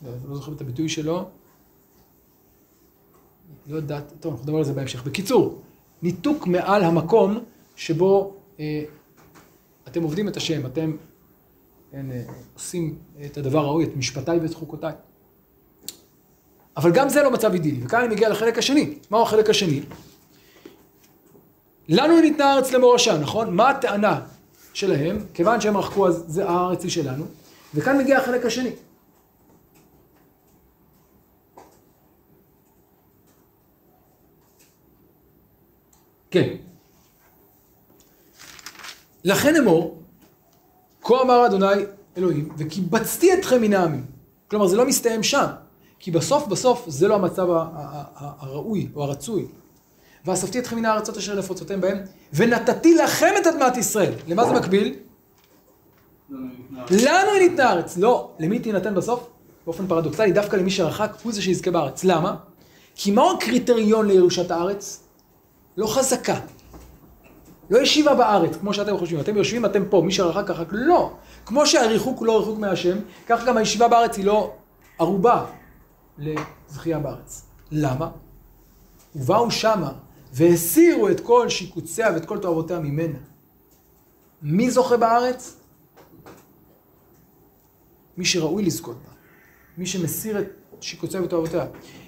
לא, 0.04 0.12
לא 0.28 0.36
זוכר 0.36 0.54
את 0.54 0.62
הביטוי 0.62 0.90
שלו, 0.90 1.30
לא 3.68 3.80
דת, 3.80 4.14
טוב, 4.20 4.32
אנחנו 4.32 4.46
נדבר 4.46 4.58
על 4.58 4.64
זה 4.64 4.74
בהמשך. 4.74 5.04
בקיצור, 5.04 5.62
ניתוק 6.02 6.48
מעל 6.48 6.84
המקום 6.84 7.40
שבו 7.76 8.34
אה, 8.60 8.84
אתם 9.88 10.04
עובדים 10.04 10.28
את 10.28 10.38
השם, 10.38 10.66
אתם 10.66 10.96
כן, 11.92 12.12
אה, 12.12 12.24
עושים 12.54 12.96
את 13.26 13.38
הדבר 13.38 13.60
הראוי, 13.60 13.84
את 13.84 13.96
משפטיי 13.96 14.40
ואת 14.40 14.54
חוקותיי. 14.54 14.94
אבל 16.78 16.92
גם 16.92 17.10
זה 17.10 17.24
לא 17.24 17.32
מצב 17.32 17.54
אידילי, 17.54 17.84
וכאן 17.84 18.00
אני 18.04 18.16
מגיע 18.16 18.30
לחלק 18.30 18.58
השני. 18.58 18.94
מהו 19.12 19.22
החלק 19.22 19.50
השני? 19.50 19.82
לנו 21.90 22.22
ניתנה 22.22 22.46
הארץ 22.46 22.72
למורשה, 22.72 23.18
נכון? 23.18 23.56
מה 23.56 23.70
הטענה 23.70 24.22
שלהם? 24.74 25.26
כיוון 25.34 25.62
שהם 25.62 25.78
רחקו 25.78 26.08
אז 26.08 26.24
זה 26.28 26.50
הארץ 26.50 26.84
היא 26.84 26.92
שלנו, 26.92 27.26
וכאן 27.74 27.98
מגיע 27.98 28.18
החלק 28.18 28.46
השני. 28.46 28.72
כן. 36.32 36.48
לכן 39.24 39.56
אמור, 39.56 40.02
כה 41.02 41.22
אמר 41.22 41.46
אדוני 41.46 41.66
אלוהים, 42.18 42.50
וקיבצתי 42.58 43.34
אתכם 43.34 43.62
מן 43.62 43.74
העמים. 43.74 44.06
כלומר, 44.48 44.68
זה 44.68 44.78
לא 44.78 44.86
מסתיים 44.86 45.24
שם, 45.24 45.46
כי 46.00 46.12
בסוף 46.12 46.48
בסוף 46.48 46.84
זה 46.88 47.08
לא 47.08 47.16
המצב 47.16 47.48
הראוי 48.16 48.88
או 48.96 49.04
הרצוי. 49.04 49.46
ואספתי 50.26 50.60
אתכם 50.60 50.76
מן 50.76 50.86
הארצות 50.86 51.18
אשר 51.18 51.36
נפוצותם 51.36 51.82
בהם, 51.82 51.98
ונתתי 52.34 52.96
לכם 52.96 53.34
את 53.42 53.48
אדמת 53.48 53.78
ישראל. 53.78 54.14
למה 54.28 54.46
זה 54.46 54.54
מקביל? 54.54 54.96
לנו 56.90 57.32
היא 57.32 57.50
ניתנה 57.50 57.70
הארץ. 57.70 57.98
לא, 57.98 58.32
למי 58.40 58.60
תינתן 58.60 58.96
בסוף? 58.96 59.28
באופן 59.66 59.88
פרדוקסלי, 59.88 60.32
דווקא 60.32 60.56
למי 60.56 60.72
שרחק, 60.72 61.12
הוא 61.24 61.34
זה 61.34 61.42
שיזכה 61.42 61.72
בארץ. 61.72 62.04
למה? 62.04 62.36
כי 62.96 63.12
מהו 63.12 63.32
הקריטריון 63.32 64.08
לירושת 64.08 64.52
הארץ? 64.52 65.04
לא 65.78 65.88
חזקה. 65.88 66.40
לא 67.70 67.80
ישיבה 67.80 68.16
בארץ, 68.16 68.56
כמו 68.56 68.74
שאתם 68.74 68.98
חושבים. 68.98 69.20
אתם 69.20 69.38
יושבים, 69.38 69.66
אתם 69.66 69.84
פה, 69.90 70.02
מי 70.06 70.12
שרחק 70.12 70.48
ככה, 70.48 70.64
לא. 70.72 71.14
כמו 71.46 71.66
שהריחוק 71.66 72.20
הוא 72.20 72.28
לא 72.28 72.40
ריחוק 72.40 72.60
מהשם, 72.60 72.98
כך 73.28 73.46
גם 73.46 73.58
הישיבה 73.58 73.88
בארץ 73.88 74.18
היא 74.18 74.26
לא 74.26 74.54
ערובה 75.00 75.46
לזכייה 76.18 77.00
בארץ. 77.00 77.46
למה? 77.72 78.10
ובאו 79.16 79.52
שמה 79.52 79.92
והסירו 80.34 81.10
את 81.10 81.20
כל 81.20 81.50
שיקוציה 81.50 82.10
ואת 82.14 82.26
כל 82.26 82.38
תועבותיה 82.38 82.80
ממנה. 82.80 83.18
מי 84.42 84.72
זוכה 84.72 84.98
בארץ? 84.98 85.58
מי 88.18 88.26
שראוי 88.26 88.64
לזכות 88.64 88.96
בה. 88.96 89.12
מי 89.78 89.86
שמסיר 89.86 90.40
את 90.40 90.48
שיקוציה 90.82 91.22
ותועבותיה. 91.24 91.66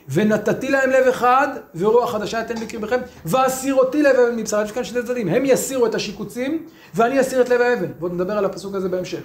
ונתתי 0.10 0.70
להם 0.70 0.90
לב 0.90 1.08
אחד, 1.08 1.48
ורוח 1.76 2.12
חדשה 2.12 2.42
אתן 2.42 2.56
בקרבכם, 2.56 3.00
ואסירותי 3.26 4.02
לב 4.02 4.16
אבן 4.16 4.36
מבשרה. 4.36 4.64
יש 4.64 4.72
כאן 4.72 4.84
שני 4.84 5.04
צדדים. 5.04 5.28
הם 5.28 5.44
יסירו 5.46 5.86
את 5.86 5.96
השיקוצים, 5.96 6.66
ואני 6.96 7.22
אסיר 7.22 7.42
את 7.42 7.50
לב 7.50 7.62
האבן. 7.62 7.92
ועוד 8.00 8.14
נדבר 8.14 8.38
על 8.38 8.46
הפסוק 8.46 8.76
הזה 8.76 8.90
בהמשך. 8.90 9.24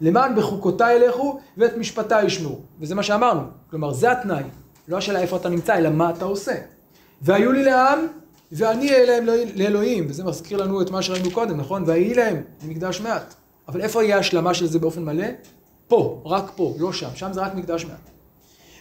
למען 0.00 0.36
בחוקותיי 0.36 0.96
ילכו, 0.96 1.40
ואת 1.56 1.76
משפטיי 1.76 2.26
ישמעו. 2.26 2.60
וזה 2.80 2.94
מה 2.94 3.02
שאמרנו. 3.02 3.42
כלומר, 3.70 3.92
זה 3.92 4.12
התנאי. 4.12 4.42
לא 4.88 4.96
השאלה 4.96 5.20
איפה 5.20 5.36
אתה 5.36 5.48
נמצא, 5.48 5.76
אלא 5.76 5.90
מה 5.90 6.10
אתה 6.10 6.24
עושה. 6.24 6.54
והיו 7.22 7.52
לי 7.52 7.64
לעם, 7.64 7.98
ואני 8.52 8.90
אהיה 8.92 9.06
להם 9.06 9.26
לאלוהים. 9.54 10.06
וזה 10.08 10.24
מזכיר 10.24 10.58
לנו 10.58 10.82
את 10.82 10.90
מה 10.90 11.02
שראינו 11.02 11.30
קודם, 11.30 11.56
נכון? 11.56 11.82
ויהי 11.86 12.14
להם 12.14 12.42
למקדש 12.64 13.00
מעט. 13.00 13.34
אבל 13.68 13.80
איפה 13.80 14.04
יהיה 14.04 14.18
השלמה 14.18 14.54
של 14.54 14.66
זה 14.66 14.78
באופן 14.78 15.04
מלא? 15.04 15.26
פה, 15.88 16.22
רק 16.24 16.52
פה, 16.56 16.74
לא 16.78 16.92
שם. 16.92 17.08
שם 17.14 17.32
זה 17.32 17.40
רק 17.40 17.54
מקדש 17.54 17.84
מעט. 17.84 18.17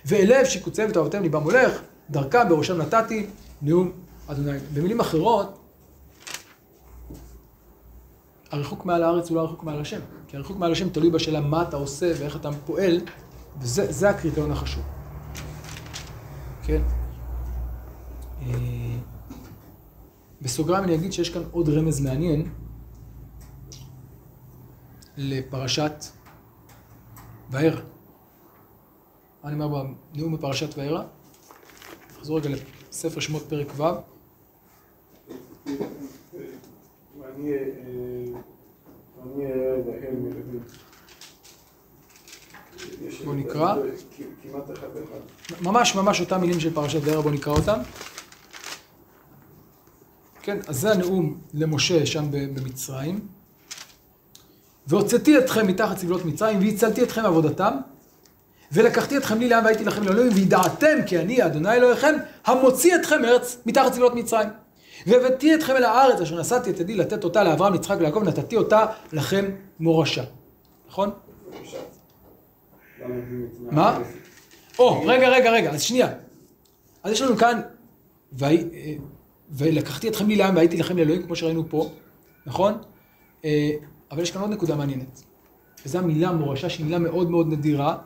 ואלב 0.07 0.45
שיקוצי 0.45 0.85
ותאהבתם 0.85 1.21
ליבם 1.23 1.43
הולך, 1.43 1.81
דרכם 2.09 2.49
בראשם 2.49 2.77
נתתי, 2.77 3.27
נאום 3.61 3.91
אדוני. 4.27 4.57
במילים 4.73 4.99
אחרות, 4.99 5.59
הריחוק 8.51 8.85
מעל 8.85 9.03
הארץ 9.03 9.29
הוא 9.29 9.35
לא 9.35 9.41
הריחוק 9.41 9.63
מעל 9.63 9.81
השם. 9.81 9.99
כי 10.27 10.37
הריחוק 10.37 10.57
מעל 10.57 10.71
השם 10.71 10.89
תלוי 10.89 11.09
בשאלה 11.09 11.41
מה 11.41 11.61
אתה 11.61 11.77
עושה 11.77 12.13
ואיך 12.19 12.35
אתה 12.35 12.49
פועל, 12.65 13.01
וזה 13.59 14.09
הקריטריון 14.09 14.51
החשוב. 14.51 14.83
כן? 16.63 16.81
אה, 18.41 18.53
בסוגריים 20.41 20.83
אני 20.83 20.95
אגיד 20.95 21.13
שיש 21.13 21.29
כאן 21.29 21.41
עוד 21.51 21.69
רמז 21.69 21.99
מעניין 21.99 22.49
לפרשת 25.17 26.05
וארא. 27.51 27.81
מה 29.43 29.49
אני 29.49 29.63
אומר 29.63 29.83
בנאום 30.13 30.37
בפרשת 30.37 30.77
וארא? 30.77 31.03
נחזור 32.17 32.39
רגע 32.39 32.49
לספר 32.91 33.19
שמות 33.19 33.43
פרק 33.49 33.67
ו'. 33.77 33.83
בואו 43.23 43.35
נקרא. 43.35 43.75
ממש 45.61 45.95
ממש 45.95 46.21
אותם 46.21 46.41
מילים 46.41 46.59
של 46.59 46.73
פרשת 46.73 46.99
וארא, 47.03 47.21
בואו 47.21 47.33
נקרא 47.33 47.53
אותם. 47.53 47.79
כן, 50.41 50.57
אז 50.67 50.79
זה 50.79 50.91
הנאום 50.91 51.37
למשה 51.53 52.05
שם 52.05 52.25
במצרים. 52.31 53.27
והוצאתי 54.87 55.37
אתכם 55.37 55.67
מתחת 55.67 55.97
סבלות 55.97 56.25
מצרים, 56.25 56.59
והצלתי 56.59 57.03
אתכם 57.03 57.23
מעבודתם, 57.23 57.73
ולקחתי 58.71 59.17
אתכם 59.17 59.39
לי 59.39 59.49
לעם 59.49 59.65
והייתי 59.65 59.85
לכם 59.85 60.03
לאלוהים, 60.03 60.31
וידעתם 60.35 60.97
כי 61.05 61.19
אני, 61.19 61.45
אדוני 61.45 61.73
אלוהיכם, 61.73 62.15
המוציא 62.45 62.95
אתכם 62.95 63.21
מארץ 63.21 63.57
מתחת 63.65 63.93
סבלות 63.93 64.15
מצרים. 64.15 64.49
והבאתי 65.07 65.55
אתכם 65.55 65.75
אל 65.75 65.83
הארץ 65.83 66.21
אשר 66.21 66.39
נשאתי 66.39 66.69
את 66.69 66.79
ידי 66.79 66.95
לתת 66.95 67.23
אותה 67.23 67.43
לאברהם, 67.43 67.75
יצחק 67.75 67.95
ויעקב, 67.99 68.23
נתתי 68.25 68.57
אותה 68.57 68.85
לכם 69.13 69.45
מורשה. 69.79 70.23
נכון? 70.89 71.09
מה? 73.71 73.99
או, 74.79 75.01
רגע, 75.05 75.29
רגע, 75.29 75.51
רגע, 75.51 75.71
אז 75.71 75.81
שנייה. 75.81 76.09
אז 77.03 77.11
יש 77.11 77.21
לנו 77.21 77.37
כאן, 77.37 77.61
ולקחתי 79.51 80.07
אתכם 80.07 80.27
לי 80.27 80.35
לעם 80.35 80.55
והייתי 80.55 80.77
לכם 80.77 80.97
לאלוהים, 80.97 81.23
כמו 81.23 81.35
שראינו 81.35 81.69
פה, 81.69 81.89
נכון? 82.45 82.77
אה, 83.45 83.71
אבל 84.11 84.21
יש 84.21 84.31
כאן 84.31 84.41
עוד 84.41 84.51
נקודה 84.51 84.75
מעניינת. 84.75 85.23
וזו 85.85 85.97
המילה 85.99 86.31
מורשה, 86.31 86.69
שהיא 86.69 86.85
מילה 86.85 86.99
מאוד 86.99 87.29
מאוד 87.29 87.47
נדירה. 87.47 87.97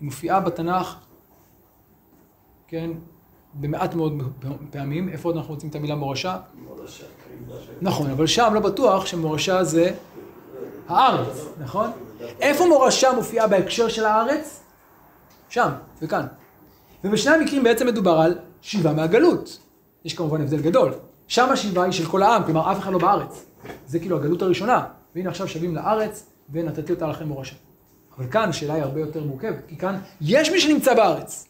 היא 0.00 0.06
מופיעה 0.06 0.40
בתנ"ך, 0.40 0.96
כן, 2.68 2.90
במעט 3.54 3.94
מאוד 3.94 4.22
פעמים. 4.70 5.08
איפה 5.08 5.28
עוד 5.28 5.36
אנחנו 5.36 5.54
רוצים 5.54 5.70
את 5.70 5.74
המילה 5.74 5.94
מורשה? 5.94 6.38
מורשה. 6.66 7.04
נכון, 7.82 8.10
אבל 8.10 8.26
שם 8.26 8.50
לא 8.54 8.60
בטוח 8.60 9.06
שמורשה 9.06 9.64
זה 9.64 9.94
הארץ, 10.88 11.46
נכון? 11.58 11.90
איפה 12.40 12.66
מורשה 12.66 13.12
מופיעה 13.12 13.46
בהקשר 13.46 13.88
של 13.88 14.04
הארץ? 14.04 14.62
שם, 15.48 15.68
וכאן. 16.02 16.26
ובשני 17.04 17.34
המקרים 17.34 17.62
בעצם 17.62 17.86
מדובר 17.86 18.18
על 18.18 18.38
שיבה 18.60 18.92
מהגלות. 18.92 19.58
יש 20.04 20.14
כמובן 20.14 20.40
הבדל 20.40 20.60
גדול. 20.60 20.92
שם 21.28 21.50
השיבה 21.50 21.84
היא 21.84 21.92
של 21.92 22.06
כל 22.06 22.22
העם, 22.22 22.44
כלומר 22.44 22.72
אף 22.72 22.78
אחד 22.78 22.92
לא 22.92 22.98
בארץ. 22.98 23.46
זה 23.86 23.98
כאילו 23.98 24.16
הגלות 24.16 24.42
הראשונה. 24.42 24.84
והנה 25.14 25.30
עכשיו 25.30 25.48
שבים 25.48 25.74
לארץ, 25.74 26.26
ונתתי 26.52 26.92
אותה 26.92 27.06
לכם 27.06 27.28
מורשה. 27.28 27.54
אבל 28.18 28.30
כאן 28.30 28.48
השאלה 28.48 28.74
היא 28.74 28.82
הרבה 28.82 29.00
יותר 29.00 29.24
מורכבת, 29.24 29.62
כי 29.68 29.76
כאן 29.76 29.98
יש 30.20 30.50
מי 30.50 30.60
שנמצא 30.60 30.94
בארץ. 30.94 31.48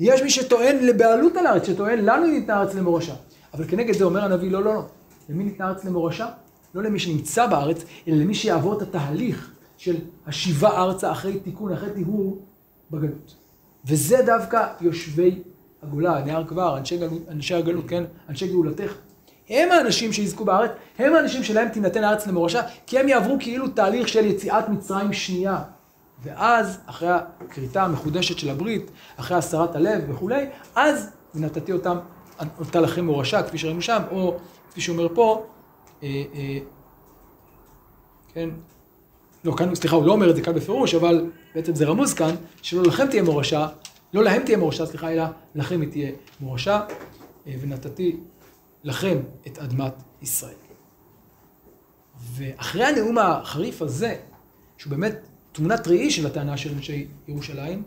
יש 0.00 0.22
מי 0.22 0.30
שטוען 0.30 0.76
לבעלות 0.76 1.36
על 1.36 1.46
הארץ, 1.46 1.66
שטוען 1.66 2.04
לנו 2.04 2.26
ניתנה 2.26 2.54
הארץ 2.54 2.74
למורשה. 2.74 3.14
אבל 3.54 3.64
כנגד 3.68 3.94
זה 3.94 4.04
אומר 4.04 4.24
הנביא, 4.24 4.50
לא, 4.50 4.64
לא, 4.64 4.74
לא. 4.74 4.82
למי 5.28 5.44
ניתנה 5.44 5.66
הארץ 5.66 5.84
למורשה? 5.84 6.26
לא 6.74 6.82
למי 6.82 6.98
שנמצא 6.98 7.46
בארץ, 7.46 7.84
אלא 8.08 8.16
למי 8.16 8.34
שיעבור 8.34 8.76
את 8.76 8.82
התהליך 8.82 9.52
של 9.76 9.96
השיבה 10.26 10.68
ארצה 10.68 11.12
אחרי 11.12 11.40
תיקון, 11.40 11.72
אחרי 11.72 11.90
טיהור 11.94 12.38
בגלות. 12.90 13.34
וזה 13.84 14.22
דווקא 14.26 14.66
יושבי 14.80 15.42
הגולה, 15.82 16.24
נהר 16.24 16.44
כבר, 16.46 16.78
אנשי, 16.78 16.98
אנשי 17.30 17.54
הגלות, 17.54 17.84
כן? 17.88 18.04
אנשי 18.28 18.48
גאולתך. 18.48 18.94
הם 19.48 19.72
האנשים 19.72 20.12
שיזכו 20.12 20.44
בארץ, 20.44 20.70
הם 20.98 21.14
האנשים 21.14 21.44
שלהם 21.44 21.68
תינתן 21.68 22.04
הארץ 22.04 22.26
למורשה, 22.26 22.62
כי 22.86 22.98
הם 22.98 23.08
יעברו 23.08 23.36
כאילו 23.40 23.68
תהליך 23.68 24.08
של 24.08 24.26
יציאת 24.26 24.68
מצרים 24.68 25.12
שנייה. 25.12 25.62
ואז, 26.22 26.80
אחרי 26.86 27.08
הכריתה 27.10 27.82
המחודשת 27.82 28.38
של 28.38 28.50
הברית, 28.50 28.90
אחרי 29.16 29.36
הסרת 29.36 29.76
הלב 29.76 30.04
וכולי, 30.08 30.46
אז 30.74 31.10
נתתי 31.34 31.72
אותם, 31.72 31.98
אותה 32.58 32.80
לכם 32.80 33.04
מורשה, 33.04 33.42
כפי 33.42 33.58
שראינו 33.58 33.82
שם, 33.82 34.02
או 34.10 34.36
כפי 34.70 34.80
שאומר 34.80 35.14
פה, 35.14 35.46
אה, 36.02 36.24
אה, 36.34 36.58
כן, 38.34 38.50
לא, 39.44 39.52
כאן, 39.52 39.74
סליחה, 39.74 39.96
הוא 39.96 40.04
לא 40.04 40.12
אומר 40.12 40.30
את 40.30 40.36
זה 40.36 40.42
כאן 40.42 40.54
בפירוש, 40.54 40.94
אבל 40.94 41.30
בעצם 41.54 41.74
זה 41.74 41.84
רמוז 41.84 42.14
כאן, 42.14 42.34
שלא 42.62 42.82
לכם 42.82 43.06
תהיה 43.06 43.22
מורשה, 43.22 43.68
לא 44.12 44.24
להם 44.24 44.42
תהיה 44.42 44.56
מורשה, 44.56 44.86
סליחה, 44.86 45.12
אלא 45.12 45.24
לכם 45.54 45.80
היא 45.80 45.90
תהיה 45.90 46.10
מורשה, 46.40 46.80
אה, 47.46 47.54
ונתתי 47.60 48.16
לכם 48.84 49.18
את 49.46 49.58
אדמת 49.58 49.94
ישראל. 50.22 50.54
ואחרי 52.34 52.84
הנאום 52.84 53.18
החריף 53.18 53.82
הזה, 53.82 54.16
שהוא 54.78 54.90
באמת 54.90 55.28
תמונת 55.58 55.88
ראי 55.88 56.10
של 56.10 56.26
הטענה 56.26 56.56
של 56.56 56.74
אנשי 56.74 57.06
ירושלים, 57.28 57.82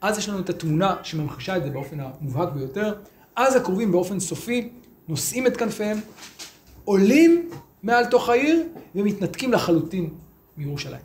אז 0.00 0.18
יש 0.18 0.28
לנו 0.28 0.40
את 0.40 0.50
התמונה 0.50 0.96
שממחישה 1.02 1.56
את 1.56 1.64
זה 1.64 1.70
באופן 1.70 2.00
המובהק 2.00 2.52
ביותר. 2.52 2.94
אז 3.36 3.56
הקרובים 3.56 3.92
באופן 3.92 4.20
סופי 4.20 4.68
נושאים 5.08 5.46
את 5.46 5.56
כנפיהם, 5.56 5.98
עולים 6.84 7.50
מעל 7.82 8.06
תוך 8.06 8.28
העיר 8.28 8.62
ומתנתקים 8.94 9.52
לחלוטין 9.52 10.14
מירושלים. 10.56 11.00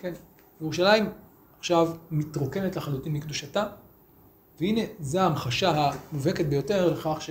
כן, 0.00 0.12
ירושלים 0.60 1.06
עכשיו 1.58 1.88
מתרוקנת 2.10 2.76
לחלוטין 2.76 3.12
מקדושתה, 3.12 3.66
והנה 4.60 4.80
זו 5.00 5.18
ההמחשה 5.18 5.90
המובהקת 6.10 6.46
ביותר 6.46 6.92
לכך 6.92 7.16
ש... 7.20 7.30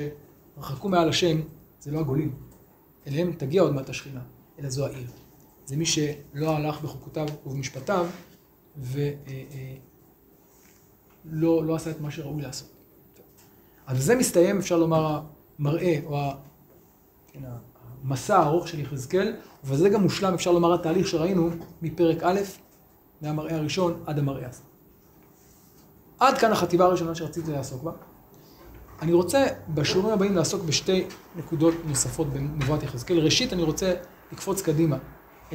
רחקו 0.57 0.89
מעל 0.89 1.09
השם, 1.09 1.37
זה 1.79 1.91
לא 1.91 1.99
הגולים. 1.99 2.35
אליהם 3.07 3.31
תגיע 3.31 3.61
עוד 3.61 3.73
מעט 3.73 3.89
השכינה, 3.89 4.21
אלא 4.59 4.69
זו 4.69 4.85
העיר. 4.85 5.24
זה 5.65 5.77
מי 5.77 5.85
שלא 5.85 6.55
הלך 6.55 6.81
בחוקותיו 6.81 7.27
ובמשפטיו, 7.45 8.07
ולא 8.77 9.01
אה, 9.27 9.43
אה, 11.33 11.65
לא 11.65 11.75
עשה 11.75 11.91
את 11.91 12.01
מה 12.01 12.11
שראוי 12.11 12.41
לעשות. 12.41 12.67
אז 13.87 14.03
זה 14.03 14.15
מסתיים, 14.15 14.57
אפשר 14.57 14.77
לומר, 14.77 15.21
המראה, 15.59 15.99
או 16.05 16.31
כן, 17.27 17.39
המסע 18.03 18.37
הארוך 18.37 18.67
של 18.67 18.79
יחזקאל, 18.79 19.35
ובזה 19.63 19.89
גם 19.89 20.01
מושלם, 20.01 20.33
אפשר 20.33 20.51
לומר, 20.51 20.73
התהליך 20.73 21.07
שראינו 21.07 21.49
מפרק 21.81 22.23
א', 22.23 22.39
מהמראה 23.21 23.55
הראשון 23.55 24.03
עד 24.05 24.19
המראה 24.19 24.49
הזה. 24.49 24.61
עד 26.19 26.37
כאן 26.37 26.51
החטיבה 26.51 26.85
הראשונה 26.85 27.15
שרציתי 27.15 27.51
לעסוק 27.51 27.83
בה. 27.83 27.91
אני 29.01 29.13
רוצה 29.13 29.45
בשיעורים 29.69 30.13
הבאים 30.13 30.35
לעסוק 30.35 30.63
בשתי 30.63 31.07
נקודות 31.35 31.73
נוספות 31.85 32.27
בנבואת 32.27 32.83
יחזקאל. 32.83 33.19
ראשית, 33.19 33.53
אני 33.53 33.63
רוצה 33.63 33.93
לקפוץ 34.31 34.61
קדימה 34.61 34.97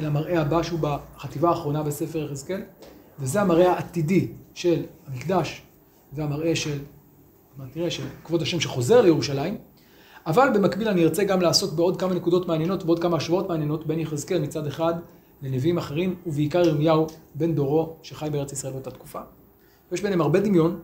אל 0.01 0.05
המראה 0.05 0.41
הבא 0.41 0.63
שהוא 0.63 0.79
בחטיבה 0.79 1.49
האחרונה 1.49 1.83
בספר 1.83 2.25
יחזקאל, 2.25 2.61
וזה 3.19 3.41
המראה 3.41 3.71
העתידי 3.71 4.27
של 4.53 4.83
המקדש 5.07 5.61
והמראה 6.13 6.55
של, 6.55 6.79
מה 7.57 7.65
תראה, 7.71 7.91
של 7.91 8.03
כבוד 8.23 8.41
השם 8.41 8.59
שחוזר 8.59 9.01
לירושלים. 9.01 9.57
אבל 10.25 10.49
במקביל 10.53 10.87
אני 10.87 11.03
ארצה 11.03 11.23
גם 11.23 11.41
לעסוק 11.41 11.73
בעוד 11.73 11.99
כמה 11.99 12.13
נקודות 12.13 12.47
מעניינות 12.47 12.83
ועוד 12.83 12.99
כמה 12.99 13.17
השוואות 13.17 13.49
מעניינות 13.49 13.87
בין 13.87 13.99
יחזקאל 13.99 14.41
מצד 14.41 14.67
אחד 14.67 14.93
לנביאים 15.41 15.77
אחרים, 15.77 16.15
ובעיקר 16.25 16.67
ירמיהו 16.67 17.07
בן 17.35 17.55
דורו 17.55 17.95
שחי 18.03 18.29
בארץ 18.31 18.51
ישראל 18.51 18.73
באותה 18.73 18.91
תקופה. 18.91 19.19
ויש 19.91 20.01
ביניהם 20.01 20.21
הרבה 20.21 20.39
דמיון, 20.39 20.79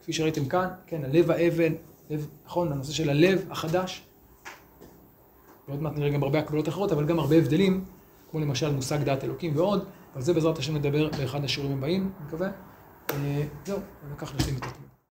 כפי 0.00 0.12
שראיתם 0.12 0.44
כאן, 0.44 0.68
כן, 0.86 1.04
הלב 1.04 1.30
האבן, 1.30 1.72
לב, 2.10 2.28
נכון, 2.46 2.72
הנושא 2.72 2.92
של 2.92 3.10
הלב 3.10 3.44
החדש. 3.50 4.02
ועוד 5.68 5.82
מעט 5.82 5.98
נראה 5.98 6.10
גם 6.10 6.22
הרבה 6.22 6.38
הקבלות 6.38 6.68
אחרות, 6.68 6.92
אבל 6.92 7.04
גם 7.04 7.18
הרבה 7.18 7.36
הבדלים, 7.36 7.84
כמו 8.30 8.40
למשל 8.40 8.72
מושג 8.72 9.02
דעת 9.02 9.24
אלוקים 9.24 9.52
ועוד, 9.56 9.84
על 10.14 10.22
זה 10.22 10.34
בעזרת 10.34 10.58
השם 10.58 10.76
נדבר 10.76 11.08
באחד 11.18 11.44
השיעורים 11.44 11.78
הבאים, 11.78 12.10
אני 12.18 12.26
מקווה. 12.26 12.48
אה, 13.10 13.42
זהו, 13.66 13.78
וכך 14.12 14.34
נשלים 14.34 14.56
את 14.56 14.64
התמונה. 14.64 14.85